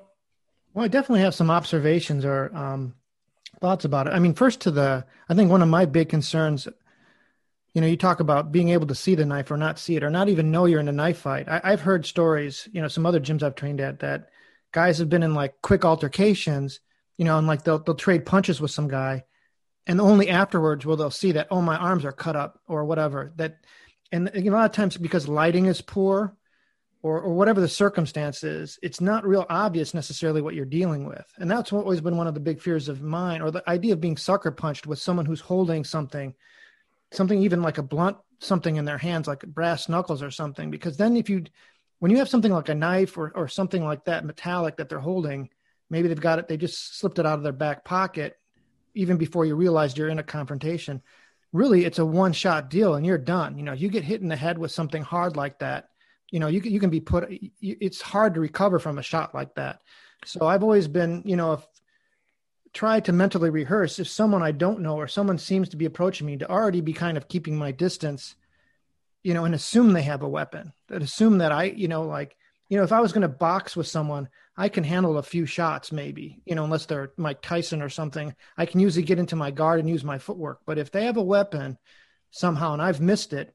Well, 0.73 0.85
I 0.85 0.87
definitely 0.87 1.21
have 1.21 1.35
some 1.35 1.51
observations 1.51 2.23
or 2.23 2.55
um, 2.55 2.95
thoughts 3.59 3.85
about 3.85 4.07
it. 4.07 4.13
I 4.13 4.19
mean, 4.19 4.33
first 4.33 4.61
to 4.61 4.71
the, 4.71 5.05
I 5.29 5.33
think 5.33 5.51
one 5.51 5.61
of 5.61 5.67
my 5.67 5.85
big 5.85 6.09
concerns, 6.09 6.67
you 7.73 7.81
know, 7.81 7.87
you 7.87 7.97
talk 7.97 8.19
about 8.19 8.51
being 8.51 8.69
able 8.69 8.87
to 8.87 8.95
see 8.95 9.15
the 9.15 9.25
knife 9.25 9.51
or 9.51 9.57
not 9.57 9.79
see 9.79 9.95
it 9.95 10.03
or 10.03 10.09
not 10.09 10.29
even 10.29 10.51
know 10.51 10.65
you're 10.65 10.79
in 10.79 10.87
a 10.87 10.93
knife 10.93 11.19
fight. 11.19 11.47
I, 11.49 11.61
I've 11.63 11.81
heard 11.81 12.05
stories, 12.05 12.67
you 12.71 12.81
know, 12.81 12.87
some 12.87 13.05
other 13.05 13.19
gyms 13.19 13.43
I've 13.43 13.55
trained 13.55 13.81
at 13.81 13.99
that 13.99 14.29
guys 14.71 14.97
have 14.99 15.09
been 15.09 15.23
in 15.23 15.33
like 15.33 15.61
quick 15.61 15.85
altercations, 15.85 16.79
you 17.17 17.25
know, 17.25 17.37
and 17.37 17.47
like 17.47 17.63
they'll 17.63 17.79
they'll 17.79 17.95
trade 17.95 18.25
punches 18.25 18.61
with 18.61 18.71
some 18.71 18.87
guy, 18.87 19.23
and 19.87 20.01
only 20.01 20.29
afterwards 20.29 20.85
will 20.85 20.97
they'll 20.97 21.11
see 21.11 21.33
that 21.33 21.47
oh 21.51 21.61
my 21.61 21.75
arms 21.77 22.05
are 22.05 22.11
cut 22.11 22.35
up 22.35 22.59
or 22.67 22.85
whatever 22.85 23.33
that, 23.35 23.57
and 24.11 24.31
you 24.33 24.49
know, 24.49 24.57
a 24.57 24.59
lot 24.59 24.69
of 24.69 24.75
times 24.75 24.97
because 24.97 25.27
lighting 25.27 25.65
is 25.65 25.81
poor, 25.81 26.35
or 27.03 27.19
or 27.21 27.33
whatever 27.33 27.61
the 27.61 27.67
circumstance 27.67 28.43
is, 28.43 28.77
it's 28.81 29.01
not 29.01 29.25
real 29.25 29.45
obvious 29.49 29.93
necessarily 29.93 30.41
what 30.41 30.55
you're 30.55 30.65
dealing 30.65 31.05
with, 31.05 31.25
and 31.37 31.49
that's 31.49 31.73
always 31.73 32.01
been 32.01 32.17
one 32.17 32.27
of 32.27 32.33
the 32.33 32.39
big 32.39 32.61
fears 32.61 32.89
of 32.89 33.01
mine, 33.01 33.41
or 33.41 33.51
the 33.51 33.67
idea 33.69 33.93
of 33.93 34.01
being 34.01 34.17
sucker 34.17 34.51
punched 34.51 34.87
with 34.87 34.99
someone 34.99 35.25
who's 35.25 35.41
holding 35.41 35.83
something, 35.83 36.33
something 37.11 37.41
even 37.41 37.61
like 37.61 37.77
a 37.77 37.83
blunt 37.83 38.17
something 38.41 38.75
in 38.75 38.85
their 38.85 38.97
hands 38.97 39.27
like 39.27 39.41
brass 39.41 39.87
knuckles 39.87 40.21
or 40.21 40.31
something. 40.31 40.71
Because 40.71 40.97
then 40.97 41.15
if 41.15 41.29
you 41.29 41.43
when 41.99 42.11
you 42.11 42.17
have 42.17 42.29
something 42.29 42.51
like 42.51 42.69
a 42.69 42.75
knife 42.75 43.17
or, 43.17 43.31
or 43.35 43.47
something 43.47 43.83
like 43.83 44.05
that 44.05 44.25
metallic 44.25 44.77
that 44.77 44.89
they're 44.89 44.99
holding 44.99 45.49
maybe 45.89 46.07
they've 46.07 46.19
got 46.19 46.39
it 46.39 46.47
they 46.47 46.57
just 46.57 46.97
slipped 46.97 47.19
it 47.19 47.25
out 47.25 47.37
of 47.37 47.43
their 47.43 47.53
back 47.53 47.85
pocket 47.85 48.37
even 48.95 49.17
before 49.17 49.45
you 49.45 49.55
realized 49.55 49.97
you're 49.97 50.09
in 50.09 50.19
a 50.19 50.23
confrontation. 50.23 51.01
Really 51.53 51.85
it's 51.85 51.99
a 51.99 52.05
one 52.05 52.33
shot 52.33 52.69
deal 52.69 52.95
and 52.95 53.05
you're 53.05 53.17
done. 53.17 53.57
You 53.57 53.63
know 53.63 53.73
you 53.73 53.89
get 53.89 54.03
hit 54.03 54.21
in 54.21 54.27
the 54.27 54.35
head 54.35 54.57
with 54.57 54.71
something 54.71 55.03
hard 55.03 55.37
like 55.37 55.59
that 55.59 55.89
you 56.31 56.39
know 56.39 56.47
you 56.47 56.61
can, 56.61 56.71
you 56.71 56.79
can 56.79 56.89
be 56.89 56.99
put 56.99 57.31
it's 57.61 58.01
hard 58.01 58.33
to 58.33 58.39
recover 58.39 58.79
from 58.79 58.97
a 58.97 59.03
shot 59.03 59.35
like 59.35 59.53
that 59.55 59.79
so 60.25 60.47
i've 60.47 60.63
always 60.63 60.87
been 60.87 61.21
you 61.25 61.35
know 61.35 61.53
if 61.53 61.67
try 62.73 62.99
to 62.99 63.11
mentally 63.11 63.49
rehearse 63.49 63.99
if 63.99 64.07
someone 64.07 64.41
i 64.41 64.51
don't 64.51 64.79
know 64.79 64.95
or 64.95 65.07
someone 65.07 65.37
seems 65.37 65.69
to 65.69 65.77
be 65.77 65.85
approaching 65.85 66.25
me 66.25 66.37
to 66.37 66.49
already 66.49 66.81
be 66.81 66.93
kind 66.93 67.17
of 67.17 67.27
keeping 67.27 67.57
my 67.57 67.71
distance 67.71 68.35
you 69.23 69.33
know, 69.33 69.45
and 69.45 69.55
assume 69.55 69.93
they 69.93 70.01
have 70.03 70.23
a 70.23 70.29
weapon. 70.29 70.73
That 70.87 71.03
assume 71.03 71.39
that 71.39 71.51
I, 71.51 71.65
you 71.65 71.87
know, 71.87 72.03
like, 72.03 72.35
you 72.69 72.77
know, 72.77 72.83
if 72.83 72.91
I 72.91 73.01
was 73.01 73.13
going 73.13 73.23
to 73.23 73.27
box 73.27 73.75
with 73.75 73.87
someone, 73.87 74.29
I 74.57 74.69
can 74.69 74.83
handle 74.83 75.17
a 75.17 75.23
few 75.23 75.45
shots, 75.45 75.91
maybe, 75.91 76.41
you 76.45 76.55
know, 76.55 76.63
unless 76.63 76.85
they're 76.85 77.11
Mike 77.17 77.41
Tyson 77.41 77.81
or 77.81 77.89
something. 77.89 78.35
I 78.57 78.65
can 78.65 78.79
usually 78.79 79.03
get 79.03 79.19
into 79.19 79.35
my 79.35 79.51
guard 79.51 79.79
and 79.79 79.89
use 79.89 80.03
my 80.03 80.17
footwork. 80.17 80.59
But 80.65 80.77
if 80.77 80.91
they 80.91 81.05
have 81.05 81.17
a 81.17 81.23
weapon 81.23 81.77
somehow 82.31 82.73
and 82.73 82.81
I've 82.81 83.01
missed 83.01 83.33
it, 83.33 83.53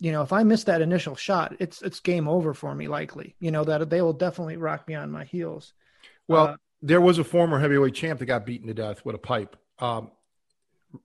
you 0.00 0.12
know, 0.12 0.22
if 0.22 0.32
I 0.32 0.42
miss 0.42 0.64
that 0.64 0.80
initial 0.80 1.16
shot, 1.16 1.56
it's 1.58 1.82
it's 1.82 2.00
game 2.00 2.28
over 2.28 2.54
for 2.54 2.74
me. 2.74 2.88
Likely, 2.88 3.34
you 3.40 3.50
know, 3.50 3.64
that 3.64 3.90
they 3.90 4.00
will 4.00 4.12
definitely 4.12 4.56
rock 4.56 4.86
me 4.86 4.94
on 4.94 5.10
my 5.10 5.24
heels. 5.24 5.72
Well, 6.28 6.46
uh, 6.46 6.56
there 6.82 7.00
was 7.00 7.18
a 7.18 7.24
former 7.24 7.58
heavyweight 7.58 7.94
champ 7.94 8.20
that 8.20 8.26
got 8.26 8.46
beaten 8.46 8.68
to 8.68 8.74
death 8.74 9.04
with 9.04 9.16
a 9.16 9.18
pipe, 9.18 9.56
um, 9.80 10.10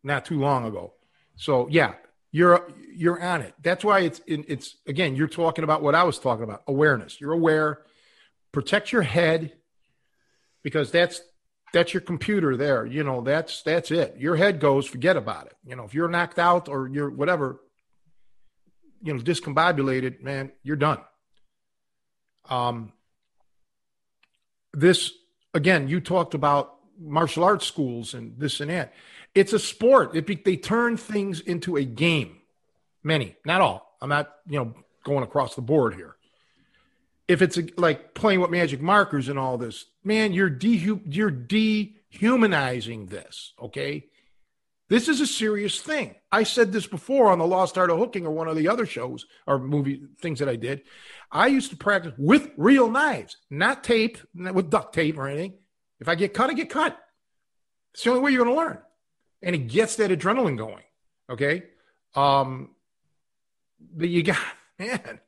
not 0.03 0.25
too 0.25 0.39
long 0.39 0.65
ago. 0.65 0.93
So 1.35 1.67
yeah, 1.69 1.93
you're 2.31 2.67
you're 2.95 3.21
on 3.21 3.41
it. 3.41 3.55
That's 3.61 3.83
why 3.83 4.01
it's 4.01 4.21
it's 4.27 4.75
again. 4.85 5.15
You're 5.15 5.27
talking 5.27 5.63
about 5.63 5.81
what 5.81 5.95
I 5.95 6.03
was 6.03 6.19
talking 6.19 6.43
about: 6.43 6.63
awareness. 6.67 7.19
You're 7.19 7.33
aware. 7.33 7.81
Protect 8.51 8.91
your 8.91 9.01
head 9.01 9.53
because 10.61 10.91
that's 10.91 11.21
that's 11.73 11.93
your 11.93 12.01
computer 12.01 12.55
there. 12.55 12.85
You 12.85 13.03
know 13.03 13.21
that's 13.21 13.63
that's 13.63 13.89
it. 13.91 14.15
Your 14.19 14.35
head 14.35 14.59
goes. 14.59 14.85
Forget 14.85 15.17
about 15.17 15.47
it. 15.47 15.55
You 15.65 15.75
know 15.75 15.83
if 15.83 15.93
you're 15.93 16.07
knocked 16.07 16.37
out 16.37 16.69
or 16.69 16.87
you're 16.87 17.09
whatever, 17.09 17.59
you 19.03 19.13
know 19.13 19.19
discombobulated, 19.19 20.21
man, 20.21 20.51
you're 20.63 20.75
done. 20.75 20.99
Um. 22.49 22.93
This 24.73 25.11
again. 25.53 25.87
You 25.87 26.01
talked 26.01 26.33
about 26.33 26.75
martial 26.99 27.43
arts 27.43 27.65
schools 27.65 28.13
and 28.13 28.39
this 28.39 28.59
and 28.59 28.71
that 28.71 28.93
it's 29.35 29.53
a 29.53 29.59
sport. 29.59 30.15
It, 30.15 30.45
they 30.45 30.57
turn 30.57 30.97
things 30.97 31.39
into 31.39 31.75
a 31.75 31.83
game. 31.83 32.37
Many, 33.03 33.35
not 33.45 33.61
all. 33.61 33.97
I'm 34.01 34.09
not, 34.09 34.33
you 34.47 34.59
know, 34.59 34.73
going 35.03 35.23
across 35.23 35.55
the 35.55 35.61
board 35.61 35.95
here. 35.95 36.15
If 37.27 37.41
it's 37.41 37.57
a, 37.57 37.67
like 37.77 38.13
playing 38.13 38.41
with 38.41 38.51
magic 38.51 38.81
markers 38.81 39.29
and 39.29 39.39
all 39.39 39.57
this, 39.57 39.85
man, 40.03 40.33
you're 40.33 40.49
de- 40.49 40.99
you're 41.05 41.31
dehumanizing 41.31 43.07
this. 43.07 43.53
Okay, 43.61 44.05
this 44.89 45.07
is 45.07 45.21
a 45.21 45.27
serious 45.27 45.81
thing. 45.81 46.15
I 46.31 46.43
said 46.43 46.71
this 46.71 46.87
before 46.87 47.31
on 47.31 47.39
the 47.39 47.47
Lost 47.47 47.77
Art 47.77 47.89
of 47.89 47.97
Hooking 47.97 48.25
or 48.25 48.31
one 48.31 48.47
of 48.47 48.55
the 48.55 48.67
other 48.67 48.85
shows 48.85 49.25
or 49.47 49.59
movie 49.59 50.03
things 50.21 50.39
that 50.39 50.49
I 50.49 50.55
did. 50.55 50.83
I 51.31 51.47
used 51.47 51.71
to 51.71 51.77
practice 51.77 52.13
with 52.17 52.51
real 52.57 52.89
knives, 52.89 53.37
not 53.49 53.83
tape, 53.83 54.17
not 54.33 54.53
with 54.53 54.69
duct 54.69 54.93
tape 54.93 55.17
or 55.17 55.27
anything. 55.27 55.55
If 55.99 56.07
I 56.07 56.15
get 56.15 56.33
cut, 56.33 56.49
I 56.49 56.53
get 56.53 56.69
cut. 56.69 56.97
It's 57.93 58.03
the 58.03 58.09
only 58.09 58.21
way 58.21 58.31
you're 58.31 58.43
going 58.43 58.55
to 58.55 58.61
learn 58.61 58.79
and 59.43 59.55
it 59.55 59.67
gets 59.67 59.97
that 59.97 60.09
adrenaline 60.09 60.57
going. 60.57 60.83
Okay. 61.29 61.63
Um, 62.15 62.71
but 63.79 64.09
you 64.09 64.23
got, 64.23 64.39
man, 64.79 65.19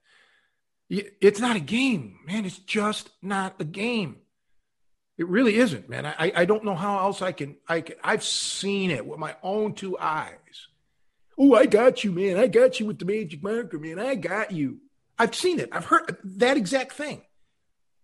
it's 0.90 1.40
not 1.40 1.58
a 1.58 1.62
game, 1.62 2.20
man. 2.26 2.46
It's 2.46 2.58
just 2.58 3.10
not 3.22 3.56
a 3.60 3.66
game. 3.66 4.18
It 5.18 5.28
really 5.28 5.56
isn't, 5.56 5.88
man. 5.88 6.06
I, 6.06 6.32
I 6.36 6.46
don't 6.46 6.66
know 6.66 6.76
how 6.76 7.00
else 7.00 7.22
I 7.22 7.32
can, 7.32 7.56
I 7.68 7.82
can, 7.82 7.96
I've 8.04 8.24
seen 8.24 8.92
it 8.92 9.06
with 9.06 9.18
my 9.18 9.36
own 9.42 9.74
two 9.74 9.98
eyes. 9.98 10.68
Oh, 11.38 11.54
I 11.54 11.66
got 11.66 12.04
you, 12.04 12.12
man. 12.12 12.38
I 12.38 12.48
got 12.48 12.80
you 12.80 12.86
with 12.86 13.00
the 13.00 13.06
magic 13.06 13.42
marker, 13.42 13.80
man. 13.80 14.00
I 14.00 14.16
got 14.16 14.52
you. 14.52 14.80
I've 15.18 15.36
seen 15.36 15.60
it. 15.60 15.70
I've 15.72 15.86
heard 15.86 16.18
that 16.24 16.58
exact 16.58 16.94
thing. 16.94 17.22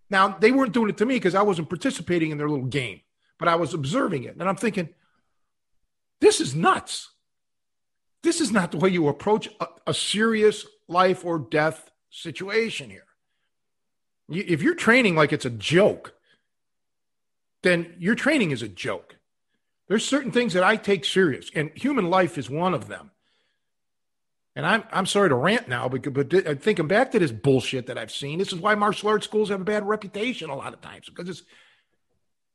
Now, 0.10 0.38
they 0.40 0.52
weren't 0.52 0.74
doing 0.74 0.90
it 0.90 0.98
to 0.98 1.06
me 1.06 1.16
because 1.16 1.36
I 1.36 1.42
wasn't 1.42 1.70
participating 1.70 2.32
in 2.32 2.38
their 2.38 2.50
little 2.50 2.66
game, 2.66 3.02
but 3.38 3.48
I 3.48 3.56
was 3.56 3.74
observing 3.74 4.26
it. 4.26 4.36
And 4.38 4.48
I'm 4.48 4.58
thinking, 4.58 4.90
this 6.20 6.40
is 6.40 6.56
nuts. 6.56 7.10
This 8.22 8.40
is 8.40 8.52
not 8.52 8.72
the 8.72 8.78
way 8.78 8.90
you 8.90 9.08
approach 9.08 9.50
a, 9.60 9.68
a 9.88 9.94
serious 9.94 10.66
life 10.88 11.26
or 11.26 11.40
death 11.40 11.92
situation 12.10 12.90
here. 12.90 13.06
If 14.30 14.62
you're 14.62 14.76
training 14.76 15.16
like 15.16 15.34
it's 15.34 15.46
a 15.46 15.50
joke, 15.50 16.14
then 17.64 17.96
your 18.00 18.16
training 18.16 18.52
is 18.52 18.62
a 18.62 18.68
joke. 18.68 19.16
There's 19.88 20.06
certain 20.06 20.32
things 20.32 20.54
that 20.54 20.64
I 20.64 20.78
take 20.78 21.06
serious, 21.06 21.50
and 21.54 21.72
human 21.76 22.10
life 22.10 22.38
is 22.38 22.50
one 22.50 22.74
of 22.74 22.88
them. 22.88 23.12
And 24.56 24.66
I'm 24.66 24.84
I'm 24.92 25.06
sorry 25.06 25.30
to 25.30 25.36
rant 25.36 25.68
now, 25.68 25.88
but 25.88 26.12
but 26.14 26.62
thinking 26.62 26.88
back 26.88 27.12
to 27.12 27.20
this 27.20 27.32
bullshit 27.32 27.88
that 27.88 27.98
I've 27.98 28.12
seen, 28.12 28.40
this 28.40 28.52
is 28.52 28.60
why 28.60 28.76
martial 28.76 29.10
arts 29.10 29.26
schools 29.26 29.50
have 29.50 29.62
a 29.62 29.66
bad 29.66 29.88
reputation 29.88 30.50
a 30.50 30.56
lot 30.56 30.74
of 30.74 30.82
times 30.82 31.10
because 31.10 31.30
it's 31.30 31.44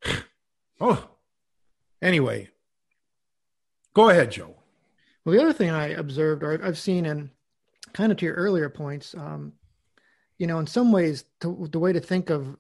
oh. 0.81 1.09
Anyway, 2.03 2.51
Go 3.97 4.11
ahead, 4.11 4.31
Joe. 4.31 4.55
Well, 5.25 5.35
the 5.35 5.41
other 5.41 5.55
thing 5.55 5.71
I 5.71 5.87
observed 5.87 6.43
or 6.43 6.63
I've 6.63 6.77
seen, 6.77 7.07
and 7.07 7.31
kind 7.95 8.13
of 8.13 8.19
to 8.19 8.27
your 8.27 8.35
earlier 8.35 8.69
points, 8.69 9.15
um, 9.15 9.55
you 10.37 10.47
know, 10.47 10.59
in 10.59 10.67
some 10.67 10.93
ways, 10.93 11.25
to, 11.41 11.67
the 11.73 11.79
way 11.79 11.95
to 11.95 12.01
think 12.01 12.29
of 12.29 12.59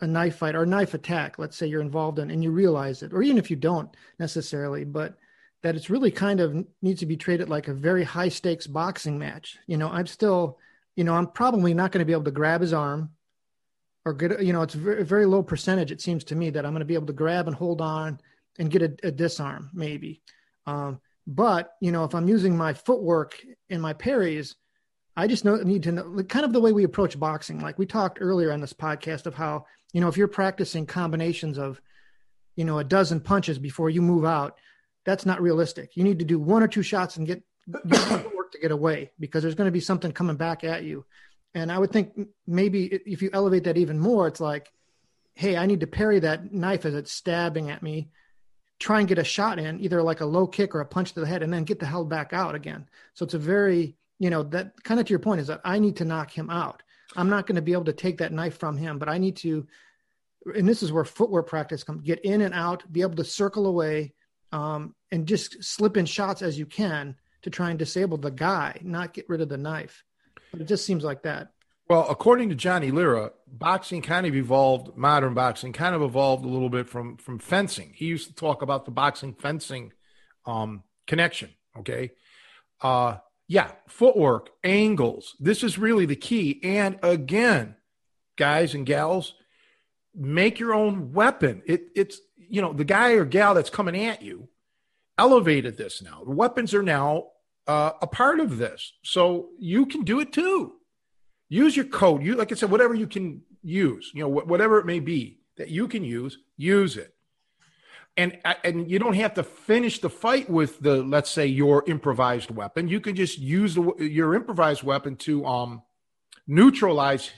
a 0.00 0.06
knife 0.06 0.36
fight 0.36 0.54
or 0.54 0.64
knife 0.64 0.94
attack, 0.94 1.38
let's 1.38 1.56
say 1.56 1.66
you're 1.66 1.80
involved 1.80 2.18
in 2.18 2.30
and 2.30 2.42
you 2.42 2.50
realize 2.50 3.02
it, 3.02 3.12
or 3.12 3.22
even 3.22 3.38
if 3.38 3.50
you 3.50 3.56
don't 3.56 3.94
necessarily, 4.18 4.84
but 4.84 5.16
that 5.62 5.76
it's 5.76 5.90
really 5.90 6.10
kind 6.10 6.40
of 6.40 6.64
needs 6.80 7.00
to 7.00 7.06
be 7.06 7.16
treated 7.16 7.48
like 7.48 7.68
a 7.68 7.74
very 7.74 8.02
high 8.02 8.28
stakes 8.28 8.66
boxing 8.66 9.18
match. 9.18 9.58
You 9.66 9.76
know, 9.76 9.90
I'm 9.90 10.06
still, 10.06 10.58
you 10.96 11.04
know, 11.04 11.14
I'm 11.14 11.26
probably 11.26 11.74
not 11.74 11.92
going 11.92 12.00
to 12.00 12.06
be 12.06 12.12
able 12.12 12.24
to 12.24 12.30
grab 12.30 12.62
his 12.62 12.72
arm 12.72 13.10
or 14.06 14.14
get, 14.14 14.42
you 14.42 14.54
know, 14.54 14.62
it's 14.62 14.74
very, 14.74 15.04
very 15.04 15.26
low 15.26 15.42
percentage, 15.42 15.92
it 15.92 16.00
seems 16.00 16.24
to 16.24 16.34
me, 16.34 16.48
that 16.50 16.64
I'm 16.64 16.72
going 16.72 16.80
to 16.80 16.86
be 16.86 16.94
able 16.94 17.08
to 17.08 17.12
grab 17.12 17.46
and 17.46 17.54
hold 17.54 17.82
on 17.82 18.18
and 18.58 18.70
get 18.70 18.82
a, 18.82 18.96
a 19.02 19.10
disarm, 19.10 19.70
maybe. 19.74 20.22
Um, 20.66 21.00
but 21.26 21.74
you 21.80 21.92
know, 21.92 22.04
if 22.04 22.14
I'm 22.14 22.28
using 22.28 22.56
my 22.56 22.72
footwork 22.72 23.38
and 23.68 23.82
my 23.82 23.92
parries, 23.92 24.56
I 25.16 25.26
just 25.26 25.44
know, 25.44 25.56
need 25.56 25.82
to 25.82 25.92
know 25.92 26.22
kind 26.24 26.44
of 26.44 26.52
the 26.52 26.60
way 26.60 26.72
we 26.72 26.84
approach 26.84 27.18
boxing. 27.18 27.60
Like 27.60 27.78
we 27.78 27.86
talked 27.86 28.18
earlier 28.20 28.52
on 28.52 28.60
this 28.60 28.72
podcast 28.72 29.26
of 29.26 29.34
how 29.34 29.66
you 29.92 30.00
know 30.00 30.08
if 30.08 30.16
you're 30.16 30.28
practicing 30.28 30.86
combinations 30.86 31.58
of 31.58 31.80
you 32.56 32.64
know 32.64 32.78
a 32.78 32.84
dozen 32.84 33.20
punches 33.20 33.58
before 33.58 33.90
you 33.90 34.02
move 34.02 34.24
out, 34.24 34.58
that's 35.04 35.26
not 35.26 35.42
realistic. 35.42 35.96
You 35.96 36.04
need 36.04 36.18
to 36.18 36.24
do 36.24 36.38
one 36.38 36.62
or 36.62 36.68
two 36.68 36.82
shots 36.82 37.16
and 37.16 37.26
get 37.26 37.42
work 37.66 38.52
to 38.52 38.58
get 38.60 38.70
away 38.70 39.10
because 39.18 39.42
there's 39.42 39.54
going 39.54 39.68
to 39.68 39.72
be 39.72 39.80
something 39.80 40.12
coming 40.12 40.36
back 40.36 40.64
at 40.64 40.84
you. 40.84 41.04
And 41.54 41.70
I 41.70 41.78
would 41.78 41.92
think 41.92 42.12
maybe 42.46 42.86
if 42.86 43.22
you 43.22 43.30
elevate 43.32 43.64
that 43.64 43.76
even 43.76 43.98
more, 43.98 44.28
it's 44.28 44.40
like, 44.40 44.72
hey, 45.34 45.56
I 45.56 45.66
need 45.66 45.80
to 45.80 45.86
parry 45.86 46.20
that 46.20 46.52
knife 46.52 46.84
as 46.84 46.94
it's 46.94 47.12
stabbing 47.12 47.70
at 47.70 47.82
me, 47.82 48.10
try 48.78 49.00
and 49.00 49.08
get 49.08 49.18
a 49.18 49.24
shot 49.24 49.58
in, 49.58 49.80
either 49.80 50.02
like 50.02 50.20
a 50.20 50.26
low 50.26 50.46
kick 50.46 50.74
or 50.74 50.80
a 50.80 50.86
punch 50.86 51.12
to 51.14 51.20
the 51.20 51.26
head, 51.26 51.42
and 51.42 51.52
then 51.52 51.64
get 51.64 51.80
the 51.80 51.86
hell 51.86 52.04
back 52.04 52.32
out 52.32 52.54
again. 52.54 52.88
So 53.14 53.24
it's 53.24 53.34
a 53.34 53.38
very, 53.38 53.96
you 54.18 54.30
know, 54.30 54.42
that 54.44 54.82
kind 54.84 55.00
of 55.00 55.06
to 55.06 55.10
your 55.10 55.18
point 55.18 55.40
is 55.40 55.48
that 55.48 55.60
I 55.64 55.78
need 55.78 55.96
to 55.96 56.04
knock 56.04 56.30
him 56.30 56.50
out. 56.50 56.82
I'm 57.16 57.28
not 57.28 57.46
going 57.46 57.56
to 57.56 57.62
be 57.62 57.72
able 57.72 57.84
to 57.84 57.92
take 57.92 58.18
that 58.18 58.32
knife 58.32 58.58
from 58.58 58.76
him, 58.76 58.98
but 58.98 59.08
I 59.08 59.18
need 59.18 59.36
to, 59.38 59.66
and 60.54 60.68
this 60.68 60.82
is 60.82 60.92
where 60.92 61.04
footwork 61.04 61.48
practice 61.48 61.82
comes, 61.82 62.02
get 62.02 62.24
in 62.24 62.42
and 62.42 62.54
out, 62.54 62.90
be 62.92 63.02
able 63.02 63.16
to 63.16 63.24
circle 63.24 63.66
away, 63.66 64.14
um, 64.52 64.94
and 65.10 65.26
just 65.26 65.62
slip 65.62 65.96
in 65.96 66.06
shots 66.06 66.42
as 66.42 66.58
you 66.58 66.66
can 66.66 67.16
to 67.42 67.50
try 67.50 67.70
and 67.70 67.78
disable 67.78 68.16
the 68.16 68.30
guy, 68.30 68.78
not 68.82 69.14
get 69.14 69.28
rid 69.28 69.40
of 69.40 69.48
the 69.48 69.56
knife. 69.56 70.04
But 70.52 70.60
it 70.60 70.68
just 70.68 70.84
seems 70.84 71.04
like 71.04 71.22
that. 71.22 71.52
Well, 71.88 72.06
according 72.08 72.50
to 72.50 72.54
Johnny 72.54 72.92
Lira, 72.92 73.32
boxing 73.48 74.00
kind 74.00 74.24
of 74.24 74.36
evolved, 74.36 74.96
modern 74.96 75.34
boxing 75.34 75.72
kind 75.72 75.94
of 75.94 76.02
evolved 76.02 76.44
a 76.44 76.48
little 76.48 76.70
bit 76.70 76.88
from 76.88 77.16
from 77.16 77.40
fencing. 77.40 77.92
He 77.94 78.06
used 78.06 78.28
to 78.28 78.34
talk 78.34 78.62
about 78.62 78.84
the 78.84 78.92
boxing 78.92 79.34
fencing 79.34 79.92
um, 80.46 80.84
connection. 81.08 81.50
Okay. 81.76 82.12
Uh, 82.80 83.16
yeah, 83.50 83.72
footwork, 83.88 84.50
angles. 84.62 85.34
This 85.40 85.64
is 85.64 85.76
really 85.76 86.06
the 86.06 86.14
key. 86.14 86.60
And 86.62 87.00
again, 87.02 87.74
guys 88.36 88.76
and 88.76 88.86
gals, 88.86 89.34
make 90.14 90.60
your 90.60 90.72
own 90.72 91.12
weapon. 91.12 91.60
It, 91.66 91.88
it's, 91.96 92.20
you 92.36 92.62
know, 92.62 92.72
the 92.72 92.84
guy 92.84 93.14
or 93.14 93.24
gal 93.24 93.54
that's 93.54 93.68
coming 93.68 94.06
at 94.06 94.22
you 94.22 94.48
elevated 95.18 95.76
this 95.76 96.00
now. 96.00 96.22
The 96.24 96.30
weapons 96.30 96.74
are 96.74 96.82
now 96.84 97.30
uh, 97.66 97.90
a 98.00 98.06
part 98.06 98.38
of 98.38 98.56
this. 98.56 98.92
So 99.02 99.48
you 99.58 99.84
can 99.86 100.04
do 100.04 100.20
it 100.20 100.32
too. 100.32 100.74
Use 101.48 101.76
your 101.76 101.86
code. 101.86 102.22
You 102.22 102.36
like 102.36 102.52
I 102.52 102.54
said, 102.54 102.70
whatever 102.70 102.94
you 102.94 103.08
can 103.08 103.42
use, 103.64 104.12
you 104.14 104.22
know, 104.22 104.30
wh- 104.30 104.46
whatever 104.46 104.78
it 104.78 104.86
may 104.86 105.00
be 105.00 105.40
that 105.56 105.70
you 105.70 105.88
can 105.88 106.04
use, 106.04 106.38
use 106.56 106.96
it. 106.96 107.12
And 108.20 108.38
and 108.64 108.90
you 108.90 108.98
don't 108.98 109.14
have 109.14 109.34
to 109.34 109.42
finish 109.42 110.00
the 110.00 110.10
fight 110.10 110.50
with 110.50 110.80
the 110.80 111.02
let's 111.02 111.30
say 111.30 111.46
your 111.46 111.84
improvised 111.86 112.50
weapon. 112.50 112.88
You 112.88 113.00
can 113.00 113.16
just 113.16 113.38
use 113.38 113.74
the, 113.74 113.94
your 113.98 114.34
improvised 114.34 114.82
weapon 114.82 115.16
to 115.16 115.46
um 115.46 115.82
neutralize 116.46 117.30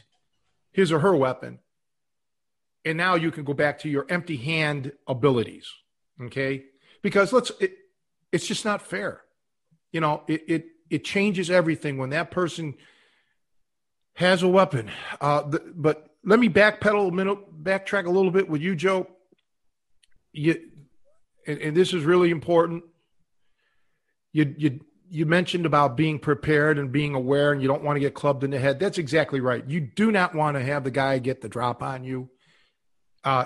his 0.72 0.90
or 0.90 0.98
her 0.98 1.14
weapon. 1.14 1.58
And 2.84 2.96
now 2.98 3.14
you 3.14 3.30
can 3.30 3.44
go 3.44 3.54
back 3.54 3.78
to 3.80 3.88
your 3.88 4.06
empty 4.08 4.36
hand 4.36 4.92
abilities. 5.06 5.68
Okay? 6.20 6.64
Because 7.02 7.32
let's 7.32 7.52
it, 7.60 7.74
it's 8.32 8.46
just 8.46 8.64
not 8.64 8.82
fair 8.82 9.22
you 9.92 10.00
know, 10.00 10.22
it, 10.26 10.44
it, 10.48 10.66
it 10.90 11.04
changes 11.04 11.50
everything 11.50 11.98
when 11.98 12.10
that 12.10 12.30
person 12.30 12.74
has 14.14 14.42
a 14.42 14.48
weapon. 14.48 14.90
Uh, 15.20 15.42
the, 15.42 15.72
but 15.74 16.10
let 16.24 16.38
me 16.38 16.48
backpedal 16.48 17.08
a 17.08 17.12
minute, 17.12 17.62
backtrack 17.62 18.06
a 18.06 18.10
little 18.10 18.30
bit 18.30 18.48
with 18.48 18.62
you, 18.62 18.74
Joe. 18.74 19.06
You, 20.32 20.60
and, 21.46 21.58
and 21.58 21.76
this 21.76 21.92
is 21.92 22.04
really 22.04 22.30
important. 22.30 22.84
You, 24.32 24.54
you, 24.56 24.80
you 25.10 25.26
mentioned 25.26 25.66
about 25.66 25.96
being 25.96 26.18
prepared 26.18 26.78
and 26.78 26.90
being 26.90 27.14
aware, 27.14 27.52
and 27.52 27.60
you 27.60 27.68
don't 27.68 27.82
want 27.82 27.96
to 27.96 28.00
get 28.00 28.14
clubbed 28.14 28.44
in 28.44 28.50
the 28.50 28.58
head. 28.58 28.80
That's 28.80 28.98
exactly 28.98 29.40
right. 29.40 29.64
You 29.68 29.80
do 29.80 30.10
not 30.10 30.34
want 30.34 30.56
to 30.56 30.62
have 30.62 30.84
the 30.84 30.90
guy 30.90 31.18
get 31.18 31.40
the 31.40 31.48
drop 31.48 31.82
on 31.82 32.04
you. 32.04 32.30
Uh, 33.24 33.44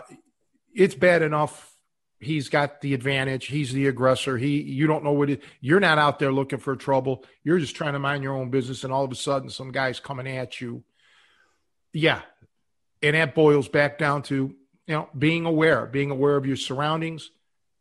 it's 0.74 0.94
bad 0.94 1.22
enough 1.22 1.76
he's 2.18 2.49
got 2.49 2.80
the 2.80 2.94
advantage. 2.94 3.47
He's 3.47 3.72
the 3.72 3.86
aggressor. 3.86 4.38
He 4.38 4.62
you 4.62 4.86
don't 4.86 5.05
know 5.05 5.12
what 5.12 5.30
it, 5.30 5.42
you're 5.61 5.80
not 5.80 5.99
out 5.99 6.18
there 6.18 6.32
looking 6.32 6.59
for 6.59 6.76
trouble. 6.76 7.24
You're 7.44 7.59
just 7.59 7.76
trying 7.76 7.92
to 7.92 7.99
mind 7.99 8.22
your 8.22 8.34
own 8.34 8.51
business, 8.51 8.84
and 8.84 8.92
all 8.92 9.05
of 9.05 9.12
a 9.12 9.16
sudden, 9.16 9.51
some 9.51 9.72
guy's 9.72 10.01
coming 10.01 10.28
at 10.28 10.61
you. 10.61 10.84
Yeah, 11.92 12.22
and 13.03 13.14
that 13.14 13.34
boils 13.34 13.68
back 13.68 13.99
down 13.99 14.22
to 14.24 14.55
you 14.86 14.94
know 14.94 15.09
being 15.16 15.47
aware, 15.47 15.86
being 15.86 16.11
aware 16.11 16.36
of 16.36 16.47
your 16.47 16.57
surroundings. 16.57 17.30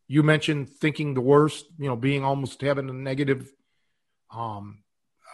You 0.08 0.22
mentioned 0.22 0.70
thinking 0.70 1.14
the 1.14 1.20
worst. 1.20 1.66
You 1.78 1.88
know, 1.88 1.96
being 1.96 2.24
almost 2.24 2.60
having 2.60 2.88
a 2.88 2.92
negative 2.92 3.52
um, 4.30 4.82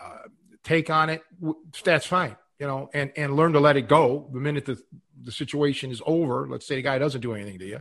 uh, 0.02 0.28
take 0.64 0.90
on 0.90 1.10
it. 1.10 1.22
That's 1.84 2.06
fine. 2.06 2.36
You 2.58 2.66
know, 2.66 2.90
and 2.94 3.12
and 3.16 3.36
learn 3.36 3.52
to 3.54 3.60
let 3.60 3.76
it 3.76 3.88
go 3.88 4.28
the 4.32 4.40
minute 4.40 4.64
the 4.64 4.80
the 5.22 5.32
situation 5.32 5.90
is 5.90 6.02
over. 6.06 6.48
Let's 6.48 6.66
say 6.66 6.76
the 6.76 6.82
guy 6.82 6.98
doesn't 6.98 7.20
do 7.20 7.34
anything 7.34 7.58
to 7.58 7.66
you 7.66 7.80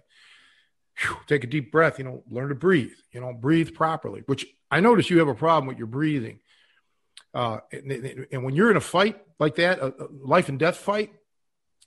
whew, 0.99 1.17
take 1.27 1.43
a 1.43 1.47
deep 1.47 1.71
breath, 1.71 1.97
you 1.97 2.05
know, 2.05 2.23
learn 2.29 2.49
to 2.49 2.55
breathe, 2.55 2.93
you 3.11 3.21
know, 3.21 3.33
breathe 3.33 3.73
properly, 3.73 4.23
which 4.25 4.45
I 4.69 4.79
notice 4.79 5.09
you 5.09 5.19
have 5.19 5.27
a 5.27 5.35
problem 5.35 5.67
with 5.67 5.77
your 5.77 5.87
breathing. 5.87 6.39
Uh, 7.33 7.59
and, 7.71 8.27
and, 8.31 8.43
when 8.43 8.55
you're 8.55 8.71
in 8.71 8.77
a 8.77 8.81
fight 8.81 9.21
like 9.39 9.55
that, 9.55 9.79
a, 9.79 9.87
a 9.87 10.07
life 10.21 10.49
and 10.49 10.59
death 10.59 10.75
fight, 10.75 11.11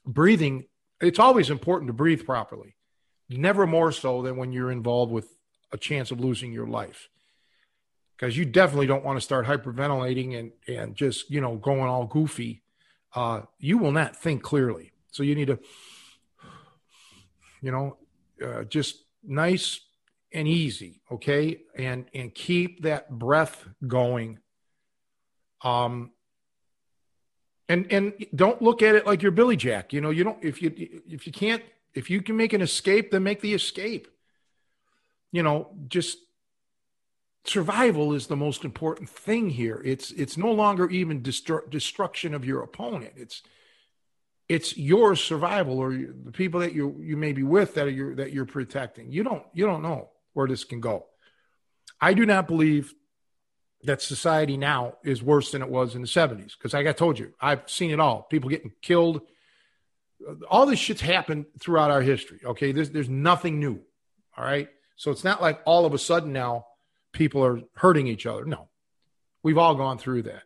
breathing, 0.06 0.64
it's 1.02 1.18
always 1.18 1.50
important 1.50 1.88
to 1.88 1.92
breathe 1.92 2.24
properly. 2.24 2.76
Never 3.28 3.66
more 3.66 3.92
so 3.92 4.22
than 4.22 4.36
when 4.36 4.52
you're 4.52 4.70
involved 4.70 5.12
with 5.12 5.28
a 5.72 5.78
chance 5.78 6.10
of 6.10 6.20
losing 6.20 6.52
your 6.52 6.66
life. 6.66 7.08
Because 8.16 8.36
you 8.36 8.44
definitely 8.44 8.86
don't 8.86 9.04
want 9.04 9.16
to 9.16 9.20
start 9.20 9.46
hyperventilating 9.46 10.38
and, 10.38 10.52
and 10.68 10.94
just, 10.94 11.30
you 11.30 11.40
know, 11.40 11.56
going 11.56 11.88
all 11.88 12.06
goofy. 12.06 12.62
Uh, 13.14 13.42
you 13.58 13.78
will 13.78 13.92
not 13.92 14.16
think 14.16 14.42
clearly. 14.42 14.92
So 15.10 15.22
you 15.22 15.34
need 15.34 15.46
to, 15.46 15.58
you 17.60 17.72
know, 17.72 17.96
uh, 18.44 18.64
just 18.64 19.04
nice 19.22 19.80
and 20.32 20.48
easy, 20.48 21.00
okay, 21.10 21.60
and 21.76 22.06
and 22.12 22.34
keep 22.34 22.82
that 22.82 23.08
breath 23.08 23.66
going. 23.86 24.40
Um, 25.62 26.10
and 27.68 27.90
and 27.90 28.12
don't 28.34 28.60
look 28.60 28.82
at 28.82 28.96
it 28.96 29.06
like 29.06 29.22
you're 29.22 29.32
Billy 29.32 29.56
Jack. 29.56 29.92
You 29.92 30.00
know, 30.00 30.10
you 30.10 30.24
don't 30.24 30.42
if 30.44 30.60
you 30.60 30.72
if 31.08 31.26
you 31.26 31.32
can't 31.32 31.62
if 31.94 32.10
you 32.10 32.22
can 32.22 32.36
make 32.36 32.52
an 32.52 32.60
escape, 32.60 33.10
then 33.10 33.22
make 33.22 33.40
the 33.40 33.54
escape. 33.54 34.08
You 35.32 35.42
know, 35.42 35.70
just 35.88 36.18
survival 37.44 38.14
is 38.14 38.26
the 38.26 38.36
most 38.36 38.64
important 38.64 39.08
thing 39.08 39.50
here. 39.50 39.80
It's 39.84 40.10
it's 40.12 40.36
no 40.36 40.52
longer 40.52 40.88
even 40.88 41.22
destru- 41.22 41.68
destruction 41.70 42.34
of 42.34 42.44
your 42.44 42.62
opponent. 42.62 43.12
It's 43.16 43.42
it's 44.48 44.76
your 44.76 45.16
survival 45.16 45.78
or 45.78 45.92
the 45.92 46.32
people 46.32 46.60
that 46.60 46.74
you 46.74 46.96
you 47.00 47.16
may 47.16 47.32
be 47.32 47.42
with 47.42 47.74
that 47.74 47.92
you 47.92 48.14
that 48.16 48.32
you're 48.32 48.44
protecting. 48.44 49.10
You 49.10 49.24
don't 49.24 49.44
you 49.52 49.66
don't 49.66 49.82
know 49.82 50.10
where 50.32 50.48
this 50.48 50.64
can 50.64 50.80
go. 50.80 51.06
I 52.00 52.14
do 52.14 52.26
not 52.26 52.46
believe 52.46 52.94
that 53.84 54.02
society 54.02 54.56
now 54.56 54.94
is 55.04 55.22
worse 55.22 55.52
than 55.52 55.62
it 55.62 55.68
was 55.68 55.94
in 55.94 56.00
the 56.00 56.08
70s 56.08 56.52
because 56.56 56.72
like 56.72 56.86
I 56.86 56.92
told 56.92 57.18
you, 57.18 57.32
I've 57.40 57.68
seen 57.68 57.90
it 57.90 58.00
all. 58.00 58.22
People 58.22 58.50
getting 58.50 58.72
killed. 58.82 59.20
All 60.50 60.66
this 60.66 60.78
shit's 60.78 61.00
happened 61.00 61.46
throughout 61.60 61.90
our 61.90 62.02
history. 62.02 62.40
Okay, 62.44 62.72
there's 62.72 62.90
there's 62.90 63.08
nothing 63.08 63.60
new. 63.60 63.80
All 64.36 64.44
right, 64.44 64.68
so 64.96 65.10
it's 65.10 65.24
not 65.24 65.40
like 65.40 65.60
all 65.64 65.86
of 65.86 65.94
a 65.94 65.98
sudden 65.98 66.32
now 66.32 66.66
people 67.12 67.44
are 67.44 67.60
hurting 67.74 68.06
each 68.06 68.26
other. 68.26 68.44
No, 68.44 68.68
we've 69.42 69.58
all 69.58 69.74
gone 69.74 69.98
through 69.98 70.22
that. 70.22 70.42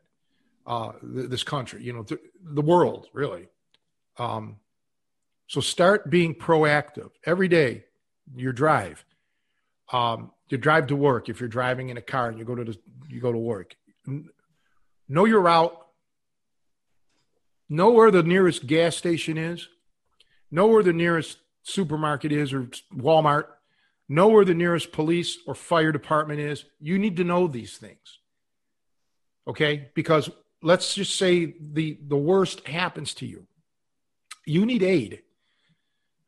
Uh, 0.66 0.92
th- 1.00 1.30
this 1.30 1.42
country, 1.42 1.82
you 1.82 1.92
know, 1.92 2.02
th- 2.02 2.20
the 2.42 2.60
world, 2.60 3.08
really. 3.14 3.48
Um, 4.18 4.56
so 5.46 5.60
start 5.60 6.10
being 6.10 6.34
proactive 6.34 7.10
every 7.24 7.48
day. 7.48 7.84
Your 8.36 8.52
drive, 8.52 9.02
um, 9.90 10.32
you 10.50 10.58
drive 10.58 10.88
to 10.88 10.96
work. 10.96 11.30
If 11.30 11.40
you're 11.40 11.48
driving 11.48 11.88
in 11.88 11.96
a 11.96 12.02
car 12.02 12.28
and 12.28 12.38
you 12.38 12.44
go 12.44 12.54
to 12.54 12.64
the, 12.64 12.78
you 13.08 13.20
go 13.20 13.32
to 13.32 13.38
work, 13.38 13.74
know 15.08 15.24
your 15.24 15.40
route. 15.40 15.74
Know 17.68 17.90
where 17.90 18.10
the 18.10 18.22
nearest 18.22 18.66
gas 18.66 18.96
station 18.96 19.36
is. 19.36 19.68
Know 20.50 20.66
where 20.66 20.82
the 20.82 20.92
nearest 20.92 21.38
supermarket 21.62 22.32
is 22.32 22.52
or 22.52 22.68
Walmart. 22.94 23.44
Know 24.08 24.28
where 24.28 24.44
the 24.44 24.54
nearest 24.54 24.92
police 24.92 25.38
or 25.46 25.54
fire 25.54 25.92
department 25.92 26.40
is. 26.40 26.64
You 26.80 26.98
need 26.98 27.16
to 27.18 27.24
know 27.24 27.46
these 27.46 27.76
things. 27.76 28.18
Okay? 29.46 29.90
Because 29.94 30.30
let's 30.62 30.94
just 30.94 31.16
say 31.16 31.54
the 31.60 31.98
the 32.06 32.16
worst 32.16 32.66
happens 32.66 33.14
to 33.14 33.26
you 33.26 33.46
you 34.48 34.64
need 34.64 34.82
aid. 34.82 35.20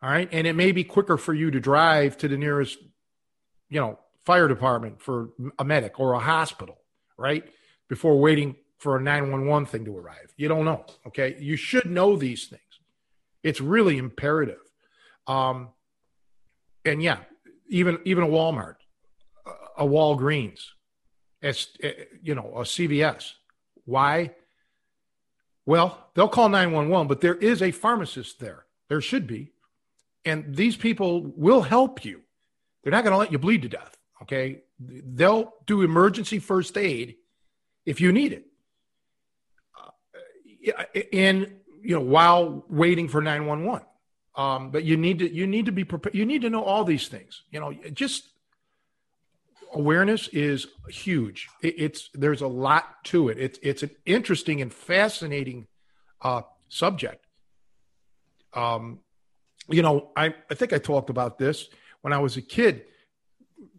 All 0.03 0.11
right. 0.11 0.29
And 0.31 0.47
it 0.47 0.55
may 0.55 0.73
be 0.73 0.85
quicker 0.85 1.17
for 1.17 1.35
you 1.35 1.51
to 1.51 1.61
drive 1.61 2.17
to 2.19 2.29
the 2.29 2.37
nearest, 2.37 2.79
you 3.69 3.81
know, 3.81 3.99
fire 4.25 4.49
department 4.49 5.01
for 5.01 5.31
a 5.59 5.65
medic 5.65 5.99
or 5.99 6.13
a 6.13 6.19
hospital, 6.19 6.79
right? 7.19 7.45
Before 7.89 8.19
waiting 8.19 8.57
for 8.81 8.97
a 8.97 9.01
911 9.01 9.67
thing 9.67 9.85
to 9.85 9.97
arrive. 9.97 10.33
You 10.37 10.49
don't 10.49 10.65
know. 10.65 10.85
Okay. 11.07 11.37
You 11.39 11.57
should 11.57 11.87
know 11.87 12.17
these 12.17 12.47
things. 12.47 12.63
It's 13.43 13.61
really 13.61 13.99
imperative. 13.99 14.59
Um, 15.27 15.69
and 16.85 17.03
yeah, 17.03 17.19
even 17.69 17.99
even 18.05 18.25
a 18.25 18.27
Walmart, 18.27 18.77
a 19.77 19.85
Walgreens, 19.85 20.65
as 21.43 21.69
you 22.23 22.35
know, 22.35 22.53
a 22.57 22.63
CVS. 22.63 23.33
Why? 23.85 24.35
Well, 25.67 26.11
they'll 26.15 26.29
call 26.29 26.49
911, 26.49 27.07
but 27.07 27.21
there 27.21 27.35
is 27.35 27.63
a 27.63 27.71
pharmacist 27.71 28.41
there. 28.41 28.65
There 28.89 29.01
should 29.01 29.27
be. 29.27 29.53
And 30.25 30.57
these 30.57 30.77
people 30.77 31.33
will 31.37 31.63
help 31.63 32.05
you. 32.05 32.23
They're 32.83 32.91
not 32.91 33.05
going 33.05 33.13
to 33.13 33.19
let 33.19 33.31
you 33.31 33.39
bleed 33.39 33.63
to 33.63 33.69
death. 33.69 33.97
Okay. 34.23 34.63
They'll 34.79 35.53
do 35.67 35.83
emergency 35.83 36.39
first 36.39 36.77
aid 36.79 37.17
if 37.85 38.01
you 38.01 38.11
need 38.11 38.33
it. 38.33 38.50
In 41.13 41.61
you 41.83 41.95
know 41.95 42.01
while 42.01 42.65
waiting 42.69 43.09
for 43.09 43.23
911 43.23 43.87
um, 44.35 44.71
but 44.71 44.85
you 44.85 44.97
need 44.97 45.19
to 45.21 45.33
you 45.33 45.47
need 45.47 45.67
to 45.67 45.73
be 45.73 45.85
prepared 45.85 46.15
you 46.15 46.27
need 46.27 46.43
to 46.43 46.51
know 46.51 46.63
all 46.63 46.85
these 46.85 47.09
things. 47.09 47.43
You 47.51 47.61
know 47.61 47.73
just 47.93 48.29
awareness 49.73 50.29
is 50.29 50.67
huge. 50.89 51.49
It, 51.63 51.75
it's 51.79 52.11
there's 52.15 52.43
a 52.43 52.47
lot 52.47 53.05
to 53.05 53.29
it. 53.29 53.39
It's 53.39 53.59
it's 53.63 53.83
an 53.83 53.91
interesting 54.07 54.61
and 54.61 54.73
fascinating 54.73 55.67
uh, 56.23 56.43
subject. 56.69 57.27
Um, 58.53 59.01
you 59.69 59.83
know 59.83 60.11
I, 60.17 60.35
I 60.51 60.55
think 60.55 60.73
i 60.73 60.79
talked 60.79 61.11
about 61.11 61.39
this 61.39 61.69
when 62.01 62.13
i 62.13 62.19
was 62.19 62.37
a 62.37 62.43
kid 62.43 62.85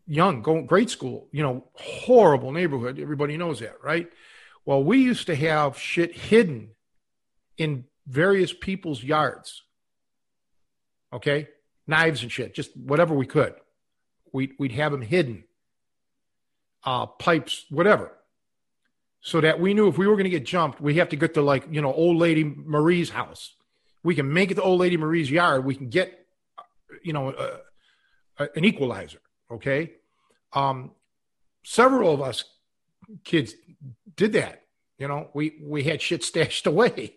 young 0.08 0.42
going 0.42 0.66
grade 0.66 0.90
school 0.90 1.28
you 1.32 1.44
know 1.44 1.66
horrible 1.74 2.52
neighborhood. 2.52 3.00
Everybody 3.00 3.38
knows 3.38 3.60
that 3.60 3.76
right 3.84 4.10
well 4.66 4.84
we 4.84 5.00
used 5.00 5.28
to 5.28 5.36
have 5.36 5.78
shit 5.78 6.16
hidden 6.16 6.72
in 7.58 7.86
various 8.08 8.54
people's 8.54 9.04
yards. 9.04 9.64
Okay? 11.14 11.48
Knives 11.88 12.24
and 12.24 12.32
shit, 12.32 12.54
just 12.56 12.76
whatever 12.76 13.14
we 13.14 13.26
could. 13.26 13.54
We'd, 14.34 14.54
we'd 14.58 14.72
have 14.72 14.92
them 14.92 15.02
hidden, 15.02 15.44
uh, 16.84 17.06
pipes, 17.06 17.66
whatever. 17.70 18.18
So 19.22 19.42
that 19.42 19.60
we 19.60 19.74
knew 19.74 19.88
if 19.88 19.98
we 19.98 20.08
were 20.08 20.16
going 20.16 20.24
to 20.24 20.32
get 20.32 20.46
jumped, 20.46 20.82
we 20.82 20.96
have 20.96 21.10
to 21.10 21.16
get 21.16 21.36
to 21.36 21.42
like, 21.42 21.66
you 21.70 21.82
know, 21.82 21.94
old 21.94 22.18
lady 22.18 22.44
Marie's 22.44 23.12
house. 23.12 23.56
We 24.04 24.16
can 24.16 24.34
make 24.34 24.50
it 24.50 24.56
to 24.56 24.62
old 24.62 24.80
lady 24.80 24.98
Marie's 24.98 25.30
yard. 25.30 25.64
We 25.64 25.76
can 25.76 25.90
get, 25.90 26.26
you 27.04 27.14
know, 27.14 27.30
uh, 27.30 27.58
uh, 28.40 28.48
an 28.56 28.66
equalizer. 28.66 29.20
Okay. 29.52 29.92
Um, 30.54 30.92
several 31.64 32.14
of 32.14 32.22
us 32.22 32.46
kids 33.24 33.54
did 34.16 34.34
that. 34.34 34.64
You 34.98 35.08
know, 35.08 35.30
we, 35.34 35.60
we 35.64 35.84
had 35.84 36.02
shit 36.02 36.24
stashed 36.24 36.68
away 36.68 37.16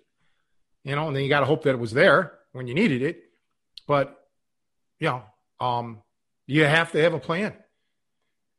you 0.85 0.95
know, 0.95 1.09
and 1.09 1.17
then 1.17 1.23
you 1.23 1.29
got 1.29 1.41
to 1.41 1.47
hope 1.47 1.65
that 1.65 1.71
it 1.71 1.79
was 1.79 1.93
there 1.93 2.39
when 2.53 2.69
you 2.69 2.75
needed 2.75 3.03
it. 3.03 3.23
But, 3.89 4.17
you 5.01 5.09
know, 5.09 5.23
um, 5.59 6.03
you 6.47 6.65
have 6.65 6.93
to 6.93 7.03
have 7.03 7.15
a 7.15 7.19
plan. 7.19 7.55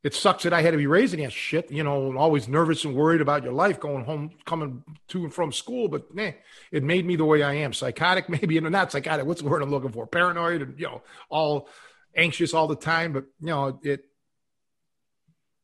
It 0.04 0.14
sucks 0.14 0.44
that 0.44 0.54
I 0.54 0.62
had 0.62 0.72
to 0.72 0.78
be 0.78 0.86
raising 0.86 1.22
that 1.22 1.32
shit, 1.32 1.72
you 1.72 1.84
know, 1.84 2.16
always 2.18 2.48
nervous 2.48 2.84
and 2.84 2.94
worried 2.94 3.22
about 3.22 3.44
your 3.44 3.54
life 3.54 3.80
going 3.80 4.06
home, 4.06 4.32
coming 4.46 4.84
to 5.08 5.24
and 5.24 5.34
from 5.34 5.52
school. 5.52 5.88
But 5.88 6.14
man, 6.14 6.36
it 6.72 6.84
made 6.84 7.06
me 7.06 7.16
the 7.16 7.26
way 7.26 7.42
I 7.42 7.54
am. 7.56 7.74
Psychotic, 7.74 8.28
maybe, 8.30 8.58
and 8.58 8.70
not 8.72 8.92
psychotic. 8.92 9.26
What's 9.26 9.42
the 9.42 9.48
word 9.48 9.62
I'm 9.62 9.72
looking 9.72 9.92
for? 9.92 10.06
Paranoid 10.06 10.62
and, 10.62 10.80
you 10.80 10.88
know, 10.88 11.02
all 11.30 11.70
anxious 12.16 12.54
all 12.54 12.68
the 12.68 12.76
time. 12.76 13.14
But, 13.14 13.26
you 13.40 13.48
know, 13.48 13.80
it, 13.84 14.06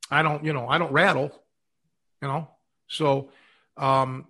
I 0.10 0.24
don't, 0.24 0.44
you 0.44 0.54
know, 0.54 0.68
I 0.68 0.78
don't 0.78 0.92
rattle, 0.92 1.32
you 2.22 2.28
know. 2.28 2.48
So, 2.88 3.30
um, 3.78 4.28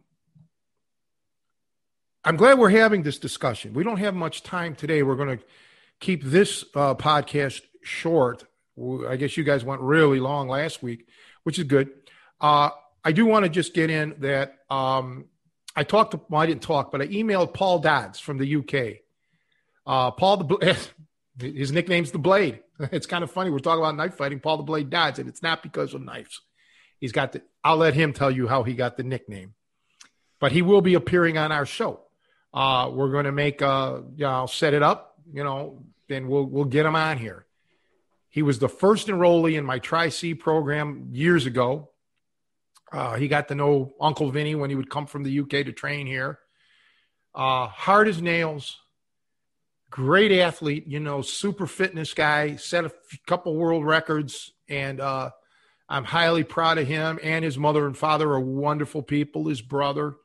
I'm 2.23 2.35
glad 2.35 2.59
we're 2.59 2.69
having 2.69 3.01
this 3.01 3.17
discussion. 3.17 3.73
We 3.73 3.83
don't 3.83 3.97
have 3.97 4.13
much 4.13 4.43
time 4.43 4.75
today. 4.75 5.01
We're 5.01 5.15
going 5.15 5.39
to 5.39 5.43
keep 5.99 6.23
this 6.23 6.63
uh, 6.75 6.93
podcast 6.93 7.61
short. 7.83 8.43
I 9.07 9.15
guess 9.15 9.37
you 9.37 9.43
guys 9.43 9.65
went 9.65 9.81
really 9.81 10.19
long 10.19 10.47
last 10.47 10.83
week, 10.83 11.07
which 11.43 11.57
is 11.57 11.65
good. 11.65 11.89
Uh, 12.39 12.69
I 13.03 13.11
do 13.11 13.25
want 13.25 13.45
to 13.45 13.49
just 13.49 13.73
get 13.73 13.89
in 13.89 14.15
that 14.19 14.55
um, 14.69 15.25
I 15.75 15.83
talked 15.83 16.11
to, 16.11 16.21
well, 16.29 16.41
I 16.41 16.45
didn't 16.45 16.61
talk, 16.61 16.91
but 16.91 17.01
I 17.01 17.07
emailed 17.07 17.53
Paul 17.53 17.79
Dodds 17.79 18.19
from 18.19 18.37
the 18.37 18.55
UK. 18.57 19.01
Uh, 19.85 20.11
Paul, 20.11 20.37
the 20.37 20.77
his 21.39 21.71
nickname's 21.71 22.11
the 22.11 22.19
Blade. 22.19 22.59
It's 22.91 23.05
kind 23.05 23.23
of 23.23 23.29
funny. 23.29 23.51
We're 23.51 23.59
talking 23.59 23.83
about 23.83 23.95
knife 23.95 24.15
fighting. 24.15 24.39
Paul 24.39 24.57
the 24.57 24.63
Blade 24.63 24.89
Dodds, 24.89 25.19
and 25.19 25.29
it's 25.29 25.43
not 25.43 25.61
because 25.61 25.93
of 25.93 26.01
knives. 26.01 26.41
He's 27.01 27.11
got 27.11 27.33
the, 27.33 27.41
I'll 27.63 27.77
let 27.77 27.95
him 27.95 28.13
tell 28.13 28.31
you 28.31 28.47
how 28.47 28.63
he 28.63 28.73
got 28.73 28.95
the 28.95 29.03
nickname, 29.03 29.55
but 30.39 30.51
he 30.51 30.61
will 30.61 30.81
be 30.81 30.93
appearing 30.93 31.37
on 31.37 31.51
our 31.51 31.65
show. 31.65 31.99
Uh, 32.53 32.91
we're 32.93 33.11
going 33.11 33.25
to 33.25 33.31
make 33.31 33.61
a, 33.61 34.03
you 34.15 34.25
I'll 34.25 34.47
set 34.47 34.73
it 34.73 34.83
up, 34.83 35.19
you 35.33 35.43
know, 35.43 35.83
then 36.07 36.27
we'll, 36.27 36.45
we'll 36.45 36.65
get 36.65 36.85
him 36.85 36.95
on 36.95 37.17
here. 37.17 37.47
He 38.29 38.43
was 38.43 38.59
the 38.59 38.69
first 38.69 39.07
enrollee 39.07 39.57
in 39.57 39.65
my 39.65 39.79
Tri 39.79 40.09
C 40.09 40.35
program 40.35 41.09
years 41.11 41.45
ago. 41.45 41.89
Uh, 42.91 43.15
he 43.15 43.27
got 43.27 43.47
to 43.47 43.55
know 43.55 43.93
Uncle 43.99 44.29
Vinny 44.29 44.53
when 44.53 44.69
he 44.69 44.75
would 44.75 44.89
come 44.89 45.07
from 45.07 45.23
the 45.23 45.39
UK 45.39 45.49
to 45.49 45.71
train 45.71 46.05
here. 46.05 46.39
Uh, 47.33 47.67
hard 47.67 48.07
as 48.07 48.21
nails, 48.21 48.77
great 49.89 50.31
athlete, 50.31 50.85
you 50.87 50.99
know, 50.99 51.21
super 51.21 51.65
fitness 51.65 52.13
guy, 52.13 52.57
set 52.57 52.85
a 52.85 52.91
couple 53.25 53.55
world 53.55 53.85
records, 53.85 54.51
and 54.69 54.99
uh, 55.01 55.31
I'm 55.91 56.05
highly 56.05 56.45
proud 56.45 56.77
of 56.77 56.87
him. 56.87 57.19
And 57.21 57.43
his 57.43 57.57
mother 57.57 57.85
and 57.85 57.97
father 57.97 58.31
are 58.31 58.39
wonderful 58.39 59.03
people. 59.03 59.49
His 59.49 59.61
brother, 59.61 60.15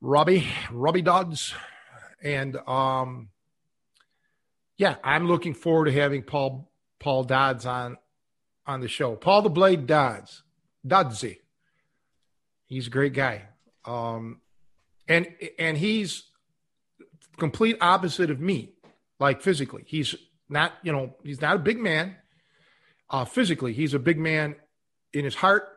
Robbie, 0.00 0.48
Robbie 0.72 1.02
Dodds. 1.02 1.54
And 2.20 2.56
um, 2.66 3.28
yeah, 4.76 4.96
I'm 5.04 5.28
looking 5.28 5.54
forward 5.54 5.84
to 5.84 5.92
having 5.92 6.24
Paul 6.24 6.72
Paul 6.98 7.22
Dodds 7.22 7.66
on 7.66 7.98
on 8.66 8.80
the 8.80 8.88
show. 8.88 9.14
Paul 9.14 9.42
the 9.42 9.48
Blade 9.48 9.86
Dodds, 9.86 10.42
Dodsy. 10.84 11.38
He's 12.66 12.88
a 12.88 12.90
great 12.90 13.12
guy. 13.12 13.42
Um, 13.84 14.40
and 15.06 15.28
and 15.58 15.78
he's 15.78 16.24
complete 17.38 17.76
opposite 17.80 18.30
of 18.30 18.40
me, 18.40 18.72
like 19.20 19.40
physically. 19.40 19.84
He's 19.86 20.16
not, 20.48 20.72
you 20.82 20.90
know, 20.90 21.14
he's 21.22 21.40
not 21.40 21.56
a 21.56 21.60
big 21.60 21.78
man. 21.78 22.16
Uh, 23.12 23.26
physically, 23.26 23.74
he's 23.74 23.94
a 23.94 23.98
big 23.98 24.18
man 24.18 24.56
in 25.12 25.24
his 25.24 25.34
heart 25.34 25.68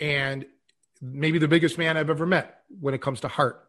and 0.00 0.46
maybe 1.00 1.38
the 1.38 1.48
biggest 1.48 1.78
man 1.78 1.96
I've 1.96 2.10
ever 2.10 2.26
met 2.26 2.60
when 2.80 2.94
it 2.94 3.02
comes 3.02 3.20
to 3.20 3.28
heart. 3.28 3.66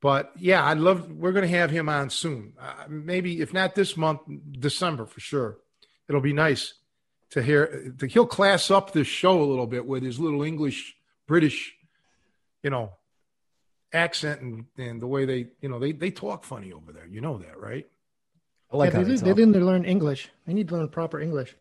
But 0.00 0.32
yeah, 0.38 0.64
I'd 0.64 0.78
love. 0.78 1.10
We're 1.10 1.32
going 1.32 1.48
to 1.48 1.56
have 1.56 1.70
him 1.70 1.88
on 1.88 2.10
soon. 2.10 2.52
Uh, 2.60 2.84
maybe 2.88 3.40
if 3.40 3.52
not 3.52 3.74
this 3.74 3.96
month, 3.96 4.20
December 4.52 5.06
for 5.06 5.20
sure. 5.20 5.58
It'll 6.08 6.20
be 6.20 6.32
nice 6.32 6.74
to 7.30 7.42
hear. 7.42 7.92
To, 7.98 8.06
he'll 8.06 8.26
class 8.26 8.70
up 8.70 8.92
this 8.92 9.08
show 9.08 9.42
a 9.42 9.44
little 9.44 9.66
bit 9.66 9.86
with 9.86 10.02
his 10.02 10.20
little 10.20 10.42
English 10.42 10.94
British, 11.26 11.74
you 12.62 12.70
know, 12.70 12.92
accent 13.92 14.42
and, 14.42 14.66
and 14.78 15.00
the 15.00 15.06
way 15.06 15.24
they, 15.24 15.48
you 15.60 15.68
know, 15.68 15.78
they 15.78 15.92
they 15.92 16.10
talk 16.10 16.44
funny 16.44 16.72
over 16.72 16.92
there. 16.92 17.06
You 17.06 17.20
know 17.20 17.38
that, 17.38 17.58
right? 17.58 17.86
I 18.76 18.84
like 18.84 18.92
yeah, 18.92 19.02
they, 19.02 19.14
they, 19.14 19.32
they 19.32 19.44
need 19.46 19.54
to 19.54 19.64
learn 19.64 19.84
English. 19.84 20.30
They 20.46 20.54
need 20.54 20.68
to 20.68 20.76
learn 20.76 20.88
proper 20.88 21.20
English. 21.20 21.54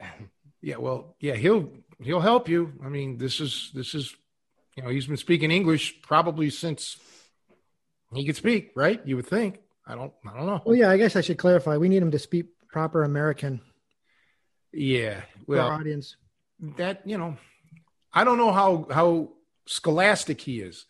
yeah, 0.62 0.76
well, 0.76 1.16
yeah, 1.20 1.34
he'll 1.34 1.70
he'll 2.00 2.20
help 2.20 2.48
you. 2.48 2.72
I 2.84 2.88
mean, 2.88 3.18
this 3.18 3.40
is 3.40 3.70
this 3.74 3.94
is 3.94 4.14
you 4.76 4.82
know, 4.82 4.88
he's 4.88 5.06
been 5.06 5.16
speaking 5.16 5.50
English 5.50 6.00
probably 6.02 6.50
since 6.50 6.96
he 8.14 8.24
could 8.24 8.36
speak, 8.36 8.72
right? 8.74 9.00
You 9.04 9.16
would 9.16 9.26
think. 9.26 9.58
I 9.86 9.94
don't 9.94 10.12
I 10.26 10.36
don't 10.36 10.46
know. 10.46 10.60
Well, 10.64 10.76
yeah, 10.76 10.90
I 10.90 10.96
guess 10.96 11.16
I 11.16 11.20
should 11.20 11.38
clarify. 11.38 11.76
We 11.76 11.88
need 11.88 12.02
him 12.02 12.10
to 12.12 12.18
speak 12.18 12.46
proper 12.68 13.02
American. 13.02 13.60
Yeah. 14.72 15.22
Well, 15.46 15.66
our 15.66 15.74
audience. 15.74 16.16
That, 16.76 17.02
you 17.06 17.18
know, 17.18 17.36
I 18.12 18.24
don't 18.24 18.38
know 18.38 18.52
how 18.52 18.86
how 18.90 19.30
scholastic 19.66 20.40
he 20.40 20.60
is. 20.60 20.86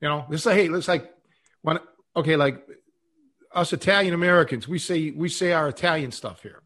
You 0.00 0.08
know, 0.08 0.26
this 0.30 0.46
is 0.46 0.52
hey, 0.52 0.68
it's 0.68 0.88
like 0.88 1.12
when 1.62 1.78
okay, 2.16 2.36
like 2.36 2.66
us 3.52 3.72
Italian 3.72 4.14
Americans, 4.14 4.68
we 4.68 4.78
say 4.78 5.10
we 5.10 5.28
say 5.28 5.52
our 5.52 5.68
Italian 5.68 6.12
stuff 6.12 6.42
here. 6.42 6.62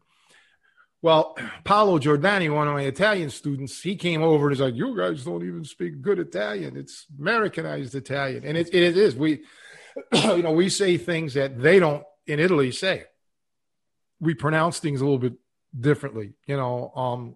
Well, 1.01 1.37
Paolo 1.63 1.99
Giordani, 1.99 2.53
one 2.53 2.67
of 2.67 2.73
my 2.73 2.83
Italian 2.83 3.29
students, 3.29 3.81
he 3.81 3.95
came 3.95 4.23
over 4.23 4.47
and 4.47 4.55
he's 4.55 4.61
like, 4.61 4.75
"You 4.75 4.97
guys 4.97 5.23
don't 5.23 5.45
even 5.45 5.63
speak 5.63 6.01
good 6.01 6.19
Italian. 6.19 6.77
It's 6.77 7.05
Americanized 7.19 7.95
Italian, 7.95 8.43
and 8.43 8.57
it, 8.57 8.73
it 8.73 8.97
is. 8.97 9.15
We, 9.15 9.43
you 10.13 10.43
know, 10.43 10.51
we 10.51 10.69
say 10.69 10.97
things 10.97 11.35
that 11.35 11.59
they 11.59 11.79
don't 11.79 12.03
in 12.25 12.39
Italy 12.39 12.71
say. 12.71 13.03
We 14.19 14.33
pronounce 14.33 14.79
things 14.79 15.01
a 15.01 15.03
little 15.03 15.19
bit 15.19 15.33
differently, 15.77 16.33
you 16.47 16.55
know. 16.55 16.91
Um, 16.95 17.35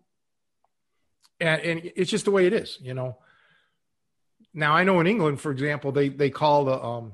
and 1.40 1.62
and 1.62 1.92
it's 1.96 2.12
just 2.12 2.26
the 2.26 2.32
way 2.32 2.48
it 2.48 2.54
is, 2.54 2.78
you 2.82 2.94
know. 2.94 3.18
Now 4.54 4.74
I 4.74 4.84
know 4.84 5.00
in 5.00 5.08
England, 5.08 5.40
for 5.42 5.52
example, 5.52 5.92
they 5.92 6.10
they 6.10 6.30
call 6.30 6.66
the 6.66 6.84
um, 6.84 7.14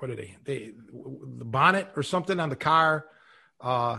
what 0.00 0.10
are 0.10 0.16
they? 0.16 0.36
They 0.44 0.72
the 0.92 1.44
bonnet 1.44 1.88
or 1.96 2.02
something 2.02 2.40
on 2.40 2.48
the 2.48 2.56
car. 2.56 3.06
Uh, 3.60 3.98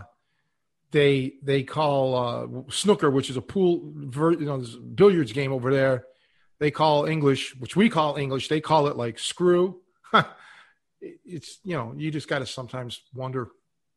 they 0.90 1.34
they 1.42 1.62
call 1.62 2.14
uh, 2.14 2.70
snooker, 2.70 3.10
which 3.10 3.30
is 3.30 3.36
a 3.36 3.42
pool, 3.42 3.94
you 3.96 4.44
know, 4.44 4.64
billiards 4.94 5.32
game 5.32 5.52
over 5.52 5.72
there. 5.72 6.04
They 6.58 6.70
call 6.70 7.06
English, 7.06 7.56
which 7.58 7.74
we 7.76 7.88
call 7.88 8.16
English, 8.16 8.48
they 8.48 8.60
call 8.60 8.86
it 8.86 8.96
like 8.96 9.18
screw. 9.18 9.80
it's 11.00 11.58
you 11.64 11.76
know, 11.76 11.94
you 11.96 12.10
just 12.10 12.28
got 12.28 12.40
to 12.40 12.46
sometimes 12.46 13.00
wonder, 13.14 13.48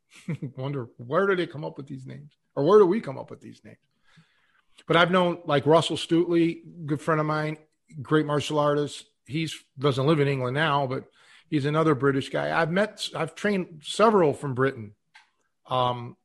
wonder 0.58 0.88
where 0.98 1.28
do 1.28 1.36
they 1.36 1.48
come 1.48 1.66
up 1.66 1.78
with 1.78 1.88
these 1.88 2.06
names, 2.06 2.32
or 2.56 2.64
where 2.64 2.80
do 2.80 2.86
we 2.86 3.02
come 3.02 3.18
up 3.18 3.30
with 3.30 3.42
these 3.42 3.62
names? 3.64 3.78
But 4.88 4.98
I've 4.98 5.12
known 5.12 5.40
like 5.46 5.66
Russell 5.66 5.98
Stutely, 5.98 6.62
good 6.86 7.02
friend 7.02 7.20
of 7.20 7.28
mine, 7.28 7.58
great 8.02 8.26
martial 8.26 8.60
artist. 8.60 9.06
He's 9.26 9.56
doesn't 9.78 10.06
live 10.06 10.20
in 10.20 10.28
England 10.28 10.56
now, 10.56 10.88
but 10.88 11.06
he's 11.56 11.66
another 11.66 11.96
British 11.96 12.30
guy. 12.30 12.60
I've 12.60 12.72
met, 12.72 13.10
I've 13.16 13.36
trained 13.36 13.82
several 13.84 14.34
from 14.34 14.54
Britain. 14.54 14.94
Um, 15.68 16.18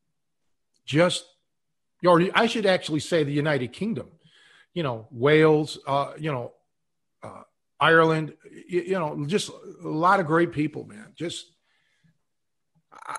just, 0.84 1.24
or 2.04 2.22
I 2.34 2.46
should 2.46 2.66
actually 2.66 3.00
say 3.00 3.24
the 3.24 3.32
United 3.32 3.72
Kingdom, 3.72 4.08
you 4.74 4.82
know, 4.82 5.06
Wales, 5.10 5.78
uh, 5.86 6.12
you 6.18 6.32
know, 6.32 6.52
Ireland, 7.80 8.34
you, 8.68 8.82
you 8.82 8.98
know, 8.98 9.24
just 9.26 9.48
a 9.48 9.88
lot 9.88 10.20
of 10.20 10.26
great 10.26 10.52
people, 10.52 10.84
man. 10.84 11.12
Just, 11.16 11.46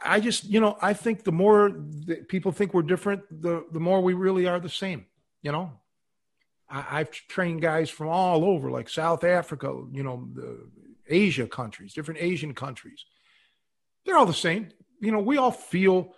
I 0.06 0.20
just, 0.20 0.44
you 0.46 0.60
know, 0.60 0.78
I 0.82 0.94
think 0.94 1.24
the 1.24 1.32
more 1.32 1.72
that 2.06 2.28
people 2.28 2.52
think 2.52 2.74
we're 2.74 2.84
different, 2.84 3.24
the 3.42 3.66
the 3.72 3.80
more 3.80 4.02
we 4.02 4.14
really 4.14 4.46
are 4.46 4.60
the 4.60 4.70
same. 4.70 5.08
You 5.42 5.52
know, 5.52 5.72
I, 6.70 7.00
have 7.00 7.12
trained 7.12 7.62
guys 7.62 7.90
from 7.90 8.10
all 8.10 8.46
over, 8.46 8.70
like 8.70 8.90
South 8.90 9.24
Africa, 9.24 9.68
you 9.92 10.04
know, 10.04 10.28
the 10.34 10.70
Asia 11.12 11.48
countries, 11.48 11.94
different 11.94 12.22
Asian 12.22 12.54
countries. 12.54 13.06
They're 14.06 14.18
all 14.18 14.26
the 14.26 14.34
same. 14.34 14.70
You 15.00 15.12
know, 15.12 15.20
we 15.20 15.38
all 15.38 15.52
feel 15.52 16.14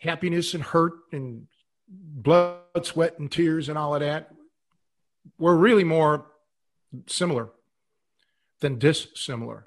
happiness 0.00 0.54
and 0.54 0.62
hurt 0.62 0.92
and 1.12 1.46
blood, 1.88 2.58
sweat, 2.82 3.18
and 3.18 3.30
tears 3.30 3.68
and 3.68 3.76
all 3.76 3.94
of 3.94 4.00
that. 4.00 4.30
We're 5.38 5.56
really 5.56 5.84
more 5.84 6.26
similar 7.06 7.50
than 8.60 8.78
dissimilar. 8.78 9.66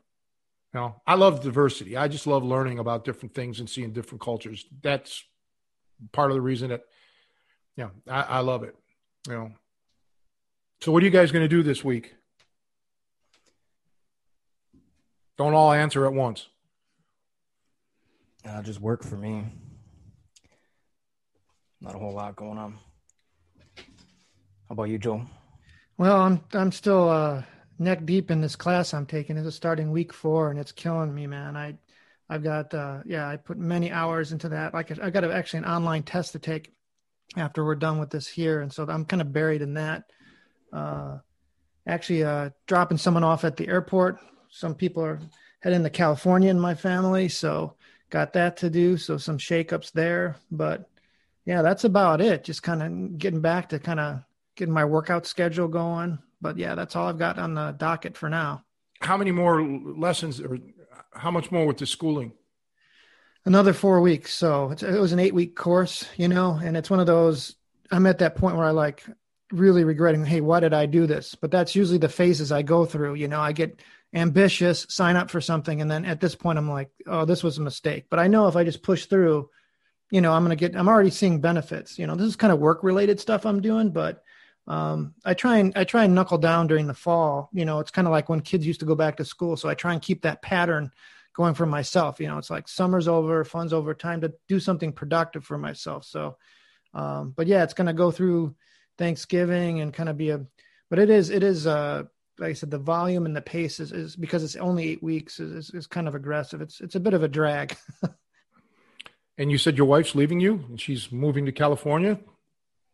You 0.74 0.80
know, 0.80 1.02
I 1.06 1.16
love 1.16 1.42
diversity. 1.42 1.98
I 1.98 2.08
just 2.08 2.28
love 2.28 2.44
learning 2.44 2.80
about 2.80 3.06
different 3.06 3.34
things 3.34 3.60
and 3.60 3.70
seeing 3.70 3.94
different 3.94 4.22
cultures. 4.22 4.66
That's 4.82 5.24
part 6.12 6.32
of 6.32 6.36
the 6.36 6.42
reason 6.42 6.70
that, 6.70 6.84
yeah, 7.76 7.90
I, 8.08 8.22
I 8.22 8.40
love 8.40 8.64
it. 8.64 8.76
You 9.28 9.34
know. 9.34 9.52
So, 10.82 10.92
what 10.92 11.02
are 11.02 11.06
you 11.06 11.12
guys 11.12 11.32
going 11.32 11.44
to 11.44 11.50
do 11.50 11.64
this 11.64 11.84
week? 11.84 12.16
Don't 15.38 15.54
all 15.54 15.72
answer 15.72 16.06
at 16.06 16.14
once. 16.14 16.48
Uh, 18.48 18.62
just 18.62 18.80
work 18.80 19.04
for 19.04 19.16
me. 19.16 19.46
Not 21.80 21.96
a 21.96 22.00
whole 22.00 22.14
lot 22.14 22.36
going 22.36 22.58
on. 22.58 22.78
How 23.78 23.84
about 24.72 24.90
you, 24.90 24.98
Joe? 24.98 25.22
Well, 25.98 26.18
I'm 26.18 26.42
I'm 26.54 26.72
still 26.72 27.10
uh, 27.10 27.44
neck 27.78 28.06
deep 28.06 28.32
in 28.32 28.42
this 28.42 28.56
class 28.56 28.94
I'm 28.94 29.06
taking. 29.06 29.38
It's 29.38 29.56
starting 29.56 29.92
week 29.92 30.12
four, 30.12 30.50
and 30.50 30.60
it's 30.60 30.72
killing 30.72 31.14
me, 31.14 31.28
man. 31.28 31.56
I 31.56 31.76
I've 32.30 32.44
got 32.44 32.74
uh, 32.74 33.02
yeah, 33.06 33.28
I 33.28 33.38
put 33.38 33.58
many 33.58 33.92
hours 33.92 34.32
into 34.32 34.50
that. 34.50 34.74
Like 34.74 34.98
I 35.00 35.10
got 35.10 35.24
a, 35.24 35.34
actually 35.34 35.60
an 35.60 35.66
online 35.66 36.04
test 36.04 36.34
to 36.34 36.40
take 36.40 36.74
after 37.36 37.64
we're 37.64 37.76
done 37.76 38.00
with 38.00 38.10
this 38.10 38.28
here, 38.28 38.62
and 38.62 38.74
so 38.74 38.86
I'm 38.88 39.06
kind 39.06 39.22
of 39.22 39.32
buried 39.32 39.62
in 39.62 39.76
that. 39.76 40.04
Uh, 40.74 41.20
actually, 41.88 42.24
uh, 42.24 42.50
dropping 42.66 42.98
someone 42.98 43.24
off 43.24 43.44
at 43.44 43.58
the 43.58 43.68
airport. 43.68 44.20
Some 44.50 44.76
people 44.76 45.04
are 45.04 45.20
heading 45.60 45.84
to 45.84 45.90
California 45.90 46.50
in 46.50 46.60
my 46.60 46.76
family, 46.76 47.30
so 47.30 47.76
got 48.10 48.34
that 48.34 48.58
to 48.58 48.70
do. 48.70 48.98
So 48.98 49.18
some 49.18 49.38
shakeups 49.38 49.92
there, 49.92 50.38
but 50.52 50.90
yeah, 51.46 51.62
that's 51.62 51.84
about 51.84 52.22
it. 52.22 52.44
Just 52.44 52.64
kind 52.64 52.84
of 52.84 53.18
getting 53.18 53.42
back 53.42 53.70
to 53.70 53.80
kind 53.80 54.00
of 54.00 54.24
getting 54.56 54.74
my 54.74 54.86
workout 54.86 55.26
schedule 55.26 55.68
going. 55.68 56.20
But 56.42 56.58
yeah, 56.58 56.76
that's 56.76 56.96
all 56.96 57.08
I've 57.08 57.18
got 57.18 57.40
on 57.40 57.54
the 57.54 57.72
docket 57.72 58.18
for 58.18 58.30
now. 58.30 58.64
How 59.00 59.18
many 59.18 59.32
more 59.32 59.62
lessons 59.62 60.42
or 60.42 60.58
how 61.14 61.32
much 61.32 61.52
more 61.52 61.66
with 61.66 61.78
the 61.78 61.86
schooling? 61.86 62.34
Another 63.46 63.72
four 63.74 64.02
weeks. 64.02 64.34
So 64.34 64.72
it 64.72 65.00
was 65.00 65.14
an 65.14 65.20
eight 65.20 65.34
week 65.34 65.56
course, 65.56 66.06
you 66.18 66.28
know, 66.28 66.60
and 66.62 66.76
it's 66.76 66.90
one 66.90 67.00
of 67.00 67.08
those. 67.08 67.56
I'm 67.92 68.06
at 68.06 68.20
that 68.20 68.36
point 68.36 68.58
where 68.58 68.66
I 68.66 68.72
like 68.72 69.06
really 69.52 69.86
regretting, 69.86 70.26
hey, 70.26 70.42
why 70.42 70.60
did 70.60 70.74
I 70.74 70.86
do 70.86 71.08
this? 71.08 71.34
But 71.34 71.52
that's 71.52 71.76
usually 71.76 71.98
the 71.98 72.10
phases 72.10 72.52
I 72.52 72.62
go 72.62 72.86
through. 72.86 73.16
You 73.16 73.30
know, 73.30 73.40
I 73.40 73.54
get 73.54 73.80
ambitious, 74.14 74.86
sign 74.90 75.16
up 75.16 75.30
for 75.30 75.42
something, 75.42 75.82
and 75.82 75.90
then 75.90 76.06
at 76.06 76.20
this 76.20 76.36
point, 76.36 76.58
I'm 76.58 76.70
like, 76.70 76.90
oh, 77.06 77.26
this 77.26 77.44
was 77.44 77.58
a 77.58 77.62
mistake. 77.62 78.06
But 78.10 78.20
I 78.20 78.28
know 78.28 78.48
if 78.48 78.56
I 78.56 78.64
just 78.64 78.84
push 78.84 79.06
through, 79.06 79.50
you 80.12 80.22
know, 80.22 80.34
I'm 80.34 80.48
to 80.48 80.56
get, 80.56 80.76
I'm 80.76 80.88
already 80.88 81.10
seeing 81.10 81.42
benefits. 81.42 82.00
You 82.00 82.08
know, 82.08 82.16
this 82.16 82.28
is 82.28 82.36
kind 82.36 82.54
of 82.54 82.60
work 82.60 82.84
related 82.84 83.20
stuff 83.20 83.46
I'm 83.46 83.62
doing, 83.62 83.92
but 83.92 84.24
um, 84.68 85.14
I 85.24 85.34
try 85.34 85.58
and 85.58 85.74
I 85.76 85.84
try 85.84 86.04
and 86.04 86.16
knuckle 86.16 86.38
down 86.38 86.68
during 86.68 86.88
the 86.88 86.94
fall. 86.94 87.50
You 87.54 87.66
know, 87.66 87.80
it's 87.80 87.92
kind 87.92 88.08
of 88.08 88.12
like 88.12 88.30
when 88.30 88.42
kids 88.42 88.68
used 88.68 88.82
to 88.82 88.86
go 88.86 88.96
back 88.96 89.18
to 89.18 89.26
school. 89.26 89.56
So 89.56 89.70
I 89.70 89.76
try 89.76 89.94
and 89.94 90.02
keep 90.02 90.24
that 90.24 90.42
pattern 90.42 90.92
going 91.38 91.54
for 91.54 91.66
myself. 91.66 92.20
You 92.20 92.28
know, 92.28 92.38
it's 92.38 92.50
like 92.50 92.68
summer's 92.68 93.08
over, 93.08 93.44
fun's 93.46 93.72
over, 93.72 93.94
time 93.94 94.22
to 94.22 94.34
do 94.48 94.60
something 94.60 94.92
productive 94.92 95.46
for 95.46 95.58
myself. 95.58 96.04
So, 96.04 96.38
um, 96.94 97.34
but 97.36 97.48
yeah, 97.48 97.64
it's 97.64 97.74
to 97.76 97.94
go 97.94 98.12
through 98.12 98.56
Thanksgiving 98.98 99.80
and 99.80 99.94
kind 99.94 100.10
of 100.10 100.18
be 100.18 100.32
a, 100.32 100.46
but 100.90 101.00
it 101.00 101.10
is, 101.10 101.30
it 101.30 101.44
is, 101.44 101.68
uh, 101.68 102.04
like 102.40 102.52
I 102.52 102.54
said, 102.54 102.72
the 102.72 102.78
volume 102.78 103.26
and 103.26 103.36
the 103.36 103.42
pace 103.42 103.80
is, 103.80 103.92
is 103.92 104.16
because 104.16 104.44
it's 104.44 104.56
only 104.56 104.90
eight 104.90 105.04
weeks 105.04 105.40
is, 105.40 105.52
is, 105.52 105.70
is 105.74 105.88
kind 105.88 106.08
of 106.08 106.16
aggressive. 106.16 106.62
It's, 106.62 106.82
it's 106.82 106.96
a 106.96 107.00
bit 107.00 107.14
of 107.14 107.24
a 107.24 107.28
drag. 107.28 107.76
And 109.38 109.52
you 109.52 109.58
said 109.58 109.78
your 109.78 109.86
wife's 109.86 110.16
leaving 110.16 110.40
you 110.40 110.66
and 110.68 110.82
she's 110.82 111.12
moving 111.12 111.46
to 111.46 111.52
California? 111.52 112.20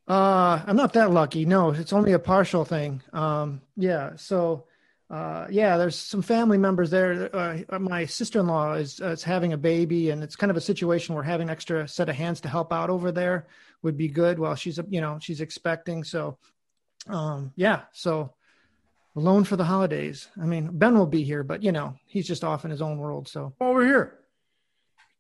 Uh, 0.07 0.61
I'm 0.67 0.75
not 0.75 0.93
that 0.93 1.11
lucky. 1.11 1.45
No, 1.45 1.71
it's 1.71 1.93
only 1.93 2.11
a 2.11 2.19
partial 2.19 2.65
thing. 2.65 3.01
Um, 3.13 3.61
yeah. 3.77 4.17
So, 4.17 4.65
uh, 5.09 5.47
yeah, 5.49 5.77
there's 5.77 5.95
some 5.95 6.21
family 6.21 6.57
members 6.57 6.89
there. 6.89 7.33
Uh, 7.33 7.79
my 7.79 8.05
sister-in-law 8.05 8.73
is, 8.73 8.99
uh, 8.99 9.09
is 9.09 9.23
having 9.23 9.53
a 9.53 9.57
baby 9.57 10.09
and 10.09 10.21
it's 10.21 10.35
kind 10.35 10.51
of 10.51 10.57
a 10.57 10.61
situation 10.61 11.15
where 11.15 11.23
having 11.23 11.49
extra 11.49 11.87
set 11.87 12.09
of 12.09 12.15
hands 12.15 12.41
to 12.41 12.49
help 12.49 12.73
out 12.73 12.89
over 12.89 13.11
there 13.11 13.47
would 13.81 13.95
be 13.95 14.09
good 14.09 14.37
while 14.37 14.55
she's, 14.55 14.79
you 14.89 14.99
know, 14.99 15.19
she's 15.21 15.39
expecting. 15.39 16.03
So, 16.03 16.37
um, 17.07 17.53
yeah. 17.55 17.81
So 17.93 18.33
alone 19.15 19.43
for 19.43 19.55
the 19.55 19.65
holidays. 19.65 20.27
I 20.41 20.45
mean, 20.45 20.69
Ben 20.71 20.97
will 20.97 21.05
be 21.05 21.23
here, 21.23 21.43
but 21.43 21.63
you 21.63 21.71
know, 21.71 21.95
he's 22.05 22.27
just 22.27 22.43
off 22.43 22.65
in 22.65 22.71
his 22.71 22.81
own 22.81 22.97
world. 22.97 23.27
So 23.27 23.53
over 23.59 23.85
here. 23.85 24.19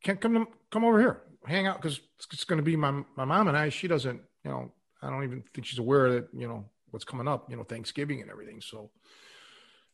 Can't 0.03 0.19
come 0.19 0.33
to, 0.33 0.45
come 0.69 0.83
over 0.83 0.99
here, 0.99 1.21
hang 1.45 1.65
out 1.65 1.81
because 1.81 2.01
it's 2.31 2.43
going 2.43 2.57
to 2.57 2.63
be 2.63 2.75
my 2.75 3.03
my 3.15 3.23
mom 3.23 3.47
and 3.47 3.55
I. 3.55 3.69
She 3.69 3.87
doesn't, 3.87 4.21
you 4.43 4.51
know, 4.51 4.73
I 5.01 5.09
don't 5.09 5.23
even 5.23 5.43
think 5.53 5.65
she's 5.65 5.79
aware 5.79 6.11
that 6.11 6.27
you 6.33 6.45
know 6.45 6.65
what's 6.91 7.05
coming 7.05 7.27
up, 7.27 7.49
you 7.49 7.55
know, 7.55 7.63
Thanksgiving 7.63 8.21
and 8.21 8.29
everything. 8.29 8.59
So, 8.59 8.91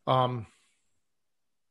um, 0.08 0.48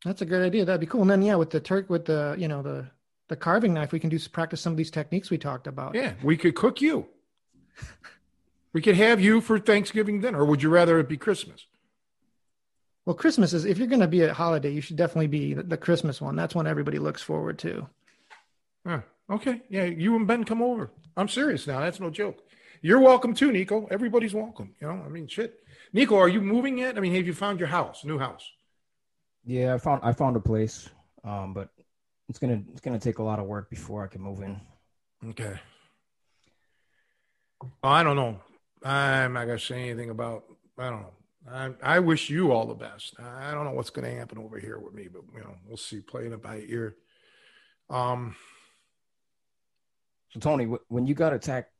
that's 0.04 0.22
a 0.22 0.24
good 0.24 0.42
idea. 0.42 0.64
That'd 0.64 0.80
be 0.80 0.86
cool. 0.86 1.02
And 1.02 1.10
then 1.10 1.22
yeah, 1.22 1.34
with 1.34 1.50
the 1.50 1.58
Turk, 1.58 1.90
with 1.90 2.04
the 2.04 2.36
you 2.38 2.46
know 2.46 2.62
the 2.62 2.86
the 3.28 3.36
carving 3.36 3.74
knife, 3.74 3.90
we 3.90 3.98
can 3.98 4.08
do 4.08 4.18
practice 4.28 4.60
some 4.60 4.72
of 4.72 4.76
these 4.76 4.90
techniques 4.90 5.30
we 5.30 5.38
talked 5.38 5.66
about. 5.66 5.94
Yeah, 5.94 6.12
we 6.22 6.36
could 6.36 6.54
cook 6.54 6.80
you. 6.80 7.06
we 8.72 8.80
could 8.80 8.96
have 8.96 9.20
you 9.20 9.40
for 9.40 9.58
Thanksgiving 9.58 10.20
dinner, 10.20 10.40
or 10.40 10.44
would 10.44 10.62
you 10.62 10.70
rather 10.70 10.98
it 11.00 11.08
be 11.08 11.16
Christmas? 11.16 11.66
Well, 13.08 13.14
Christmas 13.14 13.54
is 13.54 13.64
if 13.64 13.78
you're 13.78 13.86
going 13.86 14.02
to 14.02 14.06
be 14.06 14.20
a 14.20 14.34
holiday, 14.34 14.70
you 14.70 14.82
should 14.82 14.96
definitely 14.96 15.28
be 15.28 15.54
the, 15.54 15.62
the 15.62 15.78
Christmas 15.78 16.20
one. 16.20 16.36
That's 16.36 16.54
one 16.54 16.66
everybody 16.66 16.98
looks 16.98 17.22
forward 17.22 17.58
to. 17.60 17.88
Huh. 18.86 19.00
Okay. 19.30 19.62
Yeah, 19.70 19.84
you 19.84 20.14
and 20.14 20.26
Ben 20.26 20.44
come 20.44 20.60
over. 20.60 20.90
I'm 21.16 21.26
serious 21.26 21.66
now. 21.66 21.80
That's 21.80 22.00
no 22.00 22.10
joke. 22.10 22.40
You're 22.82 23.00
welcome 23.00 23.32
too, 23.32 23.50
Nico. 23.50 23.86
Everybody's 23.90 24.34
welcome. 24.34 24.74
You 24.78 24.88
know, 24.88 25.02
I 25.06 25.08
mean, 25.08 25.26
shit. 25.26 25.58
Nico, 25.94 26.18
are 26.18 26.28
you 26.28 26.42
moving 26.42 26.76
yet? 26.76 26.98
I 26.98 27.00
mean, 27.00 27.14
have 27.14 27.26
you 27.26 27.32
found 27.32 27.58
your 27.58 27.70
house, 27.70 28.04
new 28.04 28.18
house? 28.18 28.46
Yeah, 29.42 29.72
I 29.72 29.78
found 29.78 30.02
I 30.04 30.12
found 30.12 30.36
a 30.36 30.40
place, 30.40 30.90
um, 31.24 31.54
but 31.54 31.70
it's 32.28 32.38
gonna 32.38 32.62
it's 32.72 32.82
gonna 32.82 32.98
take 32.98 33.20
a 33.20 33.22
lot 33.22 33.38
of 33.38 33.46
work 33.46 33.70
before 33.70 34.04
I 34.04 34.08
can 34.08 34.20
move 34.20 34.42
in. 34.42 34.60
Okay. 35.30 35.58
Oh, 37.62 37.88
I 37.88 38.02
don't 38.02 38.16
know. 38.16 38.38
I'm 38.84 39.32
not 39.32 39.46
gonna 39.46 39.58
say 39.58 39.88
anything 39.88 40.10
about. 40.10 40.44
I 40.76 40.90
don't 40.90 41.00
know. 41.00 41.14
I, 41.52 41.70
I 41.82 41.98
wish 42.00 42.30
you 42.30 42.52
all 42.52 42.66
the 42.66 42.74
best. 42.74 43.14
I 43.20 43.52
don't 43.52 43.64
know 43.64 43.72
what's 43.72 43.90
going 43.90 44.08
to 44.08 44.18
happen 44.18 44.38
over 44.38 44.58
here 44.58 44.78
with 44.78 44.94
me, 44.94 45.08
but 45.12 45.22
you 45.34 45.40
know, 45.40 45.54
we'll 45.66 45.76
see. 45.76 46.00
Playing 46.00 46.32
it 46.32 46.42
by 46.42 46.62
ear. 46.66 46.96
Um, 47.90 48.36
so 50.30 50.40
Tony, 50.40 50.64
when 50.88 51.06
you 51.06 51.14
got 51.14 51.32
attacked 51.32 51.72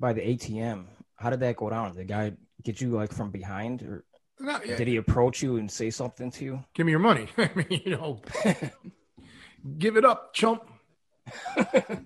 by 0.00 0.12
the 0.12 0.20
ATM, 0.20 0.86
how 1.16 1.30
did 1.30 1.40
that 1.40 1.56
go 1.56 1.70
down? 1.70 1.92
Did 1.92 2.00
the 2.00 2.04
guy 2.04 2.32
get 2.62 2.80
you 2.80 2.90
like 2.90 3.12
from 3.12 3.30
behind, 3.30 3.82
or 3.82 4.04
did 4.76 4.88
he 4.88 4.96
approach 4.96 5.42
you 5.42 5.56
and 5.56 5.70
say 5.70 5.90
something 5.90 6.30
to 6.32 6.44
you? 6.44 6.64
Give 6.74 6.86
me 6.86 6.92
your 6.92 6.98
money. 6.98 7.28
I 7.38 7.50
mean, 7.54 7.82
you 7.84 7.92
know, 7.92 8.20
give 9.78 9.96
it 9.96 10.04
up, 10.04 10.34
chump. 10.34 10.68
I 11.56 12.00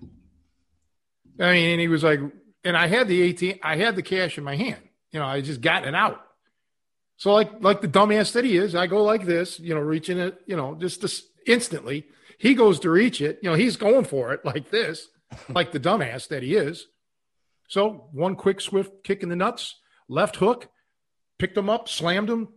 mean, 1.37 1.71
and 1.71 1.81
he 1.81 1.87
was 1.87 2.03
like, 2.03 2.19
and 2.63 2.77
I 2.77 2.87
had 2.87 3.07
the 3.07 3.33
ATM, 3.33 3.59
I 3.63 3.77
had 3.77 3.95
the 3.95 4.03
cash 4.03 4.37
in 4.37 4.43
my 4.43 4.55
hand. 4.55 4.81
You 5.11 5.19
know, 5.19 5.25
I 5.25 5.41
just 5.41 5.61
got 5.61 5.87
it 5.87 5.95
out. 5.95 6.21
So 7.19 7.33
like 7.33 7.51
like 7.61 7.81
the 7.81 7.87
dumbass 7.89 8.31
that 8.31 8.45
he 8.45 8.55
is, 8.55 8.75
I 8.75 8.87
go 8.87 9.03
like 9.03 9.25
this, 9.25 9.59
you 9.59 9.75
know, 9.75 9.81
reaching 9.81 10.17
it, 10.17 10.41
you 10.45 10.55
know, 10.55 10.75
just 10.75 11.01
this 11.01 11.27
instantly. 11.45 12.05
He 12.37 12.55
goes 12.55 12.79
to 12.79 12.89
reach 12.89 13.19
it, 13.19 13.39
you 13.43 13.49
know, 13.49 13.57
he's 13.57 13.75
going 13.75 14.05
for 14.05 14.31
it 14.31 14.45
like 14.45 14.71
this, 14.71 15.09
like 15.49 15.73
the 15.73 15.81
dumbass 15.81 16.29
that 16.29 16.43
he 16.43 16.55
is. 16.55 16.87
So 17.67 18.07
one 18.13 18.37
quick, 18.37 18.61
swift 18.61 19.03
kick 19.03 19.21
in 19.21 19.27
the 19.27 19.35
nuts, 19.35 19.75
left 20.07 20.37
hook, 20.37 20.69
picked 21.37 21.57
him 21.57 21.69
up, 21.69 21.89
slammed 21.89 22.29
him, 22.29 22.47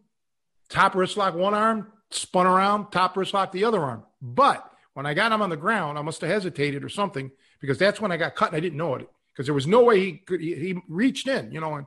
top 0.69 0.95
wrist 0.95 1.17
lock 1.17 1.35
one 1.35 1.55
arm, 1.55 1.93
spun 2.11 2.47
around, 2.47 2.93
top 2.93 3.17
wrist 3.17 3.35
lock 3.35 3.51
the 3.51 3.65
other 3.65 3.83
arm. 3.83 4.05
But 4.23 4.65
when 4.95 5.07
I 5.07 5.15
got 5.15 5.33
him 5.33 5.43
on 5.43 5.51
the 5.51 5.57
ground, 5.57 5.99
I 5.99 6.03
must 6.03 6.21
have 6.21 6.31
hesitated 6.31 6.85
or 6.85 6.89
something 6.89 7.33
because 7.61 7.79
that's 7.79 8.01
when 8.01 8.13
I 8.13 8.17
got 8.17 8.37
cut 8.37 8.51
and 8.51 8.57
I 8.57 8.61
didn't 8.61 8.79
know 8.79 8.95
it 8.95 9.09
because 9.33 9.47
there 9.47 9.55
was 9.57 9.67
no 9.67 9.83
way 9.83 9.99
he 9.99 10.13
could. 10.19 10.41
He, 10.41 10.55
he 10.55 10.79
reached 10.89 11.27
in, 11.27 11.51
you 11.51 11.61
know, 11.61 11.75
and 11.75 11.87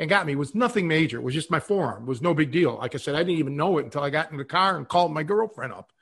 and 0.00 0.10
got 0.10 0.26
me. 0.26 0.32
It 0.32 0.36
was 0.36 0.56
nothing 0.56 0.88
major. 0.88 1.18
It 1.18 1.22
was 1.22 1.34
just 1.34 1.52
my 1.52 1.60
forearm. 1.60 2.02
It 2.02 2.08
was 2.08 2.20
no 2.20 2.34
big 2.34 2.50
deal. 2.50 2.76
Like 2.76 2.96
I 2.96 2.98
said, 2.98 3.14
I 3.14 3.18
didn't 3.18 3.38
even 3.38 3.56
know 3.56 3.78
it 3.78 3.84
until 3.84 4.02
I 4.02 4.10
got 4.10 4.32
in 4.32 4.38
the 4.38 4.44
car 4.44 4.76
and 4.76 4.88
called 4.88 5.12
my 5.12 5.22
girlfriend 5.22 5.72
up 5.72 5.92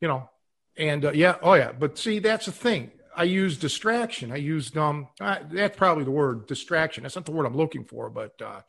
you 0.00 0.08
know, 0.08 0.28
and 0.76 1.04
uh, 1.04 1.12
yeah, 1.12 1.36
oh 1.42 1.54
yeah. 1.54 1.72
But 1.72 1.98
see, 1.98 2.18
that's 2.18 2.46
the 2.46 2.52
thing. 2.52 2.90
I 3.14 3.24
use 3.24 3.58
distraction. 3.58 4.32
I 4.32 4.36
used 4.36 4.76
um. 4.76 5.08
that's 5.18 5.76
probably 5.76 6.04
the 6.04 6.10
word 6.10 6.46
distraction. 6.46 7.02
That's 7.02 7.16
not 7.16 7.26
the 7.26 7.32
word 7.32 7.46
I'm 7.46 7.56
looking 7.56 7.84
for, 7.84 8.08
but 8.08 8.40
uh, 8.40 8.60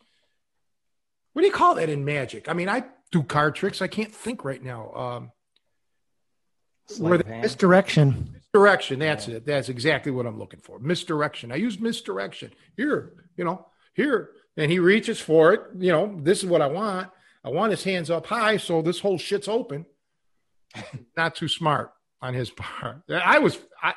what 1.33 1.41
do 1.41 1.47
you 1.47 1.53
call 1.53 1.75
that 1.75 1.89
in 1.89 2.03
magic? 2.03 2.49
I 2.49 2.53
mean, 2.53 2.69
I 2.69 2.83
do 3.11 3.23
card 3.23 3.55
tricks. 3.55 3.81
I 3.81 3.87
can't 3.87 4.13
think 4.13 4.43
right 4.43 4.61
now. 4.61 4.91
Um, 4.93 5.31
Sleight 6.87 7.21
of 7.21 7.27
the- 7.27 7.35
Misdirection. 7.37 8.35
misdirection. 8.35 8.99
That's 8.99 9.27
it. 9.29 9.45
That's 9.45 9.69
exactly 9.69 10.11
what 10.11 10.25
I'm 10.25 10.37
looking 10.37 10.59
for. 10.59 10.79
Misdirection. 10.79 11.51
I 11.51 11.55
use 11.55 11.79
misdirection. 11.79 12.51
Here, 12.75 13.13
you 13.37 13.45
know, 13.45 13.65
here. 13.93 14.31
And 14.57 14.71
he 14.71 14.79
reaches 14.79 15.19
for 15.19 15.53
it. 15.53 15.61
You 15.77 15.91
know, 15.91 16.19
this 16.21 16.43
is 16.43 16.49
what 16.49 16.61
I 16.61 16.67
want. 16.67 17.09
I 17.43 17.49
want 17.49 17.71
his 17.71 17.83
hands 17.83 18.09
up 18.09 18.25
high 18.25 18.57
so 18.57 18.81
this 18.81 18.99
whole 18.99 19.17
shit's 19.17 19.47
open. 19.47 19.85
Not 21.17 21.35
too 21.35 21.47
smart 21.47 21.93
on 22.21 22.33
his 22.33 22.49
part. 22.51 23.01
I 23.09 23.39
was 23.39 23.57
I 23.81 23.93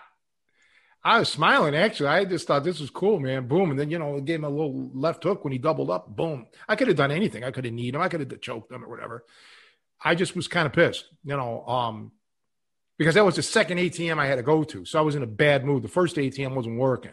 I 1.02 1.18
was 1.18 1.28
smiling 1.28 1.74
actually. 1.74 2.08
I 2.08 2.24
just 2.24 2.46
thought 2.46 2.64
this 2.64 2.80
was 2.80 2.90
cool, 2.90 3.20
man. 3.20 3.46
Boom. 3.46 3.70
And 3.70 3.78
then, 3.78 3.90
you 3.90 3.98
know, 3.98 4.16
it 4.16 4.24
gave 4.24 4.36
him 4.36 4.44
a 4.44 4.48
little 4.48 4.90
left 4.94 5.22
hook 5.22 5.44
when 5.44 5.52
he 5.52 5.58
doubled 5.58 5.90
up. 5.90 6.16
Boom. 6.16 6.46
I 6.66 6.76
could 6.76 6.88
have 6.88 6.96
done 6.96 7.10
anything. 7.10 7.44
I 7.44 7.50
could 7.50 7.66
have 7.66 7.74
kneed 7.74 7.94
him. 7.94 8.00
I 8.00 8.08
could 8.08 8.20
have 8.20 8.40
choked 8.40 8.72
him 8.72 8.84
or 8.84 8.88
whatever. 8.88 9.24
I 10.02 10.14
just 10.14 10.34
was 10.34 10.48
kind 10.48 10.66
of 10.66 10.72
pissed, 10.72 11.06
you 11.24 11.36
know, 11.36 11.64
um, 11.66 12.12
because 12.98 13.14
that 13.14 13.24
was 13.24 13.36
the 13.36 13.42
second 13.42 13.78
ATM 13.78 14.18
I 14.18 14.26
had 14.26 14.36
to 14.36 14.42
go 14.42 14.64
to. 14.64 14.84
So 14.84 14.98
I 14.98 15.02
was 15.02 15.14
in 15.14 15.22
a 15.22 15.26
bad 15.26 15.64
mood. 15.64 15.82
The 15.82 15.88
first 15.88 16.16
ATM 16.16 16.54
wasn't 16.54 16.78
working. 16.78 17.12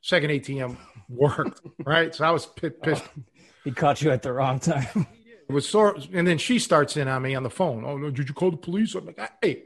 Second 0.00 0.30
ATM 0.30 0.76
worked, 1.08 1.60
right? 1.84 2.14
So 2.14 2.24
I 2.24 2.30
was 2.30 2.46
pi- 2.46 2.68
pissed. 2.68 3.04
He 3.64 3.72
caught 3.72 4.00
you 4.02 4.10
at 4.10 4.22
the 4.22 4.32
wrong 4.32 4.60
time. 4.60 5.06
It 5.48 5.54
was 5.54 5.66
sore. 5.66 5.96
And 6.12 6.26
then 6.26 6.36
she 6.36 6.58
starts 6.58 6.98
in 6.98 7.08
on 7.08 7.22
me 7.22 7.34
on 7.34 7.42
the 7.42 7.48
phone. 7.48 7.82
Oh, 7.82 7.96
no, 7.96 8.10
did 8.10 8.28
you 8.28 8.34
call 8.34 8.50
the 8.50 8.58
police? 8.58 8.94
I'm 8.94 9.06
like, 9.06 9.18
hey, 9.40 9.62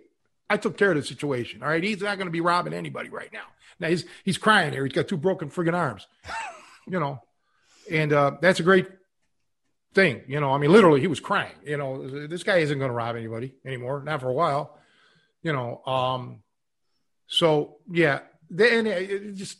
I 0.48 0.56
took 0.56 0.76
care 0.76 0.92
of 0.92 0.96
the 0.96 1.02
situation. 1.02 1.60
All 1.60 1.68
right. 1.68 1.82
He's 1.82 2.00
not 2.00 2.18
going 2.18 2.28
to 2.28 2.32
be 2.32 2.40
robbing 2.40 2.72
anybody 2.72 3.08
right 3.08 3.32
now. 3.32 3.46
Now 3.80 3.88
he's, 3.88 4.04
he's 4.24 4.38
crying 4.38 4.72
here. 4.72 4.84
He's 4.84 4.94
got 4.94 5.08
two 5.08 5.16
broken 5.16 5.50
friggin' 5.50 5.74
arms, 5.74 6.06
you 6.86 7.00
know, 7.00 7.20
and 7.90 8.12
uh, 8.12 8.36
that's 8.40 8.60
a 8.60 8.62
great 8.62 8.86
thing. 9.92 10.22
You 10.28 10.40
know, 10.40 10.52
I 10.52 10.58
mean, 10.58 10.70
literally 10.70 11.00
he 11.00 11.08
was 11.08 11.20
crying, 11.20 11.52
you 11.64 11.76
know, 11.76 12.26
this 12.26 12.44
guy 12.44 12.58
isn't 12.58 12.78
going 12.78 12.90
to 12.90 12.94
rob 12.94 13.16
anybody 13.16 13.54
anymore. 13.64 14.02
Not 14.04 14.20
for 14.20 14.28
a 14.28 14.32
while, 14.32 14.78
you 15.42 15.52
know? 15.52 15.82
Um, 15.84 16.42
so 17.26 17.78
yeah, 17.90 18.20
then 18.50 18.86
it, 18.86 19.10
it 19.10 19.34
just 19.34 19.58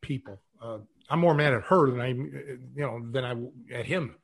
people, 0.00 0.40
uh, 0.62 0.78
I'm 1.10 1.20
more 1.20 1.34
mad 1.34 1.54
at 1.54 1.62
her 1.64 1.90
than 1.90 2.00
I, 2.00 2.08
you 2.08 2.68
know, 2.76 3.00
than 3.10 3.24
I 3.24 3.74
at 3.74 3.86
him. 3.86 4.14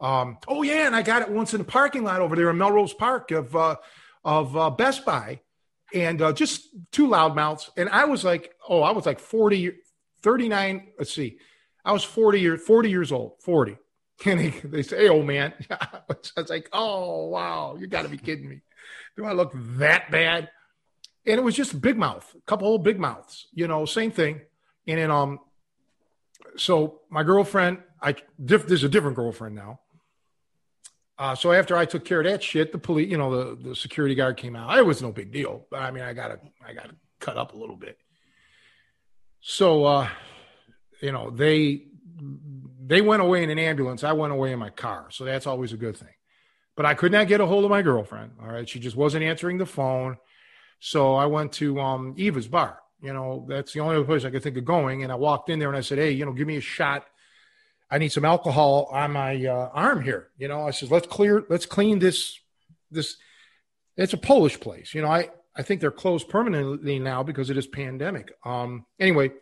Um, 0.00 0.38
oh 0.48 0.62
yeah, 0.62 0.86
and 0.86 0.96
I 0.96 1.02
got 1.02 1.22
it 1.22 1.30
once 1.30 1.54
in 1.54 1.58
the 1.58 1.64
parking 1.64 2.04
lot 2.04 2.20
over 2.20 2.34
there 2.34 2.50
in 2.50 2.58
Melrose 2.58 2.94
Park 2.94 3.30
of 3.30 3.54
uh, 3.54 3.76
of 4.24 4.56
uh, 4.56 4.70
Best 4.70 5.04
Buy, 5.04 5.40
and 5.94 6.20
uh, 6.20 6.32
just 6.32 6.68
two 6.90 7.06
loudmouths. 7.06 7.70
And 7.76 7.88
I 7.88 8.06
was 8.06 8.24
like, 8.24 8.52
oh, 8.68 8.82
I 8.82 8.90
was 8.92 9.06
like 9.06 9.20
40, 9.20 9.72
39. 10.22 10.88
Let's 10.98 11.14
see, 11.14 11.38
I 11.84 11.92
was 11.92 12.04
40 12.04 12.40
years 12.40 12.62
40 12.62 12.90
years 12.90 13.12
old, 13.12 13.40
40. 13.40 13.76
And 14.24 14.38
they, 14.38 14.50
they 14.50 14.82
say, 14.82 14.98
hey, 14.98 15.08
old 15.08 15.26
man. 15.26 15.52
I 15.70 16.00
was 16.36 16.48
like, 16.48 16.68
oh 16.72 17.26
wow, 17.26 17.76
you 17.76 17.88
got 17.88 18.02
to 18.02 18.08
be 18.08 18.18
kidding 18.18 18.48
me. 18.48 18.60
Do 19.16 19.24
I 19.24 19.32
look 19.32 19.52
that 19.78 20.12
bad? 20.12 20.48
And 21.26 21.38
it 21.38 21.42
was 21.42 21.56
just 21.56 21.80
big 21.80 21.96
mouth, 21.96 22.32
a 22.36 22.40
couple 22.42 22.68
old 22.68 22.84
big 22.84 23.00
mouths, 23.00 23.48
you 23.52 23.66
know, 23.66 23.84
same 23.84 24.12
thing. 24.12 24.42
And 24.86 24.98
then 24.98 25.10
um, 25.10 25.38
so 26.56 27.00
my 27.10 27.22
girlfriend, 27.22 27.78
I 28.00 28.16
diff, 28.44 28.66
there's 28.66 28.84
a 28.84 28.88
different 28.88 29.16
girlfriend 29.16 29.54
now. 29.54 29.80
Uh, 31.18 31.34
so 31.34 31.52
after 31.52 31.76
I 31.76 31.84
took 31.84 32.04
care 32.04 32.20
of 32.20 32.26
that 32.26 32.42
shit, 32.42 32.72
the 32.72 32.78
police, 32.78 33.10
you 33.10 33.16
know, 33.16 33.54
the, 33.54 33.68
the 33.68 33.76
security 33.76 34.14
guard 34.14 34.36
came 34.36 34.56
out. 34.56 34.76
It 34.76 34.84
was 34.84 35.00
no 35.02 35.12
big 35.12 35.30
deal, 35.30 35.66
but 35.70 35.80
I 35.80 35.90
mean, 35.90 36.02
I 36.02 36.14
gotta, 36.14 36.40
I 36.66 36.72
gotta 36.72 36.94
cut 37.20 37.36
up 37.36 37.54
a 37.54 37.56
little 37.56 37.76
bit. 37.76 37.96
So, 39.40 39.84
uh, 39.84 40.08
you 41.00 41.12
know, 41.12 41.30
they, 41.30 41.84
they 42.84 43.00
went 43.00 43.22
away 43.22 43.42
in 43.42 43.50
an 43.50 43.58
ambulance. 43.58 44.04
I 44.04 44.12
went 44.12 44.32
away 44.32 44.52
in 44.52 44.58
my 44.58 44.70
car. 44.70 45.06
So 45.10 45.24
that's 45.24 45.46
always 45.46 45.72
a 45.72 45.76
good 45.76 45.96
thing. 45.96 46.14
But 46.76 46.86
I 46.86 46.94
could 46.94 47.12
not 47.12 47.28
get 47.28 47.40
a 47.40 47.46
hold 47.46 47.64
of 47.64 47.70
my 47.70 47.82
girlfriend. 47.82 48.32
All 48.40 48.48
right. 48.48 48.68
She 48.68 48.80
just 48.80 48.96
wasn't 48.96 49.24
answering 49.24 49.58
the 49.58 49.66
phone. 49.66 50.16
So 50.80 51.14
I 51.14 51.26
went 51.26 51.52
to 51.54 51.80
um, 51.80 52.14
Eva's 52.16 52.48
bar. 52.48 52.81
You 53.02 53.12
know, 53.12 53.44
that's 53.48 53.72
the 53.72 53.80
only 53.80 53.96
other 53.96 54.04
place 54.04 54.24
I 54.24 54.30
could 54.30 54.42
think 54.42 54.56
of 54.56 54.64
going. 54.64 55.02
And 55.02 55.10
I 55.10 55.16
walked 55.16 55.50
in 55.50 55.58
there 55.58 55.68
and 55.68 55.76
I 55.76 55.80
said, 55.80 55.98
Hey, 55.98 56.12
you 56.12 56.24
know, 56.24 56.32
give 56.32 56.46
me 56.46 56.56
a 56.56 56.60
shot. 56.60 57.04
I 57.90 57.98
need 57.98 58.10
some 58.10 58.24
alcohol 58.24 58.88
on 58.90 59.12
my 59.12 59.44
uh, 59.44 59.70
arm 59.74 60.02
here. 60.02 60.28
You 60.38 60.48
know, 60.48 60.66
I 60.66 60.70
said, 60.70 60.90
let's 60.90 61.06
clear, 61.06 61.44
let's 61.50 61.66
clean 61.66 61.98
this, 61.98 62.38
this. 62.90 63.16
It's 63.98 64.14
a 64.14 64.16
Polish 64.16 64.58
place. 64.58 64.94
You 64.94 65.02
know, 65.02 65.08
I, 65.08 65.28
I 65.54 65.62
think 65.62 65.82
they're 65.82 65.90
closed 65.90 66.30
permanently 66.30 66.98
now 66.98 67.22
because 67.22 67.50
of 67.50 67.56
this 67.56 67.66
pandemic. 67.66 68.32
Um, 68.46 68.86
anyway, 68.98 69.32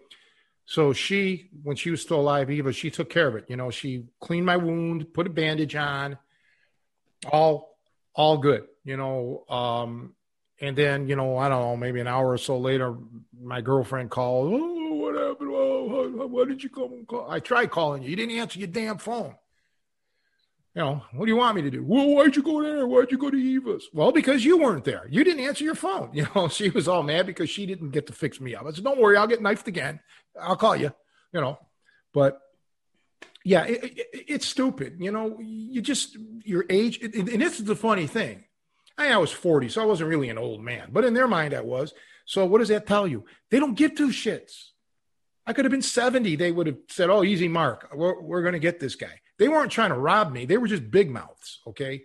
so 0.64 0.92
she, 0.92 1.50
when 1.62 1.76
she 1.76 1.92
was 1.92 2.02
still 2.02 2.18
alive, 2.18 2.50
Eva, 2.50 2.72
she 2.72 2.90
took 2.90 3.08
care 3.08 3.28
of 3.28 3.36
it. 3.36 3.44
You 3.46 3.56
know, 3.56 3.70
she 3.70 4.06
cleaned 4.18 4.46
my 4.46 4.56
wound, 4.56 5.14
put 5.14 5.28
a 5.28 5.30
bandage 5.30 5.76
on, 5.76 6.18
all, 7.30 7.78
all 8.14 8.38
good. 8.38 8.66
You 8.84 8.96
know, 8.96 9.44
um, 9.48 10.14
and 10.60 10.76
then, 10.76 11.08
you 11.08 11.16
know, 11.16 11.38
I 11.38 11.48
don't 11.48 11.60
know, 11.60 11.76
maybe 11.76 12.00
an 12.00 12.06
hour 12.06 12.30
or 12.30 12.38
so 12.38 12.58
later, 12.58 12.94
my 13.40 13.60
girlfriend 13.60 14.10
called. 14.10 14.52
Oh, 14.52 14.94
what 14.94 15.14
happened? 15.14 15.50
Oh, 15.52 16.26
why 16.26 16.44
did 16.44 16.62
you 16.62 16.68
come 16.68 17.04
call? 17.06 17.30
I 17.30 17.40
tried 17.40 17.70
calling 17.70 18.02
you. 18.02 18.10
You 18.10 18.16
didn't 18.16 18.36
answer 18.36 18.58
your 18.58 18.68
damn 18.68 18.98
phone. 18.98 19.34
You 20.74 20.82
know, 20.82 21.02
what 21.12 21.24
do 21.24 21.30
you 21.32 21.36
want 21.36 21.56
me 21.56 21.62
to 21.62 21.70
do? 21.70 21.82
Well, 21.82 22.06
why'd 22.06 22.36
you 22.36 22.42
go 22.42 22.62
there? 22.62 22.86
Why'd 22.86 23.10
you 23.10 23.18
go 23.18 23.30
to 23.30 23.36
Eva's? 23.36 23.88
Well, 23.92 24.12
because 24.12 24.44
you 24.44 24.58
weren't 24.58 24.84
there. 24.84 25.06
You 25.10 25.24
didn't 25.24 25.44
answer 25.44 25.64
your 25.64 25.74
phone. 25.74 26.10
You 26.14 26.26
know, 26.34 26.48
she 26.48 26.68
was 26.68 26.86
all 26.86 27.02
mad 27.02 27.26
because 27.26 27.50
she 27.50 27.66
didn't 27.66 27.90
get 27.90 28.06
to 28.06 28.12
fix 28.12 28.40
me 28.40 28.54
up. 28.54 28.66
I 28.66 28.70
said, 28.70 28.84
don't 28.84 29.00
worry, 29.00 29.16
I'll 29.16 29.26
get 29.26 29.42
knifed 29.42 29.66
again. 29.66 30.00
I'll 30.40 30.56
call 30.56 30.76
you, 30.76 30.92
you 31.32 31.40
know. 31.40 31.58
But 32.12 32.40
yeah, 33.44 33.64
it, 33.64 33.84
it, 33.84 34.06
it's 34.28 34.46
stupid. 34.46 34.96
You 35.00 35.10
know, 35.10 35.38
you 35.40 35.80
just, 35.80 36.16
your 36.44 36.66
age, 36.70 37.00
and 37.02 37.26
this 37.40 37.58
is 37.58 37.64
the 37.64 37.74
funny 37.76 38.06
thing. 38.06 38.44
I 39.08 39.18
was 39.18 39.30
40, 39.32 39.68
so 39.68 39.82
I 39.82 39.86
wasn't 39.86 40.10
really 40.10 40.28
an 40.28 40.38
old 40.38 40.62
man, 40.62 40.88
but 40.92 41.04
in 41.04 41.14
their 41.14 41.28
mind, 41.28 41.54
I 41.54 41.60
was. 41.60 41.94
So 42.24 42.44
what 42.46 42.58
does 42.58 42.68
that 42.68 42.86
tell 42.86 43.06
you? 43.06 43.24
They 43.50 43.58
don't 43.58 43.74
give 43.74 43.94
two 43.94 44.08
shits. 44.08 44.70
I 45.46 45.52
could 45.52 45.64
have 45.64 45.72
been 45.72 45.82
70. 45.82 46.36
They 46.36 46.52
would 46.52 46.68
have 46.68 46.76
said, 46.88 47.10
Oh, 47.10 47.24
easy, 47.24 47.48
Mark. 47.48 47.88
We're, 47.92 48.20
we're 48.20 48.42
going 48.42 48.52
to 48.52 48.60
get 48.60 48.78
this 48.78 48.94
guy. 48.94 49.20
They 49.38 49.48
weren't 49.48 49.72
trying 49.72 49.90
to 49.90 49.98
rob 49.98 50.32
me. 50.32 50.44
They 50.44 50.58
were 50.58 50.68
just 50.68 50.90
big 50.90 51.10
mouths. 51.10 51.60
Okay. 51.66 52.04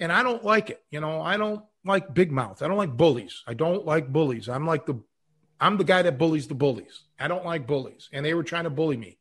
And 0.00 0.10
I 0.10 0.22
don't 0.22 0.42
like 0.42 0.70
it. 0.70 0.82
You 0.90 1.00
know, 1.00 1.20
I 1.20 1.36
don't 1.36 1.62
like 1.84 2.12
big 2.12 2.32
mouths. 2.32 2.62
I 2.62 2.68
don't 2.68 2.76
like 2.76 2.96
bullies. 2.96 3.42
I 3.46 3.54
don't 3.54 3.86
like 3.86 4.12
bullies. 4.12 4.48
I'm 4.48 4.66
like 4.66 4.86
the, 4.86 5.00
I'm 5.60 5.76
the 5.76 5.84
guy 5.84 6.02
that 6.02 6.18
bullies 6.18 6.48
the 6.48 6.54
bullies. 6.54 7.04
I 7.20 7.28
don't 7.28 7.44
like 7.44 7.66
bullies. 7.66 8.08
And 8.12 8.26
they 8.26 8.34
were 8.34 8.42
trying 8.42 8.64
to 8.64 8.70
bully 8.70 8.96
me. 8.96 9.18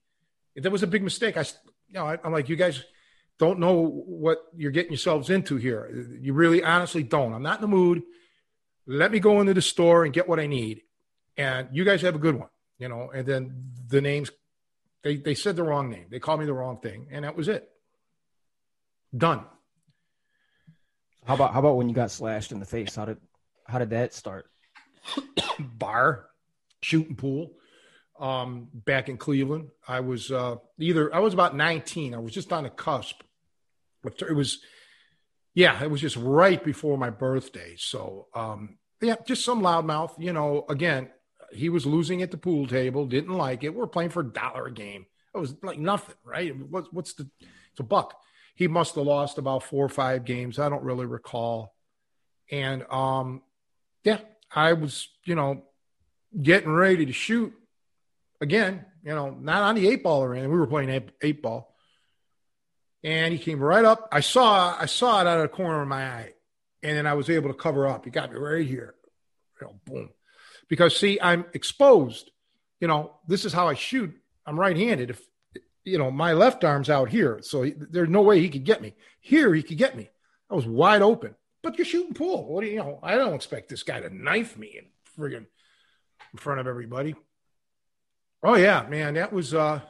That 0.56 0.72
was 0.72 0.84
a 0.84 0.88
big 0.88 1.04
mistake. 1.04 1.38
I, 1.38 1.42
you 1.42 1.94
know, 1.94 2.08
I, 2.08 2.18
I'm 2.24 2.32
like, 2.32 2.50
you 2.50 2.56
guys 2.56 2.84
don't 3.38 3.60
know 3.60 4.04
what 4.08 4.40
you're 4.56 4.72
getting 4.72 4.92
yourselves 4.92 5.30
into 5.30 5.58
here. 5.58 6.08
You 6.22 6.34
really 6.34 6.64
honestly 6.64 7.04
don't. 7.04 7.34
I'm 7.34 7.44
not 7.44 7.58
in 7.58 7.62
the 7.62 7.76
mood. 7.76 8.04
Let 8.88 9.12
me 9.12 9.20
go 9.20 9.42
into 9.42 9.54
the 9.54 9.62
store 9.62 10.06
and 10.06 10.14
get 10.14 10.28
what 10.28 10.40
I 10.40 10.48
need. 10.48 10.82
And 11.38 11.70
you 11.74 11.84
guys 11.84 12.02
have 12.04 12.16
a 12.16 12.20
good 12.20 12.36
one, 12.36 12.50
you 12.78 12.88
know. 12.88 13.10
And 13.14 13.28
then 13.28 13.72
the 13.88 14.00
names, 14.00 14.32
they, 15.04 15.18
they 15.18 15.36
said 15.36 15.56
the 15.56 15.64
wrong 15.64 15.90
name. 15.90 16.06
They 16.10 16.20
called 16.20 16.40
me 16.40 16.46
the 16.46 16.54
wrong 16.54 16.80
thing. 16.80 17.08
And 17.12 17.26
that 17.26 17.36
was 17.36 17.48
it. 17.48 17.70
Done. 19.16 19.44
How 21.26 21.34
about 21.34 21.54
how 21.54 21.60
about 21.60 21.76
when 21.76 21.90
you 21.90 21.96
got 21.96 22.12
slashed 22.12 22.52
in 22.52 22.60
the 22.60 22.66
face? 22.66 22.96
How 22.96 23.06
did 23.06 23.18
how 23.66 23.80
did 23.80 23.90
that 23.90 24.14
start? 24.14 24.46
Bar, 25.60 26.28
shooting 26.82 27.16
pool. 27.16 27.54
Um, 28.20 28.70
back 28.74 29.10
in 29.10 29.18
Cleveland, 29.18 29.70
I 29.88 30.00
was 30.00 30.32
uh, 30.32 30.58
either 30.80 31.14
I 31.14 31.20
was 31.20 31.34
about 31.34 31.56
19. 31.56 32.14
I 32.14 32.20
was 32.20 32.32
just 32.32 32.54
on 32.54 32.64
the 32.64 32.70
cusp. 32.70 33.22
It 34.06 34.36
was, 34.36 34.60
yeah, 35.54 35.82
it 35.84 35.90
was 35.90 36.02
just 36.02 36.18
right 36.18 36.64
before 36.64 36.98
my 36.98 37.10
birthday. 37.10 37.76
So, 37.78 38.28
um, 38.34 38.78
yeah, 39.02 39.16
just 39.26 39.46
some 39.46 39.62
loudmouth. 39.62 40.14
You 40.20 40.34
know, 40.34 40.66
again, 40.70 41.10
he 41.52 41.70
was 41.70 41.86
losing 41.86 42.22
at 42.22 42.32
the 42.32 42.38
pool 42.38 42.68
table, 42.68 43.06
didn't 43.06 43.36
like 43.36 43.64
it. 43.64 43.74
We're 43.74 43.88
playing 43.88 44.10
for 44.10 44.22
a 44.22 44.32
dollar 44.32 44.68
a 44.68 44.72
game. 44.72 45.06
It 45.34 45.38
was 45.38 45.56
like 45.64 45.80
nothing, 45.80 46.16
right? 46.24 46.56
What's 46.56 46.92
what's 46.92 47.14
the? 47.14 47.30
It's 47.72 47.80
a 47.80 47.84
buck. 47.84 48.20
He 48.56 48.68
must 48.70 48.96
have 48.96 49.06
lost 49.06 49.38
about 49.38 49.64
four 49.64 49.86
or 49.86 49.90
five 49.90 50.24
games. 50.24 50.60
I 50.60 50.70
don't 50.70 50.84
really 50.84 51.06
recall. 51.06 51.76
And 52.50 52.86
um, 52.90 53.42
yeah, 54.04 54.20
I 54.54 54.74
was, 54.74 55.10
you 55.26 55.36
know, 55.36 55.64
getting 56.42 56.72
ready 56.72 57.06
to 57.06 57.12
shoot 57.12 57.54
again. 58.40 58.86
You 59.04 59.14
know, 59.14 59.32
not 59.32 59.62
on 59.62 59.76
the 59.76 59.88
eight 59.88 60.04
ball 60.04 60.24
or 60.24 60.34
anything. 60.34 60.52
We 60.52 60.58
were 60.58 60.68
playing 60.68 60.90
eight, 60.90 61.10
eight 61.22 61.42
ball 61.42 61.75
and 63.06 63.32
he 63.32 63.40
came 63.40 63.60
right 63.60 63.86
up. 63.86 64.10
I 64.12 64.20
saw 64.20 64.76
I 64.78 64.88
saw 64.88 65.22
it 65.22 65.28
out 65.28 65.38
of 65.38 65.44
the 65.44 65.56
corner 65.56 65.82
of 65.84 65.88
my 65.88 66.06
eye, 66.06 66.34
and 66.82 66.98
then 66.98 67.06
I 67.06 67.14
was 67.14 67.30
able 67.30 67.50
to 67.50 67.54
cover 67.54 67.88
up. 67.88 68.04
He 68.04 68.12
got 68.12 68.34
me 68.34 68.40
right 68.40 68.66
here, 68.66 68.96
you 69.62 69.68
know, 69.68 69.80
boom. 69.86 70.10
Because 70.68 70.98
see, 70.98 71.20
I'm 71.22 71.46
exposed. 71.54 72.32
You 72.82 72.88
know, 72.88 73.16
this 73.28 73.46
is 73.46 73.54
how 73.54 73.68
I 73.68 73.76
shoot. 73.76 74.12
I'm 74.46 74.60
right-handed. 74.60 75.12
If 75.12 75.22
you 75.84 76.00
know, 76.00 76.10
my 76.10 76.34
left 76.34 76.64
arm's 76.64 76.90
out 76.90 77.10
here, 77.10 77.40
so 77.44 77.62
he, 77.62 77.76
there's 77.78 78.10
no 78.10 78.24
way 78.24 78.42
he 78.42 78.50
could 78.50 78.66
get 78.66 78.82
me. 78.82 78.96
Here, 79.22 79.54
he 79.54 79.62
could 79.62 79.78
get 79.78 79.96
me. 79.96 80.10
I 80.50 80.56
was 80.56 80.66
wide 80.66 81.04
open. 81.04 81.36
But 81.62 81.78
you're 81.78 81.86
shooting 81.86 82.16
pool. 82.16 82.48
What 82.48 82.62
do 82.62 82.68
you 82.68 82.78
know? 82.78 83.00
I 83.02 83.16
don't 83.16 83.34
expect 83.34 83.70
this 83.70 83.84
guy 83.84 84.00
to 84.00 84.16
knife 84.16 84.58
me 84.58 84.80
and 84.80 84.88
friggin' 85.18 85.46
in 86.34 86.38
front 86.38 86.60
of 86.60 86.68
everybody. 86.68 87.16
Oh 88.44 88.56
yeah, 88.56 88.86
man, 88.90 89.14
that 89.14 89.32
was 89.32 89.54
uh 89.54 89.82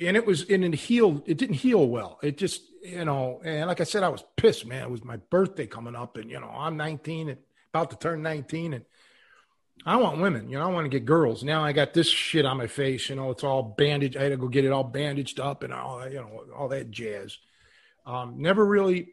and 0.00 0.16
it 0.16 0.26
was 0.26 0.42
in 0.42 0.64
it 0.64 0.74
healed. 0.74 1.22
It 1.26 1.38
didn't 1.38 1.56
heal 1.56 1.86
well. 1.86 2.18
It 2.22 2.38
just 2.38 2.62
you 2.82 3.04
know, 3.04 3.40
and 3.44 3.66
like 3.66 3.80
I 3.80 3.84
said, 3.84 4.02
I 4.02 4.08
was 4.08 4.24
pissed, 4.36 4.66
man. 4.66 4.82
It 4.82 4.90
was 4.90 5.04
my 5.04 5.16
birthday 5.16 5.66
coming 5.66 5.94
up, 5.94 6.16
and 6.16 6.30
you 6.30 6.40
know, 6.40 6.48
I'm 6.48 6.76
19 6.76 7.28
and 7.28 7.38
about 7.72 7.90
to 7.90 7.96
turn 7.96 8.22
19, 8.22 8.74
and 8.74 8.84
I 9.84 9.96
want 9.96 10.20
women. 10.20 10.48
You 10.48 10.58
know, 10.58 10.64
I 10.64 10.72
want 10.72 10.86
to 10.86 10.88
get 10.88 11.04
girls. 11.04 11.44
Now 11.44 11.62
I 11.62 11.72
got 11.72 11.92
this 11.92 12.08
shit 12.08 12.46
on 12.46 12.56
my 12.56 12.66
face. 12.66 13.08
You 13.08 13.16
know, 13.16 13.30
it's 13.30 13.44
all 13.44 13.62
bandaged. 13.62 14.16
I 14.16 14.24
had 14.24 14.30
to 14.30 14.36
go 14.36 14.48
get 14.48 14.64
it 14.64 14.72
all 14.72 14.84
bandaged 14.84 15.38
up 15.38 15.62
and 15.62 15.72
all 15.72 16.08
you 16.08 16.16
know, 16.16 16.44
all 16.56 16.68
that 16.68 16.90
jazz. 16.90 17.36
Um, 18.06 18.36
never 18.38 18.64
really, 18.64 19.08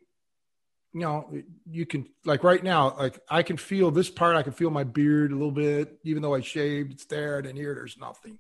you 0.93 1.01
know, 1.01 1.29
you 1.69 1.85
can 1.85 2.07
like 2.23 2.43
right 2.43 2.63
now, 2.63 2.95
like 2.97 3.19
I 3.29 3.43
can 3.43 3.57
feel 3.57 3.91
this 3.91 4.09
part. 4.09 4.37
I 4.37 4.43
can 4.43 4.53
feel 4.53 4.69
my 4.69 4.85
beard 4.85 5.31
a 5.31 5.35
little 5.35 5.51
bit, 5.51 5.99
even 6.03 6.21
though 6.21 6.33
I 6.33 6.41
shaved. 6.41 6.93
It's 6.93 7.05
there, 7.05 7.39
and 7.39 7.57
here 7.57 7.75
there's 7.75 7.97
nothing. 7.97 8.39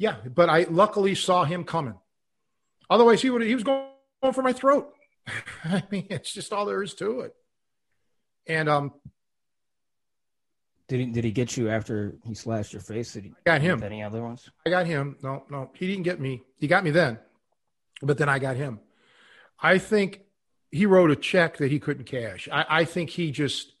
Yeah, 0.00 0.16
but 0.34 0.48
I 0.48 0.64
luckily 0.70 1.14
saw 1.14 1.44
him 1.44 1.62
coming. 1.62 1.92
Otherwise, 2.88 3.20
he 3.20 3.28
would 3.28 3.42
he 3.42 3.54
was 3.54 3.64
going 3.64 3.84
for 4.32 4.42
my 4.42 4.54
throat. 4.54 4.94
I 5.64 5.82
mean, 5.90 6.06
it's 6.08 6.32
just 6.32 6.54
all 6.54 6.64
there 6.64 6.82
is 6.82 6.94
to 6.94 7.20
it. 7.20 7.34
And 8.46 8.70
um, 8.70 8.92
did 10.88 11.00
he 11.00 11.06
did 11.06 11.24
he 11.24 11.32
get 11.32 11.54
you 11.58 11.68
after 11.68 12.16
he 12.24 12.32
slashed 12.32 12.72
your 12.72 12.80
face? 12.80 13.12
Did 13.12 13.24
he 13.24 13.34
I 13.46 13.58
got 13.58 13.60
him? 13.60 13.82
Any 13.82 14.02
other 14.02 14.22
ones? 14.22 14.48
I 14.66 14.70
got 14.70 14.86
him. 14.86 15.18
No, 15.22 15.44
no, 15.50 15.70
he 15.74 15.86
didn't 15.86 16.04
get 16.04 16.18
me. 16.18 16.44
He 16.58 16.66
got 16.66 16.82
me 16.82 16.92
then, 16.92 17.18
but 18.00 18.16
then 18.16 18.30
I 18.30 18.38
got 18.38 18.56
him. 18.56 18.80
I 19.62 19.76
think 19.76 20.22
he 20.70 20.86
wrote 20.86 21.10
a 21.10 21.16
check 21.16 21.58
that 21.58 21.70
he 21.70 21.78
couldn't 21.78 22.04
cash. 22.04 22.48
I, 22.50 22.64
I 22.70 22.84
think 22.86 23.10
he 23.10 23.32
just. 23.32 23.74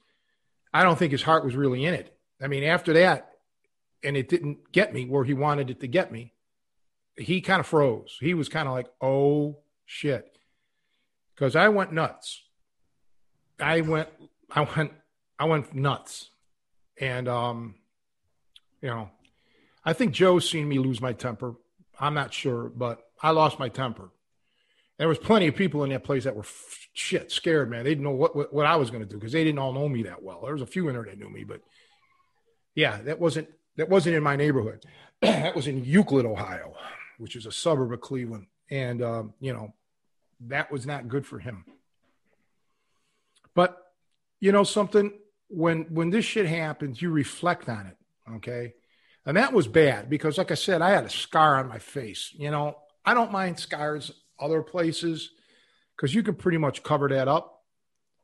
I 0.70 0.82
don't 0.82 0.98
think 0.98 1.12
his 1.12 1.22
heart 1.22 1.46
was 1.46 1.56
really 1.56 1.86
in 1.86 1.94
it. 1.94 2.14
I 2.42 2.46
mean, 2.46 2.62
after 2.62 2.92
that, 2.92 3.29
and 4.02 4.16
it 4.16 4.28
didn't 4.28 4.72
get 4.72 4.92
me 4.92 5.06
where 5.06 5.24
he 5.24 5.34
wanted 5.34 5.70
it 5.70 5.80
to 5.80 5.86
get 5.86 6.10
me. 6.12 6.34
He 7.16 7.40
kind 7.40 7.60
of 7.60 7.66
froze. 7.66 8.16
He 8.20 8.34
was 8.34 8.48
kind 8.48 8.66
of 8.68 8.74
like, 8.74 8.86
"Oh 9.00 9.58
shit," 9.84 10.38
because 11.34 11.56
I 11.56 11.68
went 11.68 11.92
nuts. 11.92 12.42
I 13.60 13.82
went, 13.82 14.08
I 14.50 14.62
went, 14.62 14.92
I 15.38 15.44
went 15.44 15.74
nuts 15.74 16.30
and, 17.00 17.28
um, 17.28 17.74
you 18.82 18.88
know, 18.88 19.10
I 19.84 19.94
think 19.94 20.12
Joe's 20.12 20.48
seen 20.48 20.68
me 20.68 20.78
lose 20.78 21.00
my 21.00 21.12
temper. 21.12 21.54
I'm 21.98 22.14
not 22.14 22.34
sure, 22.34 22.68
but 22.68 23.00
I 23.22 23.30
lost 23.30 23.58
my 23.58 23.68
temper. 23.68 24.10
There 24.98 25.08
was 25.08 25.18
plenty 25.18 25.46
of 25.46 25.56
people 25.56 25.82
in 25.84 25.90
that 25.90 26.04
place 26.04 26.24
that 26.24 26.36
were 26.36 26.42
f- 26.42 26.88
shit 26.92 27.32
scared, 27.32 27.70
man. 27.70 27.84
They 27.84 27.90
didn't 27.90 28.04
know 28.04 28.10
what 28.10 28.36
what, 28.36 28.52
what 28.52 28.66
I 28.66 28.76
was 28.76 28.90
going 28.90 29.02
to 29.02 29.08
do 29.08 29.16
because 29.16 29.32
they 29.32 29.44
didn't 29.44 29.58
all 29.58 29.72
know 29.72 29.88
me 29.88 30.02
that 30.02 30.22
well. 30.22 30.42
There 30.42 30.52
was 30.52 30.60
a 30.60 30.66
few 30.66 30.88
in 30.88 30.94
there 30.94 31.04
that 31.04 31.18
knew 31.18 31.30
me, 31.30 31.44
but 31.44 31.62
yeah, 32.74 33.00
that 33.02 33.18
wasn't 33.18 33.48
that 33.80 33.88
wasn't 33.88 34.14
in 34.14 34.22
my 34.22 34.36
neighborhood. 34.36 34.84
that 35.22 35.56
was 35.56 35.66
in 35.66 35.82
Euclid, 35.82 36.26
Ohio, 36.26 36.74
which 37.16 37.34
is 37.34 37.46
a 37.46 37.52
suburb 37.52 37.92
of 37.94 38.02
Cleveland, 38.02 38.46
and 38.70 39.02
um, 39.02 39.32
you 39.40 39.54
know 39.54 39.72
that 40.48 40.70
was 40.70 40.84
not 40.84 41.08
good 41.08 41.26
for 41.26 41.38
him. 41.38 41.64
But 43.54 43.74
you 44.38 44.52
know 44.52 44.64
something, 44.64 45.12
when 45.48 45.86
when 45.94 46.10
this 46.10 46.26
shit 46.26 46.44
happens, 46.44 47.00
you 47.00 47.08
reflect 47.08 47.70
on 47.70 47.86
it, 47.86 47.96
okay? 48.36 48.74
And 49.24 49.38
that 49.38 49.54
was 49.54 49.66
bad 49.66 50.10
because, 50.10 50.36
like 50.36 50.50
I 50.50 50.56
said, 50.56 50.82
I 50.82 50.90
had 50.90 51.04
a 51.04 51.10
scar 51.10 51.56
on 51.56 51.66
my 51.66 51.78
face. 51.78 52.34
You 52.34 52.50
know, 52.50 52.76
I 53.02 53.14
don't 53.14 53.32
mind 53.32 53.58
scars 53.58 54.12
other 54.38 54.60
places 54.62 55.30
because 55.96 56.14
you 56.14 56.22
can 56.22 56.34
pretty 56.34 56.58
much 56.58 56.82
cover 56.82 57.08
that 57.08 57.28
up. 57.28 57.62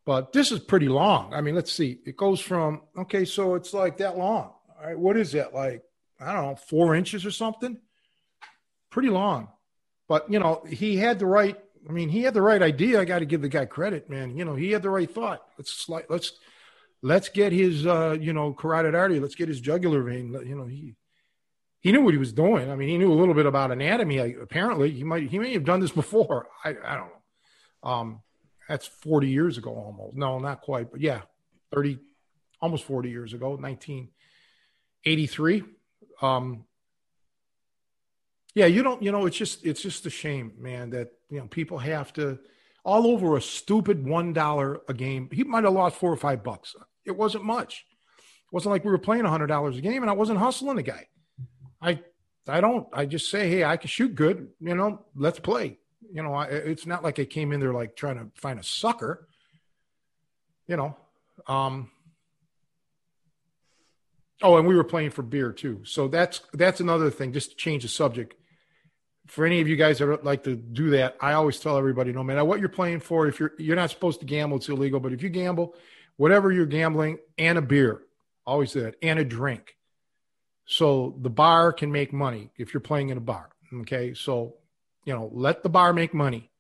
But 0.04 0.34
this 0.34 0.52
is 0.52 0.60
pretty 0.60 0.88
long. 0.88 1.32
I 1.32 1.40
mean, 1.40 1.54
let's 1.54 1.72
see. 1.72 2.00
It 2.04 2.18
goes 2.18 2.40
from 2.40 2.82
okay, 2.98 3.24
so 3.24 3.54
it's 3.54 3.72
like 3.72 3.96
that 3.98 4.18
long. 4.18 4.52
All 4.78 4.86
right, 4.86 4.98
what 4.98 5.16
is 5.16 5.32
that 5.32 5.54
like? 5.54 5.82
I 6.20 6.32
don't 6.32 6.46
know, 6.46 6.56
four 6.56 6.94
inches 6.94 7.26
or 7.26 7.30
something. 7.30 7.78
Pretty 8.90 9.08
long. 9.08 9.48
But 10.08 10.30
you 10.30 10.38
know, 10.38 10.62
he 10.68 10.96
had 10.96 11.18
the 11.18 11.26
right. 11.26 11.58
I 11.88 11.92
mean, 11.92 12.08
he 12.08 12.22
had 12.22 12.34
the 12.34 12.42
right 12.42 12.62
idea. 12.62 13.00
I 13.00 13.04
got 13.04 13.20
to 13.20 13.26
give 13.26 13.42
the 13.42 13.48
guy 13.48 13.64
credit, 13.64 14.10
man. 14.10 14.36
You 14.36 14.44
know, 14.44 14.54
he 14.54 14.72
had 14.72 14.82
the 14.82 14.90
right 14.90 15.10
thought. 15.10 15.42
Let's 15.58 15.88
let's 15.88 16.32
let's 17.02 17.28
get 17.28 17.52
his 17.52 17.86
uh, 17.86 18.16
you 18.20 18.32
know 18.32 18.52
carotid 18.52 18.94
artery 18.94 19.20
let's 19.20 19.34
get 19.34 19.48
his 19.48 19.60
jugular 19.60 20.02
vein 20.02 20.36
you 20.44 20.56
know 20.56 20.66
he 20.66 20.94
he 21.80 21.92
knew 21.92 22.02
what 22.02 22.14
he 22.14 22.18
was 22.18 22.32
doing 22.32 22.70
i 22.70 22.76
mean 22.76 22.88
he 22.88 22.98
knew 22.98 23.12
a 23.12 23.14
little 23.14 23.34
bit 23.34 23.46
about 23.46 23.70
anatomy 23.70 24.18
apparently 24.18 24.90
he 24.90 25.04
might 25.04 25.28
he 25.28 25.38
may 25.38 25.52
have 25.52 25.64
done 25.64 25.80
this 25.80 25.92
before 25.92 26.48
i, 26.64 26.70
I 26.70 26.96
don't 26.96 27.08
know 27.08 27.90
um, 27.90 28.22
that's 28.68 28.86
40 28.86 29.28
years 29.28 29.58
ago 29.58 29.70
almost 29.70 30.16
no 30.16 30.38
not 30.38 30.62
quite 30.62 30.90
but 30.90 31.00
yeah 31.00 31.22
30 31.72 31.98
almost 32.60 32.84
40 32.84 33.10
years 33.10 33.32
ago 33.32 33.56
1983 35.06 35.64
um, 36.22 36.64
yeah 38.54 38.66
you 38.66 38.82
don't 38.82 39.02
you 39.02 39.12
know 39.12 39.26
it's 39.26 39.36
just 39.36 39.64
it's 39.64 39.80
just 39.80 40.06
a 40.06 40.10
shame 40.10 40.52
man 40.58 40.90
that 40.90 41.12
you 41.30 41.38
know 41.38 41.46
people 41.46 41.78
have 41.78 42.12
to 42.12 42.38
all 42.86 43.08
over 43.08 43.36
a 43.36 43.42
stupid 43.42 44.06
one 44.06 44.32
dollar 44.32 44.80
a 44.88 44.94
game. 44.94 45.28
He 45.32 45.42
might 45.42 45.64
have 45.64 45.72
lost 45.72 45.96
four 45.96 46.12
or 46.12 46.16
five 46.16 46.44
bucks. 46.44 46.76
It 47.04 47.16
wasn't 47.16 47.44
much. 47.44 47.84
It 48.18 48.52
wasn't 48.52 48.70
like 48.70 48.84
we 48.84 48.92
were 48.92 48.98
playing 48.98 49.24
a 49.24 49.28
hundred 49.28 49.48
dollars 49.48 49.76
a 49.76 49.80
game, 49.80 50.04
and 50.04 50.08
I 50.08 50.14
wasn't 50.14 50.38
hustling 50.38 50.76
the 50.76 50.84
guy. 50.84 51.08
I 51.82 51.98
I 52.48 52.60
don't. 52.60 52.86
I 52.92 53.04
just 53.04 53.28
say, 53.28 53.50
hey, 53.50 53.64
I 53.64 53.76
can 53.76 53.88
shoot 53.88 54.14
good. 54.14 54.48
You 54.60 54.76
know, 54.76 55.04
let's 55.16 55.40
play. 55.40 55.78
You 56.12 56.22
know, 56.22 56.32
I, 56.32 56.44
it's 56.44 56.86
not 56.86 57.02
like 57.02 57.18
I 57.18 57.24
came 57.24 57.52
in 57.52 57.58
there 57.58 57.74
like 57.74 57.96
trying 57.96 58.18
to 58.18 58.30
find 58.40 58.60
a 58.60 58.62
sucker. 58.62 59.26
You 60.68 60.76
know, 60.76 60.96
um, 61.48 61.90
Oh, 64.42 64.58
and 64.58 64.66
we 64.66 64.76
were 64.76 64.84
playing 64.84 65.10
for 65.10 65.22
beer 65.22 65.52
too. 65.52 65.82
So 65.84 66.08
that's 66.08 66.40
that's 66.52 66.80
another 66.80 67.10
thing. 67.10 67.32
Just 67.32 67.50
to 67.50 67.56
change 67.56 67.82
the 67.82 67.88
subject 67.88 68.34
for 69.26 69.44
any 69.44 69.60
of 69.60 69.68
you 69.68 69.76
guys 69.76 69.98
that 69.98 70.24
like 70.24 70.44
to 70.44 70.56
do 70.56 70.90
that, 70.90 71.16
I 71.20 71.32
always 71.32 71.58
tell 71.58 71.76
everybody, 71.76 72.12
no 72.12 72.22
matter 72.22 72.44
what 72.44 72.60
you're 72.60 72.68
playing 72.68 73.00
for, 73.00 73.26
if 73.26 73.40
you're 73.40 73.52
you're 73.58 73.76
not 73.76 73.90
supposed 73.90 74.20
to 74.20 74.26
gamble, 74.26 74.58
it's 74.58 74.68
illegal. 74.68 75.00
But 75.00 75.12
if 75.12 75.22
you 75.22 75.28
gamble, 75.28 75.74
whatever 76.16 76.52
you're 76.52 76.66
gambling, 76.66 77.18
and 77.36 77.58
a 77.58 77.62
beer, 77.62 78.02
always 78.46 78.72
that, 78.74 78.96
and 79.02 79.18
a 79.18 79.24
drink. 79.24 79.76
So 80.66 81.16
the 81.20 81.30
bar 81.30 81.72
can 81.72 81.92
make 81.92 82.12
money 82.12 82.50
if 82.56 82.72
you're 82.72 82.80
playing 82.80 83.10
in 83.10 83.18
a 83.18 83.22
bar. 83.22 83.50
Okay, 83.80 84.14
so 84.14 84.54
you 85.04 85.12
know, 85.12 85.30
let 85.32 85.62
the 85.62 85.68
bar 85.68 85.92
make 85.92 86.14
money. 86.14 86.50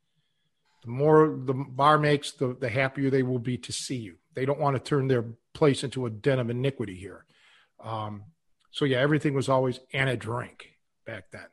The 0.84 0.90
more 0.90 1.36
the 1.44 1.54
bar 1.54 1.98
makes, 1.98 2.32
the 2.32 2.56
the 2.58 2.68
happier 2.68 3.10
they 3.10 3.22
will 3.22 3.38
be 3.38 3.58
to 3.58 3.72
see 3.72 3.96
you. 3.96 4.16
They 4.34 4.44
don't 4.44 4.60
want 4.60 4.76
to 4.76 4.82
turn 4.82 5.08
their 5.08 5.24
place 5.54 5.84
into 5.84 6.06
a 6.06 6.10
den 6.10 6.38
of 6.38 6.50
iniquity 6.50 6.94
here. 6.94 7.24
Um, 7.82 8.24
so 8.70 8.84
yeah, 8.84 8.98
everything 8.98 9.34
was 9.34 9.48
always 9.48 9.80
and 9.92 10.10
a 10.10 10.16
drink 10.16 10.70
back 11.06 11.30
then. 11.32 11.46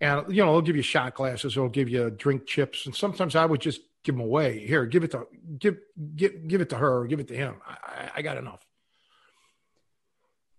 And 0.00 0.34
you 0.34 0.44
know 0.44 0.52
they'll 0.52 0.62
give 0.62 0.76
you 0.76 0.82
shot 0.82 1.14
glasses 1.14 1.54
they'll 1.54 1.68
give 1.68 1.88
you 1.88 2.10
drink 2.10 2.46
chips 2.46 2.86
and 2.86 2.96
sometimes 2.96 3.36
i 3.36 3.44
would 3.44 3.60
just 3.60 3.82
give 4.02 4.14
them 4.14 4.24
away. 4.24 4.66
Here 4.66 4.86
give 4.86 5.04
it 5.04 5.10
to 5.12 5.26
give 5.58 5.76
give, 6.16 6.48
give 6.48 6.60
it 6.60 6.70
to 6.70 6.76
her 6.76 7.00
or 7.00 7.06
give 7.06 7.20
it 7.20 7.28
to 7.28 7.36
him. 7.36 7.56
I, 7.66 8.10
I 8.16 8.22
got 8.22 8.36
enough. 8.36 8.64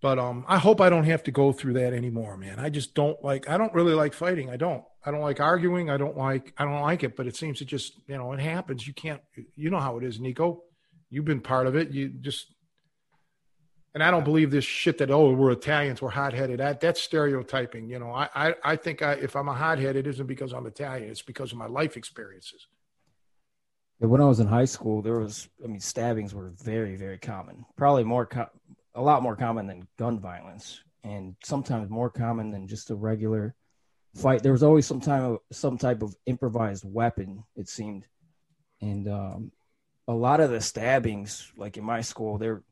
But 0.02 0.18
um 0.20 0.46
i 0.48 0.58
hope 0.58 0.82
i 0.82 0.90
don't 0.90 1.06
have 1.06 1.24
to 1.24 1.32
go 1.32 1.52
through 1.52 1.74
that 1.74 1.94
anymore 1.94 2.38
man. 2.38 2.60
I 2.60 2.70
just 2.70 2.96
don't 2.96 3.22
like 3.24 3.50
i 3.50 3.58
don't 3.58 3.74
really 3.74 3.94
like 3.94 4.14
fighting. 4.14 4.50
I 4.50 4.58
don't. 4.58 4.84
I 5.04 5.10
don't 5.10 5.22
like 5.22 5.40
arguing. 5.40 5.90
I 5.90 5.98
don't 5.98 6.18
like 6.18 6.54
i 6.58 6.66
don't 6.66 6.82
like 6.82 7.04
it 7.04 7.16
but 7.16 7.28
it 7.28 7.36
seems 7.36 7.60
to 7.60 7.66
just 7.66 7.94
you 8.08 8.18
know 8.18 8.32
it 8.34 8.40
happens. 8.40 8.88
You 8.88 8.94
can't 8.94 9.22
you 9.56 9.70
know 9.70 9.80
how 9.80 9.98
it 9.98 10.04
is 10.04 10.20
nico. 10.20 10.64
You've 11.10 11.26
been 11.26 11.42
part 11.42 11.68
of 11.68 11.76
it. 11.76 11.92
You 11.92 12.10
just 12.10 12.48
and 13.94 14.04
I 14.04 14.12
don't 14.12 14.24
believe 14.24 14.52
this 14.52 14.66
shit 14.66 14.98
that 15.00 15.12
oh 15.12 15.34
we're 15.34 15.52
Italians 15.52 16.02
we're 16.02 16.10
hot 16.10 16.34
headed 16.34 16.60
that 16.60 16.80
that's 16.80 17.02
stereotyping 17.02 17.90
you 17.90 18.00
know. 18.00 18.12
I 18.12 18.30
I, 18.34 18.56
I 18.64 18.76
think 18.76 19.02
I, 19.02 19.14
if 19.14 19.36
I'm 19.36 19.50
a 19.50 19.54
hot 19.54 19.80
head 19.80 19.96
it 19.96 20.08
isn't 20.08 20.28
because 20.28 20.54
I'm 20.54 20.66
Italian 20.66 21.10
it's 21.10 21.22
because 21.22 21.52
of 21.52 21.58
my 21.58 21.68
life 21.68 21.98
experiences. 21.98 22.68
When 24.00 24.22
I 24.22 24.26
was 24.26 24.40
in 24.40 24.48
high 24.48 24.66
school 24.66 25.02
there 25.02 25.20
was 25.20 25.48
I 25.64 25.68
mean 25.68 25.80
stabbings 25.80 26.34
were 26.34 26.50
very 26.64 26.96
very 26.96 27.18
common. 27.18 27.66
Probably 27.78 28.04
more 28.04 28.26
co- 28.26 28.50
a 28.96 29.02
lot 29.02 29.24
more 29.24 29.36
common 29.36 29.68
than 29.68 29.88
gun 29.98 30.20
violence 30.20 30.82
and 31.04 31.36
sometimes 31.44 31.90
more 31.90 32.10
common 32.10 32.52
than 32.52 32.68
just 32.68 32.92
a 32.92 32.96
regular 32.96 33.56
fight. 34.16 34.44
There 34.44 34.52
was 34.52 34.64
always 34.64 34.86
some 34.86 35.02
time 35.02 35.24
of 35.24 35.40
some 35.52 35.78
type 35.78 36.02
of 36.02 36.16
improvised 36.26 36.84
weapon 36.86 37.44
it 37.56 37.70
seemed. 37.70 38.06
And 38.82 39.08
um, 39.08 39.52
a 40.08 40.14
lot 40.14 40.40
of 40.40 40.50
the 40.50 40.62
stabbings 40.62 41.52
like 41.56 41.78
in 41.78 41.84
my 41.84 42.02
school 42.02 42.38
they're 42.38 42.64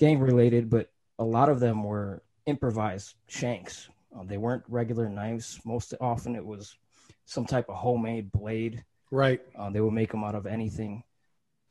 gang 0.00 0.18
related, 0.18 0.70
but 0.70 0.90
a 1.18 1.24
lot 1.24 1.50
of 1.50 1.60
them 1.60 1.84
were 1.84 2.22
improvised 2.46 3.14
shanks. 3.28 3.88
Um, 4.16 4.26
they 4.26 4.38
weren't 4.38 4.64
regular 4.66 5.08
knives. 5.08 5.60
Most 5.64 5.94
often, 6.00 6.34
it 6.34 6.44
was 6.44 6.74
some 7.26 7.44
type 7.44 7.68
of 7.68 7.76
homemade 7.76 8.32
blade. 8.32 8.82
Right. 9.12 9.40
Uh, 9.56 9.70
they 9.70 9.80
would 9.80 9.92
make 9.92 10.10
them 10.10 10.24
out 10.24 10.34
of 10.34 10.46
anything. 10.46 11.04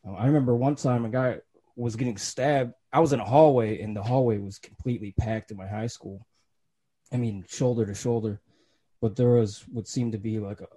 Um, 0.05 0.15
I 0.17 0.27
remember 0.27 0.55
one 0.55 0.75
time 0.75 1.03
a 1.03 1.09
guy 1.09 1.39
was 1.75 1.95
getting 1.95 2.17
stabbed. 2.17 2.73
I 2.93 2.99
was 2.99 3.13
in 3.13 3.19
a 3.19 3.25
hallway, 3.25 3.81
and 3.81 3.95
the 3.95 4.03
hallway 4.03 4.37
was 4.37 4.59
completely 4.59 5.13
packed 5.19 5.51
in 5.51 5.57
my 5.57 5.67
high 5.67 5.87
school. 5.87 6.25
I 7.11 7.17
mean, 7.17 7.45
shoulder 7.49 7.85
to 7.85 7.95
shoulder. 7.95 8.39
But 9.01 9.15
there 9.15 9.29
was 9.29 9.65
what 9.71 9.87
seemed 9.87 10.11
to 10.11 10.17
be 10.17 10.39
like 10.39 10.61
a, 10.61 10.67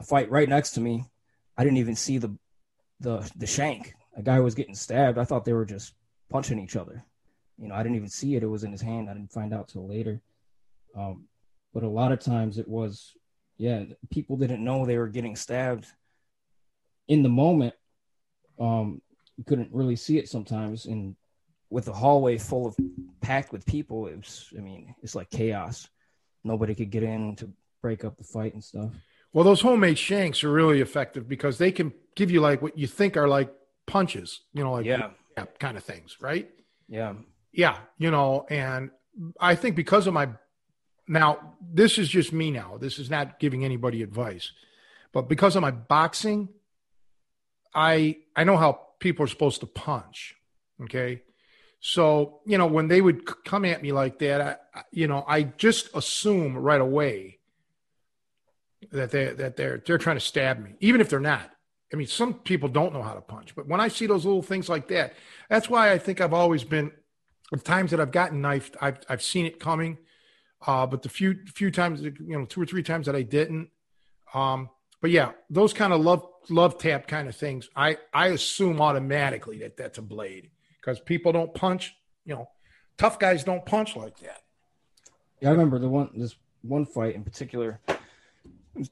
a 0.00 0.02
fight 0.02 0.30
right 0.30 0.48
next 0.48 0.72
to 0.72 0.80
me. 0.80 1.04
I 1.56 1.62
didn't 1.62 1.78
even 1.78 1.96
see 1.96 2.18
the 2.18 2.36
the 3.00 3.30
the 3.36 3.46
shank. 3.46 3.94
A 4.16 4.22
guy 4.22 4.40
was 4.40 4.54
getting 4.54 4.74
stabbed. 4.74 5.18
I 5.18 5.24
thought 5.24 5.44
they 5.44 5.52
were 5.52 5.66
just 5.66 5.92
punching 6.30 6.58
each 6.58 6.76
other. 6.76 7.04
You 7.58 7.68
know, 7.68 7.74
I 7.74 7.82
didn't 7.82 7.96
even 7.96 8.08
see 8.08 8.36
it. 8.36 8.42
It 8.42 8.46
was 8.46 8.64
in 8.64 8.72
his 8.72 8.82
hand. 8.82 9.08
I 9.08 9.14
didn't 9.14 9.32
find 9.32 9.54
out 9.54 9.68
till 9.68 9.88
later. 9.88 10.20
Um, 10.96 11.26
but 11.72 11.82
a 11.82 11.88
lot 11.88 12.12
of 12.12 12.20
times 12.20 12.58
it 12.58 12.68
was 12.68 13.14
Yeah, 13.58 13.84
people 14.10 14.36
didn't 14.36 14.64
know 14.64 14.84
they 14.84 14.98
were 14.98 15.08
getting 15.08 15.36
stabbed 15.36 15.86
in 17.08 17.22
the 17.22 17.28
moment. 17.28 17.74
Um, 18.58 19.00
you 19.36 19.44
couldn't 19.44 19.72
really 19.72 19.96
see 19.96 20.18
it 20.18 20.28
sometimes, 20.28 20.86
and 20.86 21.14
with 21.70 21.84
the 21.86 21.92
hallway 21.92 22.38
full 22.38 22.66
of 22.66 22.76
packed 23.20 23.52
with 23.52 23.66
people, 23.66 24.06
it 24.06 24.16
was. 24.16 24.52
I 24.56 24.60
mean, 24.60 24.94
it's 25.02 25.14
like 25.14 25.30
chaos. 25.30 25.88
Nobody 26.44 26.74
could 26.74 26.90
get 26.90 27.02
in 27.02 27.36
to 27.36 27.50
break 27.82 28.04
up 28.04 28.16
the 28.16 28.24
fight 28.24 28.54
and 28.54 28.62
stuff. 28.62 28.92
Well, 29.32 29.44
those 29.44 29.60
homemade 29.60 29.98
shanks 29.98 30.42
are 30.44 30.50
really 30.50 30.80
effective 30.80 31.28
because 31.28 31.58
they 31.58 31.72
can 31.72 31.92
give 32.14 32.30
you 32.30 32.40
like 32.40 32.62
what 32.62 32.78
you 32.78 32.86
think 32.86 33.16
are 33.16 33.28
like 33.28 33.52
punches, 33.86 34.40
you 34.54 34.64
know, 34.64 34.72
like 34.72 34.86
yeah, 34.86 35.10
kind 35.58 35.76
of 35.76 35.84
things, 35.84 36.16
right? 36.20 36.48
Yeah, 36.88 37.14
yeah, 37.52 37.78
you 37.98 38.10
know, 38.10 38.46
and 38.48 38.90
I 39.40 39.54
think 39.54 39.76
because 39.76 40.06
of 40.06 40.14
my 40.14 40.28
now, 41.08 41.54
this 41.60 41.98
is 41.98 42.08
just 42.08 42.32
me 42.32 42.50
now. 42.50 42.78
This 42.78 42.98
is 42.98 43.10
not 43.10 43.38
giving 43.38 43.64
anybody 43.64 44.02
advice, 44.02 44.52
but 45.12 45.28
because 45.28 45.56
of 45.56 45.62
my 45.62 45.70
boxing, 45.70 46.48
I 47.74 48.16
I 48.34 48.44
know 48.44 48.56
how 48.56 48.80
people 48.98 49.24
are 49.24 49.28
supposed 49.28 49.60
to 49.60 49.66
punch. 49.66 50.34
Okay, 50.82 51.22
so 51.80 52.40
you 52.46 52.58
know 52.58 52.66
when 52.66 52.88
they 52.88 53.00
would 53.00 53.26
come 53.44 53.64
at 53.64 53.82
me 53.82 53.92
like 53.92 54.18
that, 54.20 54.68
I, 54.74 54.82
you 54.90 55.06
know, 55.06 55.24
I 55.26 55.42
just 55.42 55.88
assume 55.94 56.56
right 56.56 56.80
away 56.80 57.38
that 58.92 59.10
they 59.10 59.32
that 59.32 59.56
they're 59.56 59.82
they're 59.84 59.98
trying 59.98 60.16
to 60.16 60.20
stab 60.20 60.62
me, 60.62 60.74
even 60.80 61.00
if 61.00 61.08
they're 61.08 61.20
not. 61.20 61.50
I 61.92 61.96
mean, 61.96 62.06
some 62.06 62.34
people 62.34 62.68
don't 62.68 62.92
know 62.92 63.02
how 63.02 63.14
to 63.14 63.20
punch, 63.20 63.54
but 63.54 63.68
when 63.68 63.80
I 63.80 63.88
see 63.88 64.06
those 64.06 64.24
little 64.24 64.42
things 64.42 64.68
like 64.68 64.88
that, 64.88 65.14
that's 65.48 65.70
why 65.70 65.92
I 65.92 65.98
think 65.98 66.20
I've 66.20 66.34
always 66.34 66.64
been. 66.64 66.92
The 67.52 67.58
times 67.58 67.92
that 67.92 68.00
I've 68.00 68.10
gotten 68.10 68.40
knifed, 68.40 68.76
I've 68.80 68.98
I've 69.08 69.22
seen 69.22 69.46
it 69.46 69.60
coming, 69.60 69.98
uh, 70.66 70.84
but 70.84 71.02
the 71.02 71.08
few 71.08 71.36
few 71.54 71.70
times, 71.70 72.02
you 72.02 72.12
know, 72.20 72.44
two 72.44 72.60
or 72.60 72.66
three 72.66 72.82
times 72.82 73.06
that 73.06 73.14
I 73.14 73.22
didn't. 73.22 73.70
Um, 74.34 74.68
but 75.00 75.12
yeah, 75.12 75.30
those 75.48 75.72
kind 75.72 75.92
of 75.92 76.00
love 76.00 76.26
love 76.48 76.76
tap 76.78 77.06
kind 77.06 77.28
of 77.28 77.36
things, 77.36 77.68
I 77.76 77.98
I 78.12 78.28
assume 78.28 78.80
automatically 78.80 79.58
that 79.58 79.76
that's 79.76 79.98
a 79.98 80.02
blade 80.02 80.50
because 80.80 80.98
people 80.98 81.30
don't 81.30 81.54
punch. 81.54 81.94
You 82.24 82.34
know, 82.34 82.48
tough 82.98 83.20
guys 83.20 83.44
don't 83.44 83.64
punch 83.64 83.94
like 83.94 84.18
that. 84.18 84.42
Yeah, 85.40 85.50
I 85.50 85.52
remember 85.52 85.78
the 85.78 85.88
one 85.88 86.10
this 86.16 86.34
one 86.62 86.84
fight 86.84 87.14
in 87.14 87.22
particular 87.22 87.80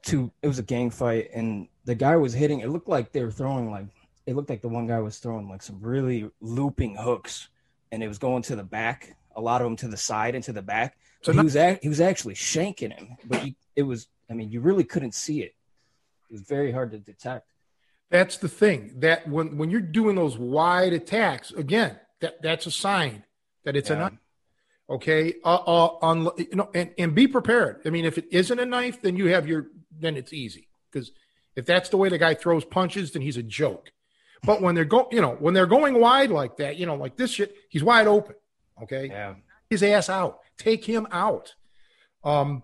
two 0.01 0.31
it 0.41 0.47
was 0.47 0.59
a 0.59 0.63
gang 0.63 0.89
fight 0.89 1.29
and 1.33 1.67
the 1.85 1.95
guy 1.95 2.15
was 2.15 2.33
hitting 2.33 2.59
it 2.59 2.69
looked 2.69 2.87
like 2.87 3.11
they 3.11 3.23
were 3.23 3.31
throwing 3.31 3.71
like 3.71 3.85
it 4.25 4.35
looked 4.35 4.49
like 4.49 4.61
the 4.61 4.67
one 4.67 4.87
guy 4.87 4.99
was 4.99 5.19
throwing 5.19 5.47
like 5.49 5.61
some 5.61 5.79
really 5.81 6.29
looping 6.41 6.95
hooks 6.95 7.49
and 7.91 8.03
it 8.03 8.07
was 8.07 8.17
going 8.17 8.41
to 8.41 8.55
the 8.55 8.63
back 8.63 9.15
a 9.35 9.41
lot 9.41 9.61
of 9.61 9.65
them 9.65 9.75
to 9.75 9.87
the 9.87 9.97
side 9.97 10.35
and 10.35 10.43
to 10.43 10.53
the 10.53 10.61
back 10.61 10.97
so 11.21 11.31
he 11.31 11.39
was 11.39 11.55
a, 11.55 11.79
he 11.81 11.89
was 11.89 12.01
actually 12.01 12.35
shanking 12.35 12.91
him 12.91 13.17
but 13.25 13.39
he, 13.39 13.55
it 13.75 13.83
was 13.83 14.07
i 14.29 14.33
mean 14.33 14.51
you 14.51 14.61
really 14.61 14.83
couldn't 14.83 15.13
see 15.13 15.41
it 15.41 15.53
it 16.29 16.33
was 16.33 16.41
very 16.41 16.71
hard 16.71 16.91
to 16.91 16.97
detect 16.97 17.51
that's 18.09 18.37
the 18.37 18.49
thing 18.49 18.93
that 18.97 19.27
when 19.27 19.57
when 19.57 19.69
you're 19.69 19.81
doing 19.81 20.15
those 20.15 20.37
wide 20.37 20.93
attacks 20.93 21.51
again 21.51 21.99
that 22.21 22.41
that's 22.41 22.65
a 22.65 22.71
sign 22.71 23.23
that 23.65 23.75
it's 23.75 23.89
yeah. 23.89 23.95
a 23.95 23.99
knife. 23.99 24.19
Okay. 24.89 25.33
Uh, 25.43 25.55
uh, 25.55 25.97
on 26.01 26.29
you 26.37 26.47
know, 26.53 26.69
and, 26.73 26.91
and 26.97 27.13
be 27.13 27.27
prepared. 27.27 27.81
I 27.85 27.89
mean, 27.89 28.05
if 28.05 28.17
it 28.17 28.27
isn't 28.31 28.59
a 28.59 28.65
knife, 28.65 29.01
then 29.01 29.17
you 29.17 29.27
have 29.27 29.47
your 29.47 29.67
then 29.99 30.17
it's 30.17 30.33
easy 30.33 30.67
because 30.91 31.11
if 31.55 31.65
that's 31.65 31.89
the 31.89 31.97
way 31.97 32.09
the 32.09 32.17
guy 32.17 32.33
throws 32.33 32.65
punches, 32.65 33.11
then 33.11 33.21
he's 33.21 33.37
a 33.37 33.43
joke. 33.43 33.91
But 34.43 34.61
when 34.61 34.75
they're 34.75 34.85
go, 34.85 35.07
you 35.11 35.21
know, 35.21 35.35
when 35.39 35.53
they're 35.53 35.65
going 35.65 35.99
wide 35.99 36.29
like 36.29 36.57
that, 36.57 36.77
you 36.77 36.85
know, 36.85 36.95
like 36.95 37.15
this 37.15 37.31
shit, 37.31 37.55
he's 37.69 37.83
wide 37.83 38.07
open. 38.07 38.35
Okay. 38.83 39.07
Yeah. 39.07 39.35
His 39.69 39.81
ass 39.81 40.09
out. 40.09 40.39
Take 40.57 40.85
him 40.85 41.07
out. 41.11 41.53
Um. 42.23 42.63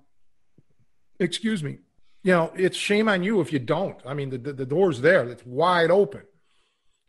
Excuse 1.20 1.64
me. 1.64 1.80
You 2.24 2.34
know, 2.34 2.52
it's 2.56 2.78
shame 2.78 3.08
on 3.08 3.24
you 3.24 3.42
if 3.42 3.54
you 3.54 3.60
don't. 3.60 3.98
I 4.06 4.14
mean, 4.14 4.30
the 4.30 4.38
the, 4.38 4.54
the 4.54 4.66
door's 4.66 5.02
there. 5.02 5.24
It's 5.30 5.46
wide 5.46 5.92
open 5.92 6.24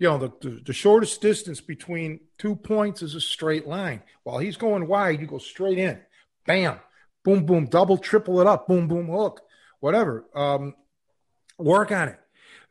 you 0.02 0.08
know, 0.08 0.18
the, 0.18 0.32
the, 0.40 0.60
the, 0.66 0.72
shortest 0.72 1.20
distance 1.20 1.60
between 1.60 2.18
two 2.36 2.56
points 2.56 3.02
is 3.02 3.14
a 3.14 3.20
straight 3.20 3.68
line. 3.68 4.02
While 4.24 4.38
he's 4.38 4.56
going 4.56 4.88
wide, 4.88 5.20
you 5.20 5.28
go 5.28 5.38
straight 5.38 5.78
in. 5.78 6.00
Bam. 6.44 6.80
Boom, 7.22 7.46
boom, 7.46 7.66
double, 7.66 7.98
triple 7.98 8.40
it 8.40 8.48
up. 8.48 8.66
Boom, 8.66 8.88
boom, 8.88 9.06
hook. 9.06 9.42
Whatever. 9.82 10.24
Um, 10.32 10.76
work 11.58 11.90
on 11.90 12.06
it. 12.06 12.20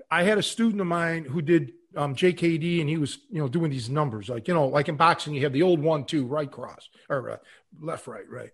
I 0.09 0.23
had 0.23 0.37
a 0.37 0.43
student 0.43 0.79
of 0.79 0.87
mine 0.87 1.25
who 1.25 1.41
did 1.41 1.73
um, 1.97 2.15
JKD 2.15 2.79
and 2.79 2.89
he 2.89 2.95
was, 2.95 3.19
you 3.29 3.41
know, 3.41 3.49
doing 3.49 3.69
these 3.69 3.89
numbers. 3.89 4.29
Like, 4.29 4.47
you 4.47 4.53
know, 4.53 4.67
like 4.67 4.87
in 4.87 4.95
boxing, 4.95 5.33
you 5.33 5.43
have 5.43 5.51
the 5.51 5.61
old 5.61 5.81
one, 5.81 6.05
two, 6.05 6.25
right 6.25 6.49
cross 6.49 6.87
or 7.09 7.31
uh, 7.31 7.37
left, 7.81 8.07
right, 8.07 8.23
right. 8.29 8.51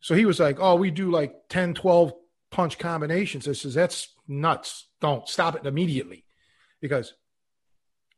So 0.00 0.16
he 0.16 0.26
was 0.26 0.40
like, 0.40 0.58
oh, 0.58 0.74
we 0.74 0.90
do 0.90 1.08
like 1.12 1.36
10, 1.50 1.74
12 1.74 2.12
punch 2.50 2.78
combinations. 2.78 3.46
I 3.46 3.52
says, 3.52 3.74
that's 3.74 4.08
nuts. 4.26 4.88
Don't 5.00 5.28
stop 5.28 5.54
it 5.54 5.64
immediately 5.64 6.24
because 6.80 7.14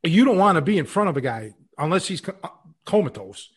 you 0.03 0.24
don't 0.24 0.39
want 0.39 0.57
to 0.57 0.62
be 0.62 0.79
in 0.79 0.87
front 0.87 1.11
of 1.11 1.18
a 1.18 1.20
guy 1.20 1.53
unless 1.77 2.07
he's 2.07 2.27
uh, 2.27 2.49
comatose. 2.87 3.51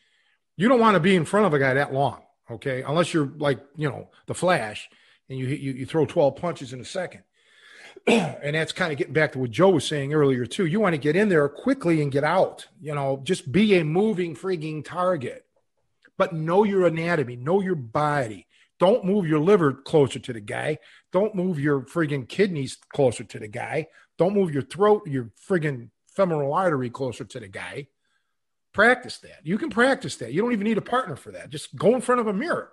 You 0.57 0.67
don't 0.67 0.81
want 0.81 0.95
to 0.95 0.99
be 0.99 1.15
in 1.15 1.23
front 1.23 1.45
of 1.45 1.53
a 1.53 1.59
guy 1.59 1.75
that 1.75 1.93
long, 1.93 2.23
okay? 2.51 2.81
Unless 2.81 3.13
you're 3.13 3.31
like, 3.37 3.61
you 3.77 3.89
know, 3.89 4.09
the 4.25 4.33
Flash 4.33 4.89
and 5.29 5.37
you 5.37 5.47
you, 5.47 5.71
you 5.73 5.85
throw 5.85 6.05
12 6.05 6.35
punches 6.35 6.73
in 6.73 6.81
a 6.81 6.85
second. 6.85 7.23
and 8.07 8.55
that's 8.55 8.71
kind 8.71 8.91
of 8.91 8.97
getting 8.97 9.13
back 9.13 9.33
to 9.33 9.39
what 9.39 9.51
Joe 9.51 9.69
was 9.69 9.85
saying 9.85 10.13
earlier 10.13 10.45
too. 10.45 10.65
You 10.65 10.79
want 10.79 10.93
to 10.93 10.97
get 10.99 11.15
in 11.15 11.29
there 11.29 11.47
quickly 11.49 12.01
and 12.01 12.11
get 12.11 12.23
out. 12.23 12.67
You 12.81 12.95
know, 12.95 13.21
just 13.23 13.51
be 13.51 13.77
a 13.79 13.83
moving 13.83 14.35
frigging 14.35 14.83
target. 14.83 15.45
But 16.17 16.33
know 16.33 16.63
your 16.63 16.85
anatomy, 16.85 17.35
know 17.35 17.61
your 17.61 17.75
body. 17.75 18.47
Don't 18.79 19.05
move 19.05 19.27
your 19.27 19.39
liver 19.39 19.73
closer 19.73 20.19
to 20.19 20.33
the 20.33 20.39
guy. 20.39 20.79
Don't 21.11 21.35
move 21.35 21.59
your 21.59 21.81
friggin' 21.81 22.27
kidneys 22.27 22.77
closer 22.93 23.23
to 23.25 23.39
the 23.39 23.47
guy. 23.47 23.87
Don't 24.17 24.33
move 24.33 24.53
your 24.53 24.63
throat, 24.63 25.03
your 25.05 25.31
friggin' 25.47 25.89
femoral 26.07 26.53
artery 26.53 26.89
closer 26.89 27.25
to 27.25 27.39
the 27.39 27.47
guy. 27.47 27.87
Practice 28.73 29.17
that. 29.19 29.39
You 29.43 29.57
can 29.57 29.69
practice 29.69 30.17
that. 30.17 30.31
You 30.31 30.41
don't 30.41 30.53
even 30.53 30.65
need 30.65 30.77
a 30.77 30.81
partner 30.81 31.15
for 31.15 31.31
that. 31.31 31.49
Just 31.49 31.75
go 31.75 31.95
in 31.95 32.01
front 32.01 32.21
of 32.21 32.27
a 32.27 32.33
mirror, 32.33 32.71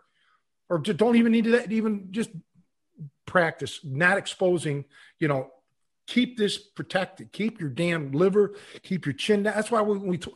or 0.69 0.79
just 0.79 0.99
don't 0.99 1.17
even 1.17 1.33
need 1.33 1.45
to 1.45 1.71
even 1.73 2.09
just 2.11 2.31
practice 3.27 3.81
not 3.85 4.19
exposing. 4.19 4.85
You 5.19 5.29
know, 5.29 5.51
keep 6.07 6.37
this 6.37 6.59
protected. 6.59 7.33
Keep 7.33 7.61
your 7.61 7.71
damn 7.71 8.12
liver. 8.12 8.55
Keep 8.83 9.07
your 9.07 9.12
chin 9.12 9.43
down. 9.45 9.55
That's 9.55 9.71
why 9.71 9.83
we. 9.83 10.19
T- 10.19 10.35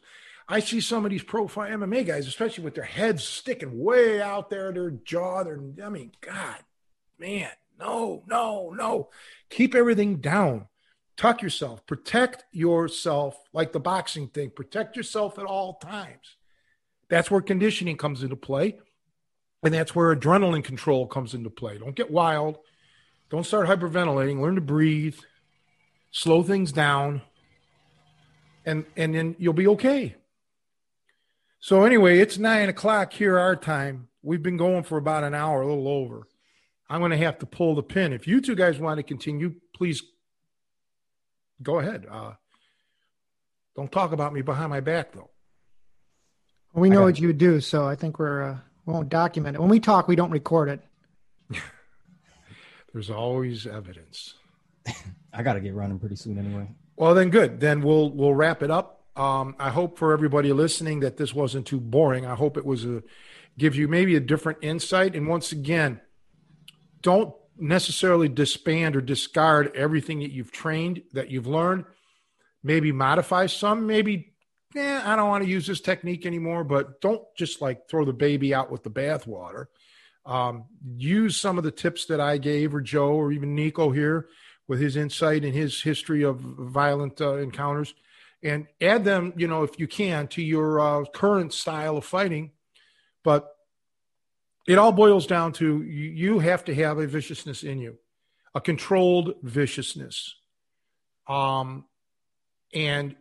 I 0.49 0.59
see 0.59 0.81
some 0.81 1.05
of 1.05 1.12
these 1.12 1.22
pro 1.22 1.47
MMA 1.47 2.05
guys, 2.07 2.26
especially 2.26 2.64
with 2.64 2.74
their 2.74 2.83
heads 2.83 3.22
sticking 3.22 3.78
way 3.78 4.20
out 4.20 4.51
there, 4.51 4.72
their 4.72 4.91
jaw. 4.91 5.45
Their, 5.45 5.61
I 5.85 5.89
mean, 5.89 6.11
God, 6.20 6.59
man, 7.18 7.51
no, 7.78 8.24
no, 8.26 8.70
no. 8.70 9.11
Keep 9.49 9.76
everything 9.76 10.16
down 10.16 10.66
tuck 11.20 11.43
yourself, 11.43 11.85
protect 11.87 12.45
yourself 12.51 13.39
like 13.53 13.72
the 13.72 13.78
boxing 13.78 14.26
thing, 14.28 14.49
protect 14.49 14.97
yourself 14.97 15.39
at 15.39 15.45
all 15.45 15.74
times. 15.74 16.37
That's 17.11 17.31
where 17.31 17.43
conditioning 17.43 17.99
comes 17.99 18.22
into 18.22 18.37
play. 18.37 18.78
And 19.63 19.75
that's 19.75 19.95
where 19.95 20.15
adrenaline 20.15 20.65
control 20.65 21.07
comes 21.07 21.35
into 21.35 21.51
play. 21.51 21.79
Don't 21.79 21.95
get 21.95 22.11
wild. 22.11 22.59
Don't 23.29 23.45
start 23.45 23.69
hyperventilating. 23.69 24.41
Learn 24.41 24.55
to 24.55 24.61
breathe. 24.61 25.19
Slow 26.11 26.43
things 26.43 26.73
down. 26.73 27.23
And 28.65 28.85
and 28.97 29.15
then 29.15 29.37
you'll 29.39 29.53
be 29.53 29.69
okay. 29.69 30.17
So 31.61 31.85
anyway, 31.85 32.19
it's 32.19 32.39
nine 32.39 32.69
o'clock 32.69 33.13
here 33.13 33.39
our 33.39 33.55
time. 33.55 34.09
We've 34.23 34.43
been 34.43 34.57
going 34.57 34.83
for 34.83 34.97
about 34.97 35.25
an 35.25 35.35
hour, 35.35 35.63
a 35.63 35.67
little 35.67 35.89
over. 35.89 36.27
I'm 36.89 37.01
going 37.01 37.13
to 37.13 37.19
have 37.19 37.39
to 37.39 37.47
pull 37.47 37.75
the 37.75 37.83
pin. 37.83 38.13
If 38.13 38.27
you 38.27 38.41
two 38.41 38.55
guys 38.55 38.79
want 38.79 38.99
to 38.99 39.03
continue, 39.03 39.55
please 39.75 40.03
go 41.63 41.79
ahead. 41.79 42.07
Uh, 42.11 42.33
don't 43.77 43.93
talk 43.93 44.13
about 44.13 44.33
me 44.33 44.43
behind 44.43 44.71
my 44.71 44.81
back, 44.81 45.13
though. 45.13 45.31
Well, 46.73 46.83
we 46.83 46.91
know 46.91 47.03
what 47.03 47.21
you 47.21 47.33
do, 47.33 47.61
so 47.61 47.87
I 47.87 47.95
think 47.95 48.19
we're 48.19 48.43
uh, 48.43 48.59
won't 48.91 49.09
document 49.09 49.57
it. 49.57 49.61
When 49.61 49.70
we 49.70 49.80
talk, 49.80 50.09
we 50.09 50.16
don't 50.16 50.30
record 50.30 50.68
it. 50.68 50.80
There's 52.93 53.11
always 53.11 53.66
evidence. 53.66 54.34
I 55.32 55.43
got 55.43 55.55
to 55.55 55.61
get 55.61 55.74
running 55.74 55.99
pretty 55.99 56.16
soon 56.16 56.38
anyway. 56.38 56.68
Well, 56.97 57.14
then 57.14 57.30
good. 57.30 57.61
Then 57.61 57.82
we'll 57.82 58.11
we'll 58.11 58.34
wrap 58.34 58.62
it 58.62 58.70
up. 58.70 59.05
Um, 59.16 59.57
I 59.59 59.70
hope 59.70 59.99
for 59.99 60.12
everybody 60.12 60.53
listening 60.53 61.01
that 61.01 61.16
this 61.16 61.34
wasn't 61.34 61.66
too 61.66 61.80
boring. 61.80 62.26
I 62.26 62.34
hope 62.34 62.57
it 62.57 62.64
was 62.64 62.84
a 62.84 63.03
give 63.59 63.76
you 63.76 63.88
maybe 63.88 64.16
a 64.16 64.20
different 64.20 64.59
insight. 64.62 65.14
And 65.14 65.28
once 65.28 65.53
again, 65.53 66.01
don't 67.03 67.34
necessarily 67.59 68.28
disband 68.28 68.97
or 68.97 69.01
discard 69.01 69.74
everything 69.76 70.20
that 70.20 70.30
you've 70.30 70.53
trained, 70.53 71.03
that 71.12 71.30
you've 71.30 71.47
learned. 71.47 71.84
Maybe 72.62 72.93
modify 72.93 73.47
some, 73.47 73.86
maybe, 73.86 74.30
eh, 74.77 75.01
I 75.05 75.16
don't 75.16 75.29
want 75.29 75.45
to 75.45 75.51
use 75.51 75.66
this 75.66 75.81
technique 75.81 76.27
anymore, 76.27 76.64
but 76.64 77.01
don't 77.01 77.23
just 77.37 77.61
like 77.61 77.89
throw 77.89 78.05
the 78.05 78.12
baby 78.12 78.55
out 78.55 78.71
with 78.71 78.83
the 78.83 78.91
bathwater. 78.91 79.66
Um, 80.27 80.64
use 80.97 81.41
some 81.41 81.59
of 81.59 81.64
the 81.64 81.71
tips 81.71 82.07
that 82.07 82.21
I 82.21 82.39
gave, 82.39 82.75
or 82.75 82.81
Joe, 82.81 83.14
or 83.14 83.33
even 83.33 83.55
Nico 83.55 83.91
here 83.91 84.29
with 84.68 84.81
his 84.81 84.97
insight 84.97 85.45
and 85.45 85.55
his 85.55 85.83
history 85.83 86.23
of 86.23 86.39
violent 86.39 87.21
uh, 87.21 87.37
encounters, 87.37 87.95
and 88.43 88.66
add 88.81 89.05
them, 89.05 89.33
you 89.37 89.49
know, 89.49 89.62
if 89.64 89.79
you 89.79 89.89
can, 89.89 90.29
to 90.29 90.43
your 90.43 90.81
uh, 90.81 91.05
current 91.12 91.53
style 91.53 91.97
of 91.97 92.05
fighting. 92.05 92.53
But 93.25 93.51
it 94.68 94.79
all 94.79 94.93
boils 94.93 95.27
down 95.27 95.53
to 95.55 95.83
you 95.83 96.39
have 96.39 96.64
to 96.66 96.75
have 96.75 96.99
a 96.99 97.07
viciousness 97.07 97.62
in 97.62 97.79
you. 97.81 97.99
a 98.55 98.61
controlled 98.61 99.35
viciousness. 99.43 100.37
Um, 101.29 101.85
and 102.75 103.16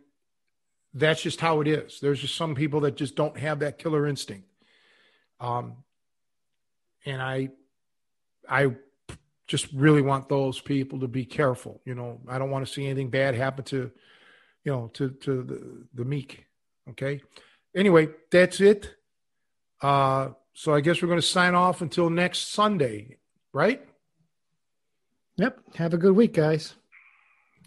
that's 0.94 1.22
just 1.22 1.40
how 1.40 1.60
it 1.60 1.68
is. 1.68 2.00
There's 2.00 2.20
just 2.20 2.36
some 2.36 2.54
people 2.54 2.80
that 2.80 2.96
just 2.96 3.16
don't 3.16 3.36
have 3.38 3.60
that 3.60 3.78
killer 3.78 4.06
instinct. 4.06 4.48
Um, 5.38 5.76
and 7.06 7.22
I, 7.22 7.50
I 8.48 8.74
just 9.46 9.72
really 9.72 10.02
want 10.02 10.28
those 10.28 10.60
people 10.60 11.00
to 11.00 11.08
be 11.08 11.24
careful. 11.24 11.80
You 11.84 11.94
know, 11.94 12.20
I 12.28 12.38
don't 12.38 12.50
want 12.50 12.66
to 12.66 12.72
see 12.72 12.84
anything 12.86 13.10
bad 13.10 13.34
happen 13.34 13.64
to, 13.66 13.90
you 14.64 14.72
know, 14.72 14.90
to 14.94 15.10
to 15.10 15.42
the 15.42 15.86
the 15.94 16.04
meek. 16.04 16.46
Okay. 16.90 17.20
Anyway, 17.74 18.08
that's 18.30 18.60
it. 18.60 18.94
Uh, 19.80 20.30
so 20.52 20.74
I 20.74 20.80
guess 20.80 21.00
we're 21.00 21.08
going 21.08 21.20
to 21.20 21.26
sign 21.26 21.54
off 21.54 21.80
until 21.80 22.10
next 22.10 22.52
Sunday, 22.52 23.16
right? 23.52 23.82
Yep. 25.36 25.58
Have 25.76 25.94
a 25.94 25.98
good 25.98 26.12
week, 26.12 26.34
guys. 26.34 26.74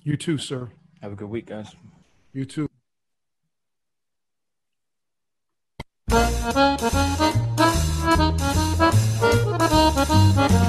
You 0.03 0.17
too, 0.17 0.37
sir. 0.37 0.69
Have 1.01 1.13
a 1.13 1.15
good 1.15 1.29
week, 1.29 1.47
guys. 1.47 1.75
You 2.33 2.45
too. 2.45 2.69
Thank 6.43 6.81
you. 10.51 10.62